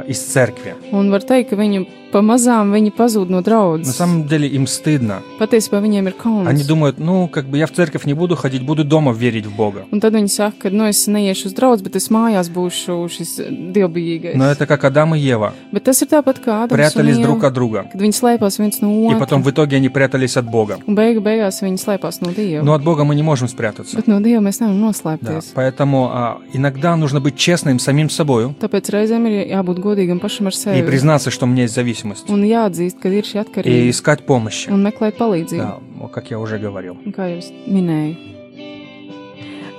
из 0.07 0.19
церкви. 0.19 0.75
Un 0.91 1.09
var 1.11 1.21
teikt, 1.21 1.49
ka 1.49 1.55
viņu 1.55 1.85
pamazām 2.11 2.71
viņi 2.73 2.91
pazūd 2.97 3.29
no 3.29 3.37
На 3.37 3.41
draudzes. 3.43 3.93
самом 3.95 4.27
деле 4.27 4.47
им 4.47 4.65
стыдно. 4.67 5.21
Patiesībā 5.39 5.79
viņiem 5.81 6.07
ir 6.07 6.13
Они 6.47 6.63
kauns. 6.63 6.67
думают, 6.67 6.99
ну, 6.99 7.27
как 7.27 7.45
бы 7.45 7.57
я 7.57 7.67
в 7.67 7.71
церковь 7.71 8.05
не 8.05 8.13
буду 8.15 8.35
ходить, 8.35 8.63
буду 8.63 8.83
дома 8.83 9.11
верить 9.11 9.45
в 9.45 9.55
Бога. 9.55 9.85
Un 9.91 9.99
tad 9.99 10.13
viņi 10.13 10.27
saka, 10.29 10.53
ka 10.59 10.69
nu, 10.71 10.85
es 10.87 11.07
neiešu 11.07 11.45
uz 11.47 11.53
draugu, 11.53 11.83
bet 11.83 11.95
es 11.95 12.09
mājās 12.09 12.49
būšu 12.49 13.07
šis 13.09 13.39
dievbijīgais. 13.73 14.35
Но 14.35 14.45
это 14.49 14.65
как 14.65 14.83
Адам 14.85 15.13
и 15.15 15.19
Ева. 15.19 15.53
Bet 15.71 15.83
tas 15.83 16.01
ir 16.01 16.07
tāpat 16.07 16.39
kā 16.43 16.65
Ādams 16.65 16.69
Прятались 16.75 17.17
un 17.17 17.21
друг 17.23 17.43
от 17.43 17.53
друга. 17.53 17.85
kad 17.91 18.01
viņi 18.01 18.13
slēpās 18.13 18.59
viens 18.59 18.81
no 18.81 18.89
И 18.89 19.13
otra. 19.13 19.19
потом 19.19 19.43
в 19.43 19.49
итоге 19.51 19.77
они 19.77 19.89
прятались 19.89 20.35
от 20.37 20.45
Бога. 20.49 20.77
Un 20.87 20.95
beigu 20.95 21.21
beigās 21.21 21.61
viņi 21.61 21.77
slēpās 21.77 22.21
no 22.21 22.33
Dieva. 22.35 22.63
Но 22.63 22.73
от 22.73 22.83
Бога 22.83 23.03
мы 23.03 23.15
не 23.15 23.23
можем 23.23 23.47
спрятаться. 23.47 23.95
Bet 23.97 24.07
no 24.07 24.19
Dieva 24.19 24.41
mēs 24.41 24.59
nevaram 24.61 24.79
Да, 24.79 24.87
noslēpties. 24.89 25.51
поэтому 25.53 26.09
а, 26.11 26.37
иногда 26.53 26.95
нужно 26.95 27.19
быть 27.19 27.35
честным 27.37 27.77
самим 27.79 28.09
собой 28.09 28.55
Tāpēc 28.59 28.89
reizēm 28.89 29.27
ir 29.27 29.47
jābūt 29.51 29.78
godīgam 29.78 30.18
pašam 30.20 30.46
ar 30.46 30.52
и 30.52 30.56
sevi. 30.56 30.82
признаться, 30.86 31.30
что 31.30 31.44
у 31.46 31.48
меня 31.48 31.62
есть 31.62 31.74
зависимость. 31.74 32.28
Un 32.28 32.42
jāatzīst, 32.42 32.98
ka 33.00 33.08
ir 33.08 33.22
šī 33.22 33.36
И 33.36 33.44
atkarība. 33.44 33.90
искать 33.90 34.26
помощи. 34.26 34.68
Un 34.70 34.82
meklēt 34.82 35.16
palīdzību. 35.16 35.56
Да, 35.58 35.78
вот 36.00 36.10
как 36.12 36.30
я 36.30 36.38
уже 36.38 36.58
говорил. 36.58 36.96
Un 37.04 37.12
Kā 37.12 37.28
jau 37.30 37.38
es 37.38 37.52
minēju. 37.68 38.16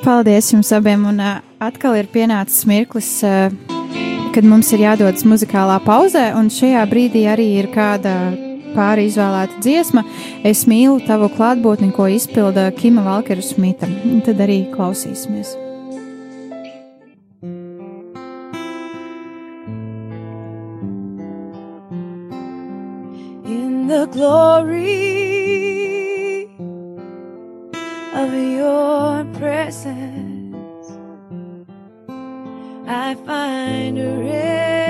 Paldies 0.04 0.52
jums 0.54 0.72
abiem, 0.72 1.06
un 1.06 1.20
uh, 1.20 1.42
atkal 1.60 1.96
ir 1.98 2.06
pienācis 2.06 2.66
mirklis, 2.70 3.24
uh, 3.24 3.50
kad 4.34 4.44
mums 4.44 4.72
ir 4.74 4.80
jādodas 4.80 5.24
muzikālā 5.26 5.80
pauzē, 5.84 6.36
un 6.38 6.50
šajā 6.50 6.84
brīdī 6.92 7.26
arī 7.32 7.48
ir 7.58 7.68
kāda 7.74 8.38
pāri 8.76 9.08
izvēlēta 9.10 9.62
dziesma. 9.64 10.04
Es 10.44 10.66
mīlu 10.68 11.00
tavu 11.08 11.30
klātbūtni, 11.34 11.92
ko 11.96 12.06
izpilda 12.12 12.68
Kima 12.78 13.02
Valkeru 13.02 13.42
Smita. 13.42 13.88
Un 14.06 14.22
Tad 14.22 14.38
arī 14.44 14.70
klausīsimies. 14.70 15.56
The 23.91 24.07
glory 24.07 24.95
of 28.15 28.33
your 28.33 29.25
presence. 29.35 30.87
I 32.87 33.17
find 33.27 33.99
a 33.99 34.13
rest 34.29 34.81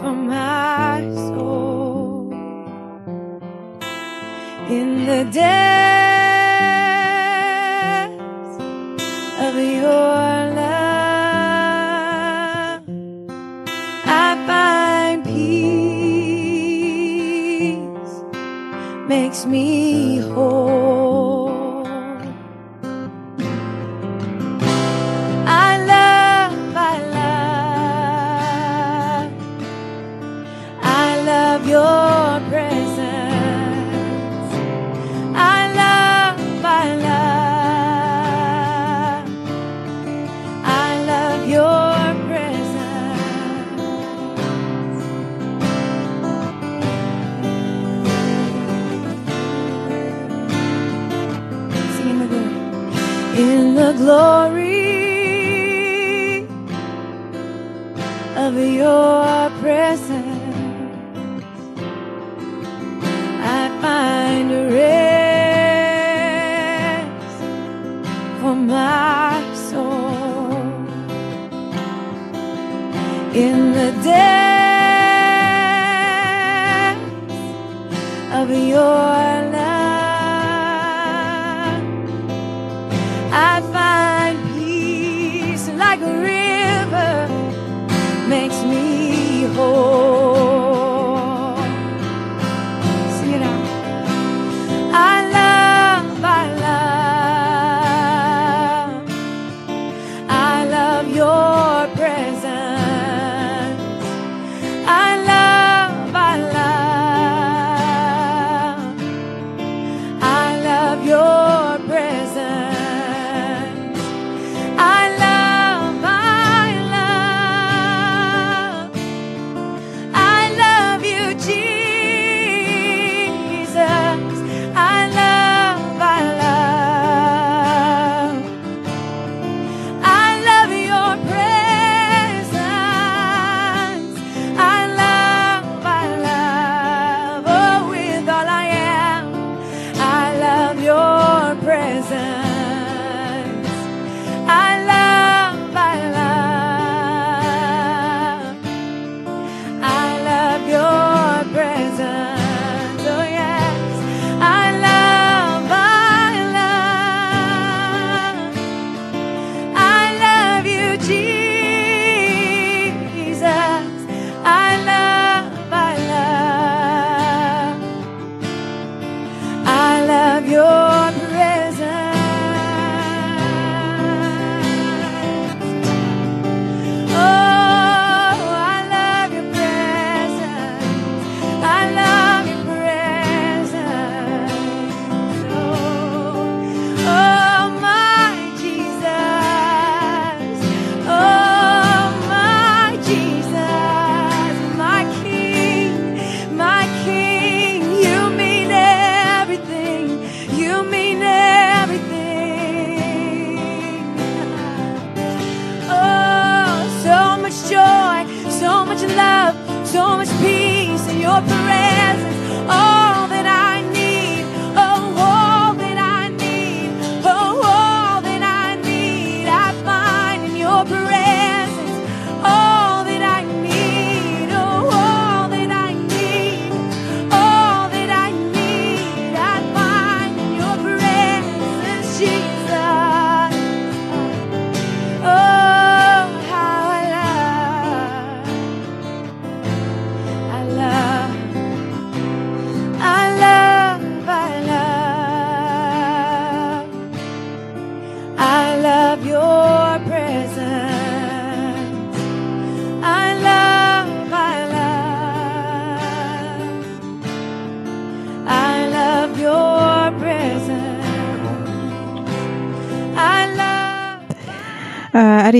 for 0.00 0.12
my 0.12 1.00
soul 1.26 2.30
in 4.68 5.04
the 5.06 5.24
depths 5.32 5.69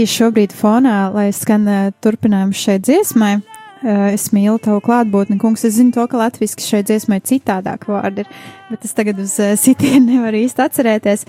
arī 0.01 0.09
šobrīd 0.09 0.53
fonā, 0.57 1.11
lai 1.13 1.29
skan 1.37 1.67
uh, 1.69 1.89
turpinājums 2.01 2.57
šai 2.57 2.79
dziesmai. 2.81 3.35
Uh, 3.81 4.13
es 4.15 4.31
mīlu 4.33 4.57
tavu 4.61 4.81
klātbūtni, 4.85 5.37
kungs. 5.41 5.65
Es 5.69 5.77
zinu 5.77 5.93
to, 5.93 6.07
ka 6.09 6.17
latviešu 6.17 6.65
šai 6.65 6.81
dziesmai 6.89 7.19
citādāk 7.21 7.85
vārdi 7.89 8.25
ir, 8.25 8.31
bet 8.71 8.87
es 8.89 8.97
tagad 8.97 9.21
uz 9.21 9.35
uh, 9.41 9.53
sitienu 9.61 10.07
nevaru 10.07 10.41
īsti 10.41 10.65
atcerēties. 10.65 11.27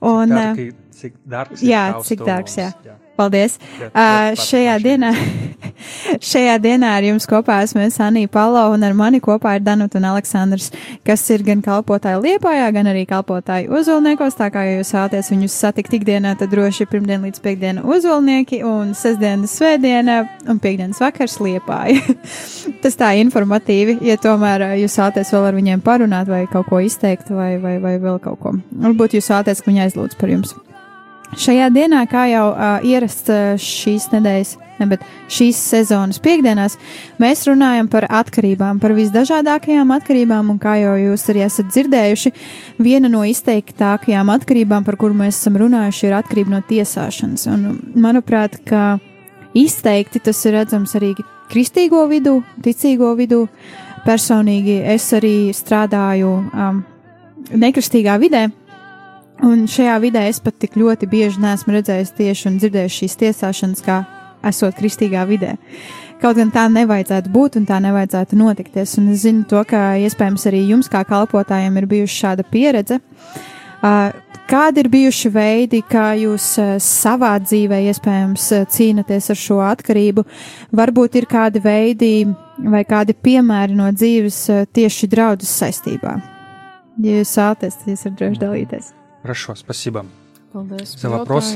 Un, 0.00 0.32
Darki, 0.32 0.70
cik 0.96 1.18
dārgs 1.28 1.64
jā, 1.64 1.84
cik 2.04 2.24
dārgs, 2.24 2.56
jā. 2.60 2.70
jā. 2.86 2.96
Paldies! 3.18 3.58
Jā, 3.76 3.90
Uh, 3.92 4.32
šajā 4.40 4.78
dienā, 4.84 5.12
šajā 6.24 6.56
dienā 6.62 6.94
ar 6.98 7.06
jums 7.06 7.26
kopā 7.28 7.60
esmu 7.64 7.82
es 7.84 7.98
Anija 8.02 8.30
Palo 8.32 8.64
un 8.74 8.84
ar 8.86 8.94
mani 8.96 9.20
kopā 9.24 9.56
ir 9.58 9.64
Danuta 9.66 9.98
un 10.00 10.06
Aleksandrs, 10.10 10.70
kas 11.06 11.24
ir 11.34 11.44
gan 11.46 11.62
kalpotāji 11.64 12.20
Liepājā, 12.24 12.68
gan 12.74 12.90
arī 12.90 13.04
kalpotāji 13.08 13.70
Ozolniekos. 13.72 14.36
Tā 14.38 14.50
kā 14.54 14.64
ja 14.66 14.78
jūs 14.78 14.92
vēlaties 14.94 15.32
viņus 15.34 15.58
satikt 15.64 15.98
ikdienā, 15.98 16.34
tad 16.38 16.52
droši 16.54 16.88
pirmdien 16.90 17.24
līdz 17.26 17.42
piekdiena 17.44 17.84
Ozolnieki 17.88 18.62
un 18.66 18.94
sestdiena 18.98 19.48
svētdiena 19.48 20.20
un 20.48 20.62
piekdienas 20.62 21.02
vakars 21.02 21.38
Liepāja. 21.42 22.02
Tas 22.82 22.98
tā 22.98 23.14
informatīvi, 23.22 23.98
ja 24.06 24.18
tomēr 24.20 24.68
jūs 24.82 24.98
vēlaties 25.00 25.34
vēl 25.34 25.50
ar 25.50 25.58
viņiem 25.58 25.84
parunāt 25.84 26.30
vai 26.30 26.44
kaut 26.50 26.70
ko 26.70 26.82
izteikt 26.84 27.32
vai, 27.34 27.56
vai, 27.62 27.78
vai 27.82 27.98
vēl 28.02 28.20
kaut 28.22 28.40
ko. 28.42 28.56
Varbūt 28.84 29.18
jūs 29.18 29.30
vēlaties, 29.32 29.62
ka 29.62 29.72
viņi 29.72 29.86
aizlūdz 29.88 30.18
par 30.20 30.34
jums. 30.36 30.58
Šajā 31.36 31.68
dienā, 31.74 32.06
kā 32.08 32.24
jau 32.30 32.46
uh, 32.54 32.84
ierasts 32.88 33.28
uh, 33.28 33.58
šīs 33.60 34.06
nedēļas, 34.14 34.52
ne, 34.78 34.86
bet 34.88 35.02
šīs 35.32 35.58
sezonas 35.60 36.20
piekdienās, 36.24 36.78
mēs 37.20 37.44
runājam 37.50 37.90
par 37.92 38.06
atkarībām, 38.08 38.78
par 38.80 38.94
visdažādākajām 38.96 39.92
atkarībām, 39.98 40.48
un 40.54 40.60
kā 40.62 40.78
jau 40.80 40.94
jūs 40.96 41.26
arī 41.28 41.42
esat 41.44 41.68
dzirdējuši, 41.74 42.32
viena 42.80 43.10
no 43.12 43.26
izteiktākajām 43.28 44.32
atkarībām, 44.38 44.86
par 44.88 44.96
kuru 45.00 45.18
mēs 45.20 45.36
esam 45.36 45.58
runājuši, 45.60 46.06
ir 46.08 46.16
atkarība 46.16 46.54
no 46.56 46.62
tiesāšanas. 46.70 47.44
Un, 47.52 47.66
manuprāt, 47.92 48.56
ka 48.64 48.96
izteikti 49.58 50.22
tas 50.24 50.40
ir 50.48 50.56
redzams 50.56 50.96
arī 50.96 51.12
kristīgo 51.52 52.06
vidū, 52.08 52.38
ticīgo 52.64 53.12
vidū. 53.18 53.44
Personīgi 54.08 54.78
es 54.94 55.10
arī 55.12 55.50
strādāju 55.52 56.30
um, 56.48 56.80
nekristīgā 57.52 58.14
vidē, 58.22 58.46
Un 59.46 59.68
šajā 59.70 59.94
vidē 60.02 60.24
es 60.26 60.40
pat 60.42 60.56
tik 60.58 60.74
ļoti 60.80 61.06
bieži 61.10 61.38
neesmu 61.42 61.76
redzējis 61.76 62.14
tieši 62.18 62.48
un 62.50 62.56
dzirdējis 62.58 62.96
šīs 63.00 63.18
tiesāšanas, 63.20 63.82
kā 63.86 64.00
esot 64.48 64.74
kristīgā 64.78 65.22
vidē. 65.28 65.54
Kaut 66.18 66.34
gan 66.40 66.50
tā 66.50 66.64
nevajadzētu 66.74 67.30
būt 67.30 67.60
un 67.60 67.66
tā 67.68 67.78
nevajadzētu 67.84 68.38
notikties. 68.38 68.96
Un 68.98 69.12
es 69.12 69.22
zinu 69.22 69.44
to, 69.46 69.62
ka 69.68 69.92
iespējams 70.02 70.48
arī 70.50 70.64
jums, 70.72 70.90
kā 70.90 71.04
kalpotājiem, 71.06 71.78
ir 71.78 71.86
bijusi 71.86 72.18
šāda 72.24 72.46
pieredze. 72.50 72.98
Kādi 74.48 74.82
ir 74.82 74.90
bijuši 74.90 75.30
veidi, 75.30 75.84
kā 75.86 76.08
jūs 76.18 76.50
savā 76.82 77.36
dzīvē 77.44 77.78
iespējams 77.92 78.50
cīnāties 78.74 79.30
ar 79.30 79.38
šo 79.38 79.62
atkarību? 79.68 80.26
Varbūt 80.74 81.20
ir 81.20 81.30
kādi 81.30 81.62
veidi 81.62 82.12
vai 82.58 82.82
kādi 82.88 83.14
piemēri 83.14 83.78
no 83.78 83.92
dzīves 83.94 84.42
tieši 84.74 85.14
draudzes 85.14 85.54
saistībā. 85.62 86.18
Ja 86.98 87.20
jūs 87.20 87.38
vēlaties, 87.38 87.82
tad 87.84 87.92
jūs 87.94 88.08
varat 88.08 88.22
droši 88.24 88.42
dalīties. 88.42 88.94
Хорошо, 89.28 89.54
спасибо. 89.56 90.06
За 90.54 91.10
вопрос. 91.10 91.54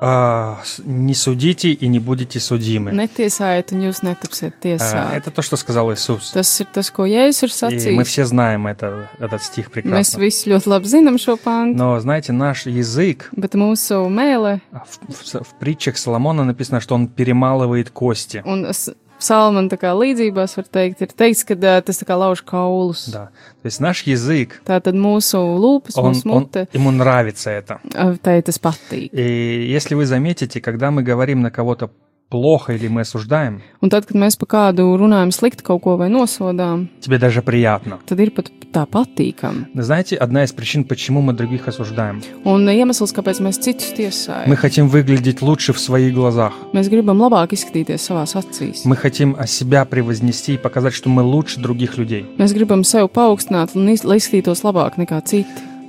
А, 0.00 0.58
не 0.84 1.14
судите 1.14 1.70
и 1.70 1.86
не 1.88 2.00
будете 2.00 2.40
судимы. 2.40 2.90
Netiesājiet, 2.90 3.70
un 3.74 3.82
jūs 3.86 4.02
netapsiet 4.02 4.54
tiesāti. 4.62 5.14
Это 5.16 5.30
то, 5.30 5.42
что 5.42 5.56
сказал 5.56 5.92
Иисус. 5.92 6.32
Tas 6.34 6.50
ir 6.60 6.66
tas, 6.72 6.90
ko 6.90 7.06
Jēzus 7.06 7.46
ir 7.70 7.90
И 7.90 7.94
мы 7.94 8.02
все 8.04 8.24
знаем 8.24 8.66
это, 8.66 9.08
этот 9.20 9.42
стих 9.42 9.68
Mēs 9.68 9.72
прекрасно. 9.72 10.18
visi 10.18 10.50
ļoti 10.50 10.66
labi 10.66 10.86
zinām 10.86 11.14
šo 11.18 11.36
pāntu, 11.36 11.76
Но 11.76 11.98
знаете, 12.00 12.32
наш 12.32 12.66
язык, 12.66 13.30
bet 13.36 13.54
mūsu 13.54 14.08
mēlē 14.08 14.60
а, 14.72 14.84
в, 14.84 14.98
в- 15.14 15.42
в 15.44 15.54
притчах 15.60 15.96
Соломона 15.96 16.44
написано, 16.44 16.80
что 16.80 16.94
он 16.96 17.06
перемалывает 17.08 17.90
кости. 17.90 18.42
un 18.46 18.66
tā 19.68 19.76
kā 19.78 19.90
līdzībās 19.94 20.56
var 20.56 20.64
teikt, 20.70 21.02
ir 21.02 21.08
teikts, 21.08 21.44
ka 21.44 21.54
ā, 21.54 21.82
tas 21.82 21.98
tā 21.98 22.06
kā 22.06 22.14
lauž 22.18 22.42
kaulus. 22.46 23.08
Да. 23.10 23.30
То 23.62 23.66
есть 23.66 23.80
наш 23.80 24.02
язык, 24.06 24.60
Tā 24.64 24.80
tad 24.80 24.94
mūsu 24.94 25.36
lūpas, 25.38 25.96
он, 25.98 26.14
mūsu 26.14 26.30
он- 26.30 26.44
mute, 26.46 26.68
ему 26.72 26.90
нравится 26.90 27.50
это. 27.50 27.80
ā, 27.94 28.18
tai 28.22 28.42
tas 28.42 28.58
patīk. 28.58 29.10
И 29.12 29.66
если 29.70 29.94
вы 29.94 30.06
заметите, 30.06 30.60
когда 30.60 30.90
мы 30.90 31.02
говорим 31.02 31.40
на 31.42 31.50
кого-то 31.50 31.90
плохо 32.29 32.73
или 32.73 32.87
мы 32.87 33.01
осуждаем, 33.01 33.61
Un 33.81 33.89
tad, 33.89 34.05
kad 34.07 34.17
mēs 34.17 34.33
pa 34.39 34.45
kādu 34.49 34.97
runājam 34.97 35.29
slikti 35.31 35.61
kaut 35.61 35.83
ko 35.83 35.97
vai 35.97 36.09
nosodām, 36.09 36.87
тебе 36.99 37.19
даже 37.19 37.41
приятно. 37.43 37.99
tad 38.07 38.19
ir 38.19 38.31
pat 38.31 38.49
tā 38.73 38.87
patīkami. 38.87 39.67
Но 39.75 39.83
знаете, 39.83 40.15
одна 40.15 40.43
из 40.43 40.51
причин, 40.51 40.83
почему 40.83 41.21
мы 41.21 41.33
других 41.33 41.67
осуждаем. 41.67 42.23
Un 42.43 42.65
iemesls, 42.67 43.13
kāpēc 43.13 43.37
mēs 43.39 43.59
citus 43.61 43.93
tiesājam, 43.93 44.47
Мы 44.47 44.55
хотим 44.55 44.87
выглядеть 44.89 45.43
лучше 45.43 45.73
в 45.73 45.79
своих 45.79 46.15
глазах. 46.15 46.53
mēs 46.73 46.89
gribam 46.89 47.19
labāk 47.21 47.53
izskatīties 47.53 48.01
savās 48.01 48.33
acīs. 48.35 48.81
Мы 48.85 48.95
хотим 48.95 49.35
о 49.37 49.45
себя 49.45 49.85
превознести 49.85 50.55
и 50.55 50.57
показать, 50.57 50.93
что 50.95 51.09
мы 51.09 51.21
лучше 51.21 51.59
других 51.61 51.99
людей. 51.99 52.25
Mēs 52.39 52.51
gribam 52.55 52.81
sevi 52.83 53.07
paaugstināt, 53.09 53.75
un 53.75 53.87
iz- 53.93 54.03
lai 54.03 54.17
izskatītos 54.17 54.63
labāk 54.63 54.97
nekā 54.97 55.21
citi. 55.23 55.45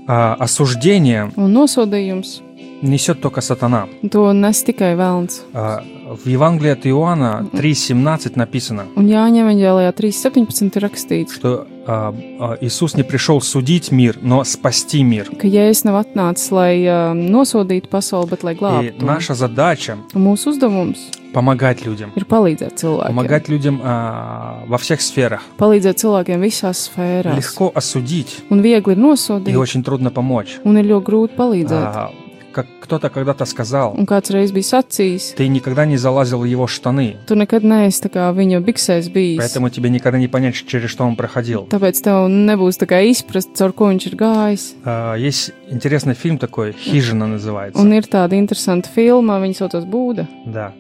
А 0.06 0.34
осуждение 0.38 1.32
Un 1.36 1.54
nosodījums 1.54 2.42
несет 2.82 3.22
только 3.22 3.40
сатана. 3.40 3.88
to 4.10 4.30
nes 4.34 4.62
tikai 4.62 4.94
vēlns. 4.94 5.40
А, 5.54 5.82
В 6.09 6.27
Евангелии 6.27 6.71
от 6.71 6.87
Иоанна 6.87 7.45
3.17 7.53 8.31
написано, 8.33 8.87
Un 8.95 9.05
Jāņa 9.05 9.43
evanģēlijā 9.45 9.91
3.17 9.93 10.73
ir 10.73 10.81
rakstīts, 10.81 11.35
что 11.37 11.67
а, 11.85 12.11
а, 12.39 12.57
Иисус 12.61 12.95
не 12.95 13.03
пришел 13.03 13.41
судить 13.41 13.91
мир, 13.91 14.17
но 14.19 14.43
спасти 14.43 15.03
мир. 15.03 15.29
ka 15.37 15.45
Jēzus 15.45 15.85
nav 15.85 16.01
atnācis, 16.01 16.49
lai 16.49 16.81
uh, 16.81 17.13
nosodītu 17.13 17.89
pasauli, 17.93 18.25
bet 18.31 18.41
lai 18.41 18.55
И 18.87 18.93
наша 18.99 19.35
задача 19.35 19.99
Un 20.15 20.23
mūsu 20.23 20.49
uzdevums 20.49 20.97
помогать 21.31 21.85
людям. 21.85 22.11
ir 22.15 22.25
palīdzēt 22.25 22.73
cilvēkiem. 22.81 23.07
Помогать 23.07 23.47
людям 23.47 23.79
а, 23.83 24.63
во 24.65 24.79
всех 24.79 25.01
сферах. 25.01 25.43
Palīdzēt 25.59 26.01
cilvēkiem 26.01 26.41
visās 26.41 26.89
sfērās. 26.89 27.37
Легко 27.37 27.71
осудить 27.75 28.43
Un 28.49 28.63
viegli 28.63 28.95
ir 28.95 29.49
и 29.49 29.55
очень 29.55 29.83
трудно 29.83 30.09
помочь. 30.09 30.57
un 30.65 30.75
ir 30.75 30.85
ļoti 30.85 31.05
grūti 31.05 31.35
palīdzēt. 31.37 31.85
А, 31.85 32.11
Как 32.51 32.65
кто-то 32.81 33.09
когда-то 33.09 33.45
сказал, 33.45 33.93
Un 33.95 34.05
kāds 34.05 34.31
reiz 34.33 34.51
bija 34.51 34.81
sacījis, 34.81 35.35
ты 35.37 35.47
никогда 35.47 35.85
не 35.85 35.97
залазил 35.97 36.39
в 36.39 36.45
его 36.45 36.65
штаны, 36.67 37.17
tu 37.27 37.35
nekad 37.35 37.61
neesi 37.63 38.01
tā 38.01 38.09
kā 38.09 38.33
viņa 38.33 38.59
biksēs 38.65 39.09
bijis. 39.13 39.37
поэтому 39.37 39.69
тебе 39.69 39.89
никогда 39.89 40.17
не 40.17 40.27
понять, 40.27 40.55
через 40.55 40.89
что 40.89 41.03
он 41.05 41.15
проходил. 41.15 41.67
Tāpēc 41.69 42.01
tev 42.01 42.27
nebūs 42.27 42.79
tā 42.81 42.87
kā 42.89 43.01
izprast, 43.05 43.53
caur 43.55 43.71
ko 43.73 43.89
viņš 43.93 44.07
ir 44.07 44.15
gājis. 44.15 44.73
А, 44.83 45.15
Есть 45.15 45.51
интересный 45.69 46.15
фильм 46.15 46.37
такой, 46.39 46.73
«Хижина» 46.73 47.27
называется. 47.27 47.79
Un 47.79 47.93
ir 47.93 48.07
tāda 48.09 48.33
interesanta 48.33 48.89
filma, 48.89 49.39
viņa 49.39 49.53
saucas 49.53 49.85
Būda. 49.85 50.25
Да. 50.47 50.73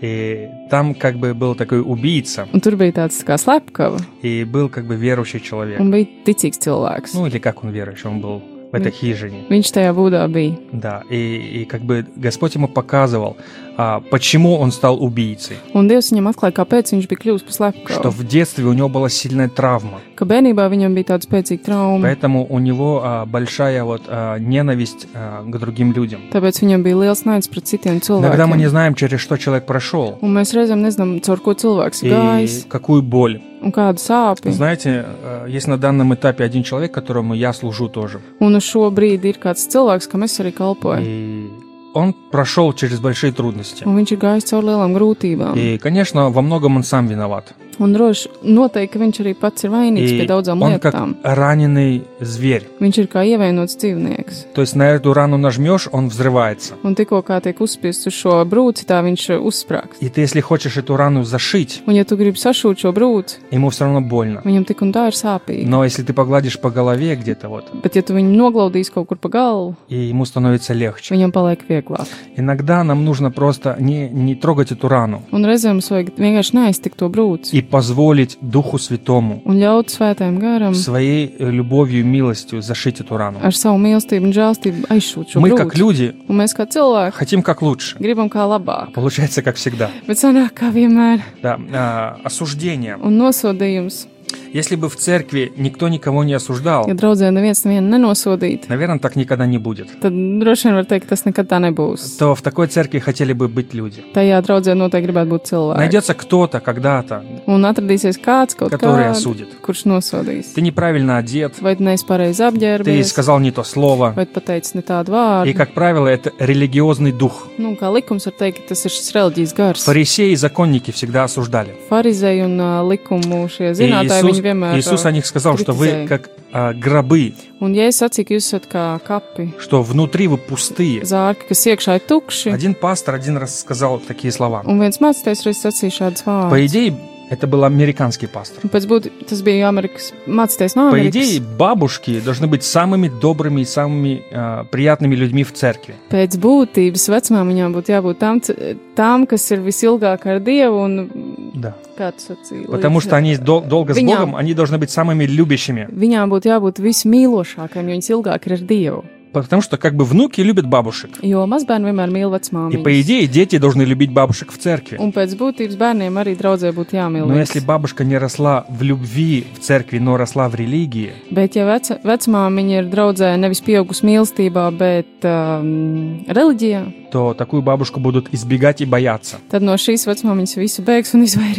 И 0.00 0.48
там 0.70 0.94
как 0.94 1.16
бы 1.18 1.34
был 1.34 1.54
такой 1.54 1.82
убийца, 1.82 2.48
Un 2.54 2.60
tur 2.62 2.76
bija 2.76 2.92
tāds 3.04 3.20
tā 3.20 3.26
kā 3.26 3.36
slepkava, 3.36 4.00
и 4.22 4.44
был 4.44 4.70
как 4.70 4.86
бы 4.86 4.96
верующий 4.96 5.40
человек. 5.40 5.78
un 5.78 5.90
bija 5.90 6.06
ticīgs 6.24 6.56
cilvēks. 6.58 7.10
Ну 7.12 7.26
или 7.26 7.38
как 7.38 7.62
он 7.62 7.70
верующий, 7.70 8.08
он 8.08 8.20
был 8.22 8.40
в 8.72 8.74
этой 8.74 8.92
хижине. 8.92 9.46
Tajā 9.50 9.92
būdā 9.94 10.26
bija. 10.28 10.56
Да, 10.72 11.02
и, 11.10 11.62
и 11.62 11.64
как 11.64 11.82
бы 11.82 12.06
Господь 12.16 12.54
ему 12.54 12.68
показывал, 12.68 13.36
а, 13.76 14.00
почему 14.10 14.56
он 14.56 14.72
стал 14.72 15.02
убийцей. 15.02 15.56
Un 15.74 15.88
Dievs 15.88 16.10
viņam 16.12 16.30
atklāja, 16.30 16.52
kāpēc 16.52 16.92
viņš 16.92 17.08
bija 17.08 17.20
kļuvis 17.22 17.44
par 17.46 17.74
Что 17.88 18.10
в 18.10 18.26
детстве 18.26 18.64
у 18.64 18.72
него 18.72 18.88
была 18.88 19.08
сильная 19.08 19.48
travma, 19.48 20.00
Ka 20.14 20.24
bērnībā 20.24 20.68
viņam 20.68 20.94
bija 20.94 21.14
tāda 21.14 21.24
spēcīga 21.24 21.64
trauma, 21.64 22.02
поэтому 22.02 22.46
у 22.48 22.58
него 22.58 23.00
а, 23.02 23.26
большая 23.26 23.84
вот 23.84 24.02
а, 24.06 24.38
ненависть 24.38 25.06
а, 25.14 25.42
к 25.44 25.58
другим 25.58 25.92
людям. 25.92 26.20
tāpēc 26.32 26.60
viņam 26.62 26.82
bija 26.82 26.96
liels 26.96 27.24
naids 27.24 27.48
pret 27.48 27.64
citiem 27.64 28.00
Иногда 28.00 28.46
мы 28.46 28.56
не 28.56 28.64
cilvēkiem. 28.64 28.68
знаем, 28.68 28.94
через 28.94 29.20
что 29.20 29.36
человек 29.36 29.66
прошел 29.66 30.18
Un 30.20 30.34
mēs 30.34 30.52
reizēm 30.54 30.82
nezinām, 30.82 31.20
caur 31.20 31.40
ko 31.40 31.54
cilvēks 31.54 32.02
ir 32.02 32.08
и 32.08 32.10
gājis 32.12 32.66
какую 32.68 33.02
боль. 33.02 33.40
un 33.61 33.71
kādu 33.71 33.99
sāpju. 33.99 34.51
Знаете, 34.51 35.05
а, 35.05 35.45
есть 35.47 35.67
на 35.67 35.77
данном 35.77 36.13
этапе 36.13 36.43
один 36.43 36.63
человек, 36.63 36.91
которому 36.91 37.33
я 37.33 37.53
служу 37.53 37.89
тоже. 37.89 38.21
Un 38.39 38.55
uz 38.55 38.63
šo 38.63 38.89
brīdi 38.91 39.33
ir 39.33 39.39
kāds 39.39 39.67
cilvēks, 39.69 40.09
kam 40.09 40.23
es 40.23 40.39
arī 40.39 40.51
kalpoju. 40.51 41.01
И 41.01 41.49
он 41.93 42.13
прошел 42.31 42.73
через 42.73 42.99
большие 42.99 43.31
трудности. 43.31 43.83
Un 43.85 43.95
viņš 43.95 44.11
ir 44.11 44.19
gājis 44.19 44.49
cauri 44.51 44.67
lielām 44.67 44.93
grūtībām. 44.93 45.55
И, 45.55 45.77
конечно, 45.77 46.29
во 46.29 46.41
многом 46.41 46.75
он 46.75 46.83
сам 46.83 47.07
виноват. 47.07 47.53
Un 47.79 47.91
droši 47.91 48.29
noteikti, 48.47 48.93
ka 48.93 48.99
viņš 49.03 49.17
arī 49.19 49.33
pats 49.35 49.65
ir 49.65 49.69
vainīgs 49.73 50.11
pie 50.15 50.23
И 50.23 50.27
daudzām 50.27 50.61
он 50.63 50.79
как 50.79 50.93
lietām. 50.95 51.15
раненый 51.23 52.03
зверь. 52.21 52.63
Viņš 52.79 52.97
ir 53.03 53.07
kā 53.11 53.19
ievainots 53.27 53.75
dzīvnieks. 53.75 54.53
То 54.55 54.61
есть 54.61 54.75
на 54.77 54.83
эту 54.95 55.11
рану 55.13 55.35
нажмешь, 55.35 55.89
он 55.91 56.07
взрывается. 56.07 56.75
Un 56.83 56.95
tikko 56.95 57.19
kā 57.21 57.41
tiek 57.43 57.59
uzspiests 57.59 58.07
uz 58.07 58.13
šo 58.15 58.45
brūci, 58.47 58.85
tā 58.87 59.03
viņš 59.03 59.29
uh, 59.35 59.39
uzsprāgst. 59.43 59.99
И 59.99 60.07
ты, 60.07 60.21
если 60.21 60.39
хочешь 60.39 60.77
эту 60.77 60.95
рану 60.95 61.25
зашить, 61.25 61.81
Un 61.85 61.95
ja 61.95 62.05
tu 62.05 62.15
gribi 62.15 62.37
sašūt 62.39 62.79
šo 62.79 62.93
brūci, 62.95 63.43
ему 63.51 63.69
все 63.69 63.83
равно 63.83 63.99
больно. 63.99 64.39
viņam 64.45 64.63
tik 64.65 64.81
un 64.81 64.93
tā 64.93 65.07
ir 65.11 65.13
sāpīgi. 65.13 65.65
Но 65.67 65.83
если 65.83 66.03
ты 66.03 66.13
pogladишь 66.13 66.57
по 66.57 66.69
голове 66.71 67.13
где-то 67.17 67.49
вот, 67.49 67.65
Bet 67.83 67.95
ja 67.97 68.01
tu 68.03 68.13
viņu 68.13 68.31
noglaudīsi 68.39 68.93
kaut 68.93 69.07
kur 69.09 69.17
pa 69.17 69.27
galvu, 69.27 69.75
и 69.89 69.97
ему 69.97 70.23
становится 70.23 70.71
легче. 70.73 71.13
viņam 71.13 71.33
paliek 71.33 71.59
vieglāk. 71.67 72.07
Иногда 72.37 72.85
нам 72.85 73.03
нужно 73.03 73.31
просто 73.31 73.75
не, 73.79 74.07
не 74.07 74.35
трогать 74.35 74.71
эту 74.71 74.87
рану 74.87 75.23
Un 75.33 75.43
reizēm 75.43 75.73
mums 75.75 75.91
vajag 75.91 76.15
vienkārši 76.17 76.53
neaiztikt 76.55 76.95
to 76.95 77.09
brūci 77.09 77.51
и 77.51 77.61
позволить 77.69 78.37
Духу 78.41 78.77
Святому 78.77 79.41
un 79.45 79.57
ļaut 79.59 79.89
svētajam 79.89 80.39
garam 80.39 80.73
своей 80.73 81.35
э, 81.37 81.49
любовью 81.51 81.99
и 81.99 82.03
милостью 82.03 82.61
зашить 82.61 82.99
эту 83.01 83.17
рану. 83.17 83.39
ar 83.43 83.53
savu 83.53 83.77
mīlestību 83.77 84.23
un 84.29 84.33
žēlstību 84.33 84.87
aizšūt 84.89 85.25
šo 85.33 85.39
Мы, 85.41 85.49
как 85.55 85.73
grūti. 85.73 85.77
люди, 85.79 86.13
Un 86.27 86.37
mēs 86.41 86.55
kā 86.55 86.65
cilvēki 86.67 87.11
хотим 87.13 87.41
как 87.43 87.61
лучше. 87.61 87.97
gribam 87.99 88.29
kā 88.29 88.45
labāk, 88.47 88.93
Получается, 88.93 89.41
как 89.41 89.55
всегда. 89.55 89.89
bet 90.07 90.17
sanāk 90.17 90.53
kā 90.53 90.71
vienmēr. 90.71 91.21
Да, 91.41 91.57
а, 91.73 92.17
осуждение. 92.23 92.97
Un 93.01 93.17
nosodījums, 93.17 94.07
Если 94.52 94.74
бы 94.76 94.88
в 94.88 94.96
церкви 94.96 95.52
никто 95.56 95.88
никого 95.88 96.24
не 96.24 96.34
осуждал, 96.34 96.86
ja 96.88 96.94
draudzē 96.94 97.30
neviens 97.30 97.64
nevienu 97.64 97.88
nenosodītu, 97.88 98.68
наверное, 98.68 98.98
так 98.98 99.16
никогда 99.16 99.46
не 99.46 99.58
будет. 99.58 99.88
tad 100.00 100.12
droši 100.12 100.68
vien 100.68 100.74
var 100.74 100.84
teikt, 100.84 101.04
ka 101.06 101.14
tas 101.14 101.24
nekad 101.24 101.46
tā 101.46 101.58
nebūs. 101.60 102.18
То 102.18 102.34
в 102.34 102.42
такой 102.42 102.66
церкви 102.66 102.98
хотели 102.98 103.32
бы 103.32 103.48
быть 103.48 103.74
люди. 103.74 104.02
Tajā 104.14 104.40
draudzē 104.42 104.74
noteikti 104.74 105.06
gribētu 105.06 105.30
būt 105.30 105.42
cilvēki. 105.50 105.78
Найдется 105.78 106.14
кто-то 106.14 106.60
когда-то, 106.60 107.22
Un 107.46 107.64
atradīsies 107.64 108.18
kāds, 108.18 108.56
kaut 108.56 108.70
который 108.72 109.04
kāds, 109.06 109.18
осудит. 109.18 109.48
kurš 109.62 109.84
nosodīs. 109.86 110.46
Ты 110.54 110.60
неправильно 110.62 111.18
одет, 111.18 111.60
Vai 111.60 111.76
tu 111.76 111.82
neesi 111.84 112.04
pareizi 112.06 112.38
ты 112.38 112.48
apģērbies, 112.50 113.04
сказал 113.04 113.38
не 113.40 113.50
то 113.52 113.62
слово. 113.62 114.12
vai 114.16 114.26
tu 114.26 114.32
pateici 114.40 114.74
ne 114.74 114.82
tādu 114.82 115.10
И, 115.10 115.12
vārdu. 115.12 115.54
как 115.54 115.72
правило, 115.74 116.08
это 116.08 116.32
религиозный 116.38 117.12
дух. 117.12 117.46
Nu, 117.58 117.76
kā 117.76 117.88
likums 117.92 118.26
var 118.26 118.34
teikt, 118.38 118.62
ka 118.66 118.74
tas 118.74 118.84
ir 118.84 118.90
šis 118.90 119.12
reliģijas 119.14 119.54
gars. 119.54 119.84
Фарисеи 119.84 120.32
и 120.32 120.36
законники 120.36 120.90
всегда 120.90 121.24
осуждали. 121.24 121.70
Farizēji 121.90 122.44
un 122.44 122.58
uh, 122.60 122.82
likumu 122.88 123.46
šie 123.48 123.70
И 123.70 123.74
zinātāji, 123.74 124.19
Иисус, 124.19 124.37
viņi 124.37 124.41
vienmēr. 124.43 124.77
Иисус 124.79 125.05
о 125.05 125.09
ā, 125.09 125.13
них 125.13 125.25
сказал, 125.25 125.57
что 125.57 125.73
вы 125.73 125.87
критизēja. 125.87 126.07
как 126.07 126.29
а, 126.51 126.73
гробы, 126.73 127.33
Un, 127.61 127.73
ja 127.73 127.87
es 127.87 127.97
sacīju, 128.01 128.25
ka 128.27 128.33
jūs 128.35 128.47
esat 128.51 128.67
kā 128.67 128.99
kapi, 128.99 129.53
что 129.59 129.81
внутри 129.81 130.27
вы 130.27 130.37
пустые. 130.37 131.01
zārki, 131.03 131.47
kas 131.49 131.65
iekšā 131.67 131.95
ir 131.95 132.03
tukši, 132.07 132.51
Один 132.53 132.73
пастор 132.75 133.15
один 133.15 133.37
раз 133.37 133.59
сказал 133.59 133.99
такие 133.99 134.31
слова. 134.31 134.61
un 134.65 134.79
viens 134.79 134.99
mācītājs 134.99 135.45
reiz 135.45 135.63
sacīja 135.63 135.91
šādas 136.11 136.23
По 136.23 136.29
vārdus. 136.51 136.65
идее, 136.65 136.95
это 137.29 137.47
был 137.47 137.63
американский 137.63 138.27
пастор. 138.27 138.59
Un 138.63 138.69
pēc 138.69 138.85
būtības 138.87 139.25
tas 139.29 139.41
bija 139.41 139.67
Amerikas 139.69 140.13
mācītājs 140.27 140.75
no 140.75 140.91
По 140.91 140.95
Amerikas. 140.97 141.09
идее, 141.09 141.41
бабушки 141.57 142.19
должны 142.19 142.47
быть 142.47 142.63
самыми 142.63 143.07
добрыми 143.09 143.61
и 143.61 143.65
самыми 143.65 144.21
а, 144.31 144.63
приятными 144.65 145.15
людьми 145.15 145.43
в 145.43 145.51
церкви. 145.53 145.95
Pēc 146.11 146.37
būtības 146.37 147.09
vecmāmiņām 147.09 147.73
būtu 147.73 147.87
jābūt 147.95 148.17
tām, 148.19 148.41
c- 148.43 148.77
tām, 148.95 149.25
kas 149.27 149.49
ir 149.51 149.59
visilgāk 149.59 150.25
ar 150.25 150.39
Dievu 150.39 150.83
un 150.83 151.09
Да. 151.55 151.73
kāds 151.97 152.29
sacīja. 152.29 152.67
Потому 152.69 152.99
līdz- 152.99 153.01
что 153.03 153.15
они 153.15 153.37
дол- 153.37 153.61
долго 153.67 153.93
с 153.93 153.97
Viņām- 153.97 154.17
Богом, 154.19 154.35
они 154.35 154.53
должны 154.53 154.77
быть 154.77 154.89
самыми 154.91 155.25
любящими. 155.25 155.87
Viņām 155.91 156.29
būtu 156.29 156.45
jābūt 156.53 156.79
vismīlošākajām, 156.79 157.89
jo 157.89 157.95
viņas 157.95 158.09
ilgāk 158.11 158.45
ir 158.47 158.53
ar 158.53 158.59
Dievu. 158.59 159.03
Потому 159.35 159.61
что 159.61 159.75
как 159.77 159.97
бы 159.97 160.05
внуки 160.05 160.39
любят 160.39 160.65
бабушек. 160.65 161.19
Jo 161.21 161.41
mazbērni 161.45 161.89
vienmēr 161.91 162.07
mīl 162.09 162.29
И 162.29 162.31
vecmāmiņu. 162.39 162.83
по 162.83 163.01
идее, 163.01 163.27
дети 163.27 163.57
должны 163.57 163.81
любить 163.81 164.13
бабушек 164.13 164.53
в 164.53 164.57
церкви. 164.57 164.95
Un 164.97 165.11
pēc 165.11 165.35
būtības 165.35 165.75
bērniem 165.75 166.15
arī 166.15 166.37
draudzē 166.39 166.71
būtu 166.71 166.95
jāmīl. 166.95 167.25
Но 167.27 167.33
viņas. 167.33 167.39
если 167.39 167.59
бабушка 167.59 168.05
не 168.05 168.17
росла 168.17 168.65
в 168.69 168.81
любви 168.81 169.45
в 169.53 169.59
церкви, 169.59 169.97
но 169.99 170.15
росла 170.15 170.47
в 170.47 170.55
религии, 170.55 171.11
Bet, 171.31 171.55
ja 171.57 171.65
vec, 171.67 171.91
vecmāmiņa 172.01 172.79
ir 172.79 172.89
draudzē 172.89 173.35
nevis 173.37 173.59
pieaugusi 173.59 174.05
mīlestībā, 174.05 174.71
bet 174.77 175.25
um, 175.25 176.23
reliģijā, 176.29 176.98
то 177.10 177.34
такую 177.34 177.62
бабушку 177.62 178.00
будут 178.00 178.28
избегать 178.32 178.80
и 178.80 178.84
бояться. 178.84 179.36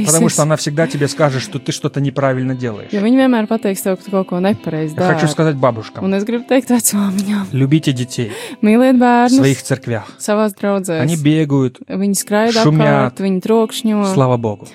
Потому 0.06 0.30
что 0.30 0.42
она 0.44 0.56
всегда 0.56 0.88
тебе 0.88 1.08
скажет, 1.08 1.42
что 1.42 1.60
ты 1.60 1.72
что-то 1.72 2.00
неправильно 2.02 2.56
делаешь. 2.56 2.90
Я 4.98 5.14
хочу 5.14 5.28
сказать 5.28 5.56
бабушкам. 5.56 6.04
Любите 7.52 7.92
детей. 7.94 8.32
В 8.62 9.30
своих 9.38 9.62
церквях. 9.64 10.08
Они 11.02 11.16
бегают, 11.16 11.80
шумят. 12.64 13.18
Слава 14.14 14.38
Богу. 14.38 14.68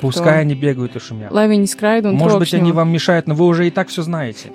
Пускай 0.00 0.40
они 0.40 0.54
бегают 0.54 0.96
и 0.96 0.98
шумят. 1.00 1.32
Может 1.32 2.38
быть, 2.38 2.54
они 2.54 2.72
вам 2.72 2.90
мешают, 2.92 3.26
но 3.26 3.34
вы 3.34 3.46
уже 3.46 3.66
и 3.66 3.70
так 3.70 3.88
все 3.88 4.02
знаете. 4.02 4.50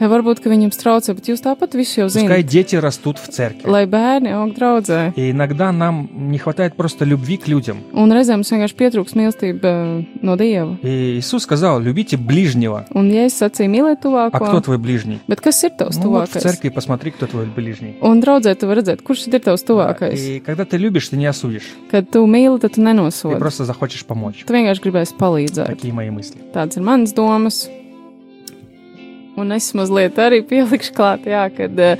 Пускай 2.23 2.43
дети 2.43 2.75
растут 2.75 3.17
в 3.17 3.27
церкви. 3.27 3.63
И 5.15 5.32
иногда 5.32 5.72
нам 5.72 6.08
не 6.12 6.38
хватает 6.38 6.74
просто 6.74 7.04
любви 7.04 7.36
к 7.36 7.48
людям. 7.48 7.78
Un 7.92 8.12
reizēm 8.12 8.40
mums 8.42 8.50
vienkārši 8.52 8.76
pietrūks 8.76 9.14
mīlestība 9.16 9.64
eh, 9.64 10.04
no 10.22 10.36
Dieva. 10.36 10.76
И 10.82 11.18
Иисус 11.18 11.42
сказал, 11.44 11.80
любите 11.80 12.16
ближнего. 12.16 12.86
Un, 12.94 13.10
ja 13.12 13.24
es 13.26 13.36
sacīju, 13.40 13.68
mīlēt 13.70 14.04
А 14.06 14.30
кто 14.30 14.38
tuvāko, 14.44 14.60
твой 14.62 14.78
ближний? 14.78 15.20
bet 15.28 15.40
kas 15.40 15.62
ir 15.64 15.70
tavs 15.78 15.98
Ну 16.02 16.10
вот 16.10 16.28
в 16.28 16.32
tuvākais? 16.36 16.40
церкви 16.40 16.68
посмотри, 16.70 17.10
кто 17.10 17.26
твой 17.26 17.46
ближний. 17.46 17.96
Un 18.02 18.20
draudzē 18.20 18.54
tu 18.54 18.66
vari 18.66 18.80
redzēt, 18.82 19.02
kurš 19.02 19.26
ir 19.28 19.40
tavs 19.40 19.64
tuvākais. 19.64 20.14
И 20.18 20.40
когда 20.40 20.64
ты 20.64 20.76
любишь, 20.76 21.08
ты 21.08 21.16
не 21.16 21.26
осудишь. 21.26 21.74
Kad 21.90 22.10
tu 22.10 22.26
mīli, 22.26 22.58
tad 22.60 22.70
tu 22.72 22.74
Ты 22.78 22.82
nenosodi. 22.82 23.38
просто 23.38 23.64
захочешь 23.64 24.04
помочь. 24.04 24.44
Tu 24.46 24.52
vienkārši 24.52 24.82
gribēsi 24.82 25.14
palīdzēt. 25.18 25.66
Такие 25.66 25.92
мои 25.92 26.10
мысли. 26.10 26.38
Tādas 26.54 26.76
ir 26.76 26.82
manas 26.82 27.12
domas. 27.12 27.68
Un 29.36 29.52
es 29.52 29.72
mazliet 29.72 30.16
arī 30.18 30.40
pielikšu 30.42 30.92
klāt, 30.96 31.26
jā, 31.30 31.44
kad 31.54 31.78
eh, 31.78 31.96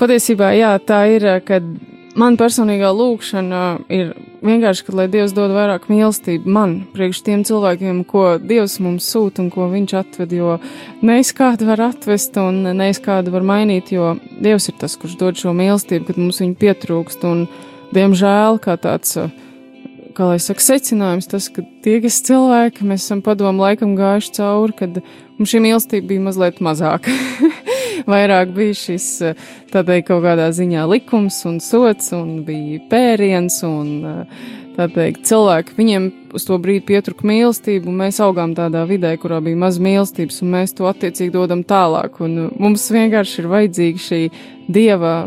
patiesībā 0.00 0.52
jā, 0.56 0.70
tā 0.80 1.02
ir, 1.12 1.26
eh, 1.28 1.40
kad 1.44 1.62
man 2.17 2.37
personīgā 2.39 2.89
lūkšana 2.95 3.61
ir 3.93 4.11
vienkārši, 4.45 4.83
kad 4.87 4.97
lai 4.97 5.07
Dievs 5.11 5.35
dod 5.37 5.53
vairāk 5.55 5.87
mīlestību 5.91 6.49
man, 6.57 6.75
priekš 6.93 7.21
tiem 7.25 7.45
cilvēkiem, 7.47 8.03
ko 8.09 8.25
Dievs 8.41 8.79
mums 8.83 9.07
sūta 9.13 9.43
un 9.43 9.51
ko 9.53 9.69
Viņš 9.71 9.95
atved, 10.01 10.35
jo 10.37 10.57
neiz 11.05 11.33
kādu 11.37 11.67
var 11.69 11.83
atvest 11.89 12.37
un 12.41 12.63
neiz 12.77 13.01
kādu 13.03 13.33
var 13.35 13.45
mainīt, 13.47 13.91
jo 13.95 14.15
Dievs 14.41 14.69
ir 14.71 14.77
tas, 14.81 14.97
kurš 14.99 15.17
dod 15.21 15.39
šo 15.39 15.53
mīlestību, 15.57 16.07
kad 16.09 16.21
mums 16.21 16.41
viņa 16.43 16.61
pietrūkst 16.61 17.27
un, 17.29 17.45
diemžēl, 17.95 18.61
kā 18.63 18.77
tāds 18.81 19.17
kā 20.17 20.31
lai 20.31 20.39
saka, 20.41 20.63
secinājums 20.65 21.29
tas, 21.29 21.51
ka 21.53 21.61
tie, 21.85 21.99
kas 22.01 22.23
cilvēki, 22.25 22.87
mēs 22.89 23.05
esam 23.05 23.21
padomu 23.25 23.61
laikam 23.67 23.93
gājuši 23.99 24.33
cauri, 24.39 24.77
kad 24.79 25.01
mums 25.37 25.53
šī 25.53 25.61
mīlestība 25.67 26.13
bija 26.13 26.29
mazliet 26.29 26.63
mazāka. 26.65 27.13
Vairāk 28.11 28.53
bija 28.55 28.75
šis 28.77 29.07
eh, 29.25 29.49
tādai 29.73 30.01
kaut 30.05 30.23
kādā 30.25 30.49
ziņā 30.55 30.85
likums 30.91 31.39
un 31.49 31.59
sots, 31.63 32.11
un 32.15 32.43
bija 32.47 32.79
pēriens, 32.91 33.59
un 33.67 33.89
eh, 34.11 34.45
tā 34.77 34.87
teikt, 34.93 35.25
cilvēki, 35.29 35.75
viņiem 35.77 36.07
uz 36.37 36.45
to 36.45 36.59
brīdi 36.61 36.85
pietruka 36.91 37.27
mīlestība, 37.27 37.89
un 37.89 37.99
mēs 38.03 38.21
augām 38.23 38.53
tādā 38.57 38.85
vidē, 38.89 39.15
kurā 39.21 39.41
bija 39.43 39.57
maz 39.65 39.81
mīlestības, 39.81 40.41
un 40.43 40.53
mēs 40.53 40.77
to 40.77 40.89
attiecīgi 40.89 41.33
dodam 41.33 41.65
tālāk, 41.67 42.21
un 42.23 42.39
eh, 42.45 42.49
mums 42.61 42.89
vienkārši 42.93 43.43
ir 43.43 43.53
vajadzīga 43.53 44.07
šī 44.07 44.23
dieva 44.67 45.19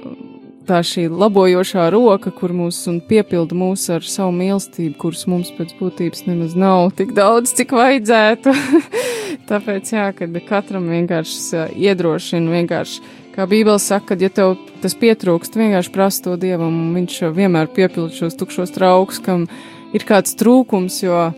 tā 0.70 0.80
šī 0.86 1.08
labojošā 1.10 1.88
roka, 1.90 2.30
kur 2.34 2.52
mūs 2.54 2.78
un 2.90 3.00
piepilda 3.02 3.56
mūs 3.58 3.88
ar 3.94 4.06
savu 4.06 4.30
mīlestību, 4.36 4.94
kuras 5.00 5.26
mums 5.30 5.50
pēc 5.56 5.74
būtības 5.80 6.26
nemaz 6.28 6.54
nav 6.58 6.92
tik 6.98 7.14
daudz, 7.16 7.54
cik 7.58 7.74
vajadzētu. 7.74 8.54
Tāpēc, 9.50 9.88
jā, 9.90 10.04
kad 10.14 10.36
katram 10.46 10.86
vienkārši 10.92 11.40
ā, 11.58 11.66
iedrošina, 11.90 12.52
vienkārši, 12.54 13.00
kā 13.34 13.48
Bībele 13.50 13.80
saka, 13.82 14.12
kad 14.12 14.22
ja 14.22 14.30
tev 14.30 14.54
tas 14.78 14.94
pietrūkst, 14.94 15.58
vienkārši 15.58 15.90
prasa 15.94 16.22
to 16.28 16.36
Dievam, 16.38 16.70
un 16.70 16.92
viņš 17.00 17.16
jau 17.24 17.30
vienmēr 17.34 17.70
piepilda 17.74 18.14
šos 18.14 18.38
tukšos 18.38 18.70
traukus, 18.76 19.18
kam 19.24 19.48
ir 19.96 20.06
kāds 20.06 20.38
trūkums, 20.38 21.00
jo 21.02 21.30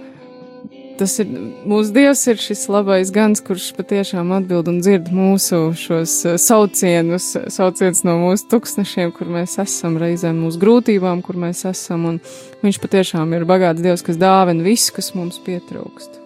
tas 1.00 1.14
ir 1.22 1.30
mūsu 1.68 1.94
dievs, 1.96 2.22
ir 2.28 2.40
šis 2.40 2.66
labais 2.70 3.10
gans, 3.14 3.40
kurš 3.44 3.70
patiešām 3.78 4.32
atbild 4.36 4.68
un 4.70 4.80
dzird 4.84 5.08
mūsu 5.14 5.64
šos 5.78 6.16
eh, 6.28 6.38
saucienus, 6.40 7.32
saucienus 7.56 8.04
no 8.06 8.18
mūsu 8.26 8.48
tūkstošiem, 8.52 9.14
kur 9.16 9.32
mēs 9.32 9.56
esam, 9.62 9.96
reizēm 10.02 10.44
mūsu 10.44 10.60
grūtībām, 10.62 11.24
kur 11.24 11.40
mēs 11.40 11.64
esam. 11.72 12.10
Un 12.12 12.20
viņš 12.62 12.82
patiešām 12.82 13.32
ir 13.38 13.48
bagāts 13.48 13.84
dievs, 13.84 14.04
kas 14.06 14.20
dāvina 14.20 14.68
visu, 14.68 14.92
kas 14.98 15.14
mums 15.16 15.40
pietrūkst. 15.42 16.21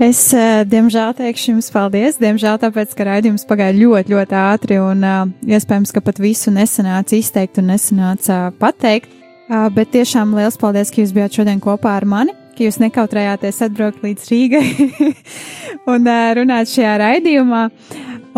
Es, 0.00 0.30
eh, 0.32 0.62
diemžēl, 0.64 1.12
teikšu 1.12 1.50
jums 1.50 1.66
paldies. 1.68 2.16
Diemžēl, 2.16 2.56
tāpēc, 2.62 2.94
ka 2.96 3.04
raidījums 3.04 3.44
pagāja 3.44 3.76
ļoti, 3.76 4.14
ļoti 4.14 4.36
ātri 4.40 4.78
un 4.80 5.04
uh, 5.04 5.26
iespējams, 5.44 5.92
ka 5.92 6.00
pat 6.00 6.16
visu 6.16 6.48
nesanāca 6.48 7.18
izteikt 7.18 7.60
un 7.60 7.68
nesanāca 7.68 8.46
pateikt. 8.56 9.12
Uh, 9.50 9.66
bet 9.68 9.92
tiešām 9.92 10.32
liels 10.38 10.56
paldies, 10.56 10.88
ka 10.88 11.02
jūs 11.02 11.12
bijāt 11.12 11.36
šodien 11.36 11.60
kopā 11.60 11.98
ar 11.98 12.08
mani, 12.08 12.32
ka 12.56 12.64
jūs 12.64 12.80
nekautrējāties 12.80 13.60
atbraukt 13.68 14.00
līdz 14.06 14.30
Rīgai 14.32 14.64
un 15.92 16.08
runāt 16.40 16.72
šajā 16.72 16.96
raidījumā. 17.04 17.66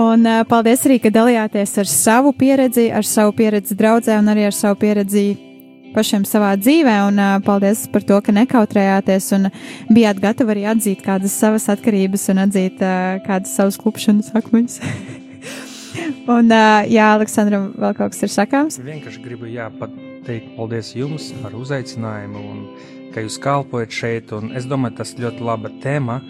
Un 0.02 0.26
paldies 0.50 0.82
arī, 0.88 0.98
ka 0.98 1.14
dalījāties 1.14 1.78
ar 1.78 1.94
savu 1.94 2.34
pieredzi, 2.34 2.90
ar 2.90 3.06
savu 3.06 3.36
pieredzi 3.38 3.78
draudzē 3.78 4.18
un 4.18 4.34
arī 4.34 4.48
ar 4.50 4.56
savu 4.56 4.80
pieredzi 4.82 5.51
pašiem 5.94 6.26
savā 6.28 6.52
dzīvē, 6.60 6.96
un 7.08 7.20
uh, 7.20 7.34
paldies 7.44 7.84
par 7.92 8.04
to, 8.08 8.18
ka 8.24 8.34
nekautrējāties 8.36 9.28
un 9.36 9.50
bijāt 9.92 10.22
gatavi 10.22 10.56
arī 10.56 10.64
atzīt 10.72 11.04
kādas 11.04 11.34
savas 11.38 11.68
atkarības 11.72 12.28
un 12.32 12.44
atzīt 12.46 12.82
uh, 12.84 13.18
kādas 13.26 13.54
savas 13.58 13.78
klupšanas 13.80 14.32
akmeņus. 14.38 14.80
un, 16.36 16.48
uh, 16.48 16.82
jā, 16.90 17.12
Aleksandram, 17.18 17.70
vēl 17.76 17.96
kaut 17.98 18.14
kas 18.16 18.26
ir 18.26 18.34
sakāms? 18.34 18.80
Vienkārši 18.82 19.22
gribu 19.24 19.50
jā, 19.50 19.68
pateikt 19.80 20.54
paldies 20.56 20.94
jums 20.96 21.30
par 21.42 21.56
uzaicinājumu 21.58 22.46
un 22.52 22.64
ka 23.12 23.24
jūs 23.24 23.38
kalpojat 23.42 23.92
šeit. 23.94 24.32
Un 24.36 24.52
es 24.56 24.68
domāju, 24.68 24.98
tas 25.02 25.14
ļoti 25.20 25.44
laba 25.44 25.72
tēma, 25.82 26.20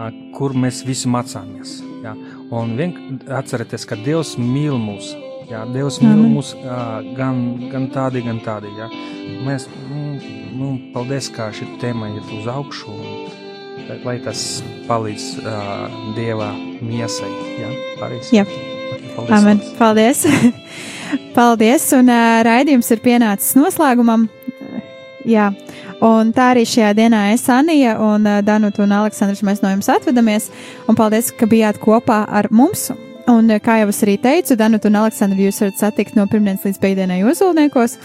ā, 0.00 0.10
kur 0.36 0.54
mēs 0.56 0.84
visi 0.86 1.10
mācāmies. 1.10 1.80
Jā. 2.04 2.14
Un 2.54 2.76
vienkārši 2.78 3.34
atcerieties, 3.40 3.86
ka 3.88 3.98
Dievs 4.00 4.36
mīl 4.40 4.78
mūs. 4.80 5.12
Jā, 5.50 5.64
Dievs 5.74 5.96
mīl 5.98 6.20
mūs 6.30 6.52
gan, 7.16 7.40
gan 7.72 7.88
tādi, 7.90 8.22
gan 8.22 8.38
tādi. 8.44 8.70
Jā. 8.78 8.86
Mēs, 9.42 9.66
nu, 9.88 10.04
nu, 10.54 10.68
paldies, 10.94 11.26
kā 11.34 11.48
šī 11.54 11.66
tēma 11.82 12.12
iet 12.12 12.30
uz 12.38 12.46
augšu. 12.50 12.94
Un, 12.94 13.30
lai 14.04 14.20
tas 14.22 14.60
palīdz 14.86 15.26
uh, 15.42 15.96
Dieva 16.14 16.52
miesai. 16.86 17.30
Jā, 17.58 17.72
arī. 18.06 18.20
Jā. 18.36 18.46
Paldies. 19.16 19.34
Amen. 19.40 19.64
Paldies! 19.78 20.22
Paldies! 21.36 21.90
Un 21.98 22.14
uh, 22.14 22.38
raidījums 22.46 22.94
ir 22.94 23.02
pienācis 23.02 23.58
noslēgumam. 23.58 24.28
Jā. 25.26 25.50
Un 26.06 26.30
tā 26.32 26.52
arī 26.54 26.62
šajā 26.64 26.94
dienā 26.96 27.26
es, 27.34 27.42
Anija 27.50 27.98
un 28.00 28.22
uh, 28.24 28.38
Danuta 28.46 28.86
un 28.86 28.94
Aleksandrs, 29.02 29.42
mēs 29.44 29.66
no 29.66 29.74
jums 29.74 29.90
atvedamies. 29.92 30.52
Un 30.86 30.98
paldies, 30.98 31.34
ka 31.34 31.50
bijāt 31.50 31.82
kopā 31.82 32.22
ar 32.30 32.48
mums. 32.54 32.92
Un, 33.30 33.50
uh, 33.50 33.60
kā 33.62 33.78
jau 33.80 33.88
es 33.92 34.02
arī 34.04 34.16
teicu, 34.20 34.56
Danuta 34.58 34.90
un 34.90 34.98
Aleksandru 35.00 35.40
jūs 35.46 35.60
varat 35.62 35.80
satikt 35.80 36.16
no 36.18 36.26
pirmdienas 36.30 36.64
līdz 36.66 36.78
piekdienai 36.82 37.20
uzulniekos. 37.30 37.96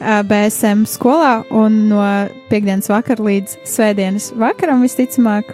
uh, 0.00 0.22
BSM 0.26 0.86
skolā 0.88 1.44
un 1.52 1.88
no 1.90 2.02
piekdienas 2.50 2.90
vakara 2.92 3.22
līdz 3.26 3.50
svētdienas 3.68 4.26
vakaram 4.40 4.78
visticamāk, 4.86 5.44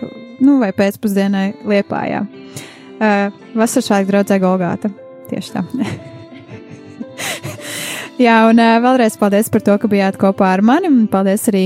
nu 0.41 0.53
vai 0.63 0.73
pēcpusdienai 0.77 1.49
Liepājā. 1.67 2.21
Uh, 2.97 3.33
Vasaršāk 3.59 4.07
draudzē 4.09 4.37
Golgāta. 4.43 4.89
Tieši 5.31 5.51
tā. 5.57 5.63
Jā, 8.27 8.37
un 8.49 8.57
vēlreiz 8.57 9.19
paldies 9.21 9.51
par 9.53 9.63
to, 9.65 9.75
ka 9.81 9.87
bijāt 9.91 10.17
kopā 10.21 10.47
ar 10.55 10.63
mani, 10.65 10.89
un 10.89 11.09
paldies 11.11 11.49
arī 11.51 11.65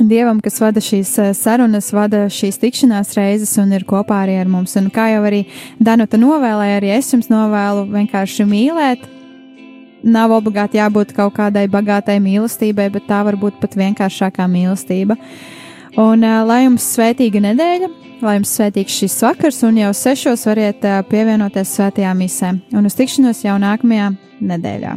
Dievam, 0.00 0.38
kas 0.40 0.56
vada 0.62 0.80
šīs 0.80 1.10
uh, 1.20 1.30
sarunas, 1.36 1.90
vada 1.92 2.22
šīs 2.32 2.56
tikšanās 2.62 3.12
reizes 3.18 3.52
un 3.60 3.72
ir 3.76 3.84
kopā 3.88 4.22
arī 4.24 4.38
ar 4.40 4.48
mums. 4.48 4.72
Un 4.80 4.88
kā 4.92 5.10
jau 5.12 5.22
arī 5.28 5.42
Danuta 5.76 6.16
novēlēja, 6.20 6.78
arī 6.78 6.92
es 6.94 7.10
jums 7.12 7.28
novēlu 7.28 7.84
vienkārši 7.90 8.46
mīlēt. 8.48 9.04
Nav 10.00 10.32
obligāti 10.32 10.80
jābūt 10.80 11.12
kaut 11.12 11.34
kādai 11.36 11.66
bagātai 11.68 12.16
mīlestībai, 12.24 12.88
bet 12.94 13.04
tā 13.10 13.20
var 13.26 13.36
būt 13.36 13.58
pat 13.60 13.76
vienkāršākā 13.76 14.46
mīlestība. 14.48 15.18
Un 16.00 16.24
uh, 16.24 16.40
lai 16.48 16.62
jums 16.64 16.86
svētīga 16.94 17.44
nedēļa, 17.50 17.90
lai 18.24 18.38
jums 18.38 18.54
svētīgs 18.56 18.96
šis 19.02 19.18
vakars, 19.26 19.60
un 19.68 19.82
jau 19.82 19.92
sešos 19.96 20.46
variet 20.48 20.86
uh, 20.88 21.02
pievienoties 21.10 21.76
svētajā 21.76 22.16
misē. 22.16 22.54
Un 22.72 22.88
uz 22.88 22.96
tikšanos 22.96 23.44
jau 23.44 23.60
nākamajā 23.60 24.14
nedēļā. 24.40 24.96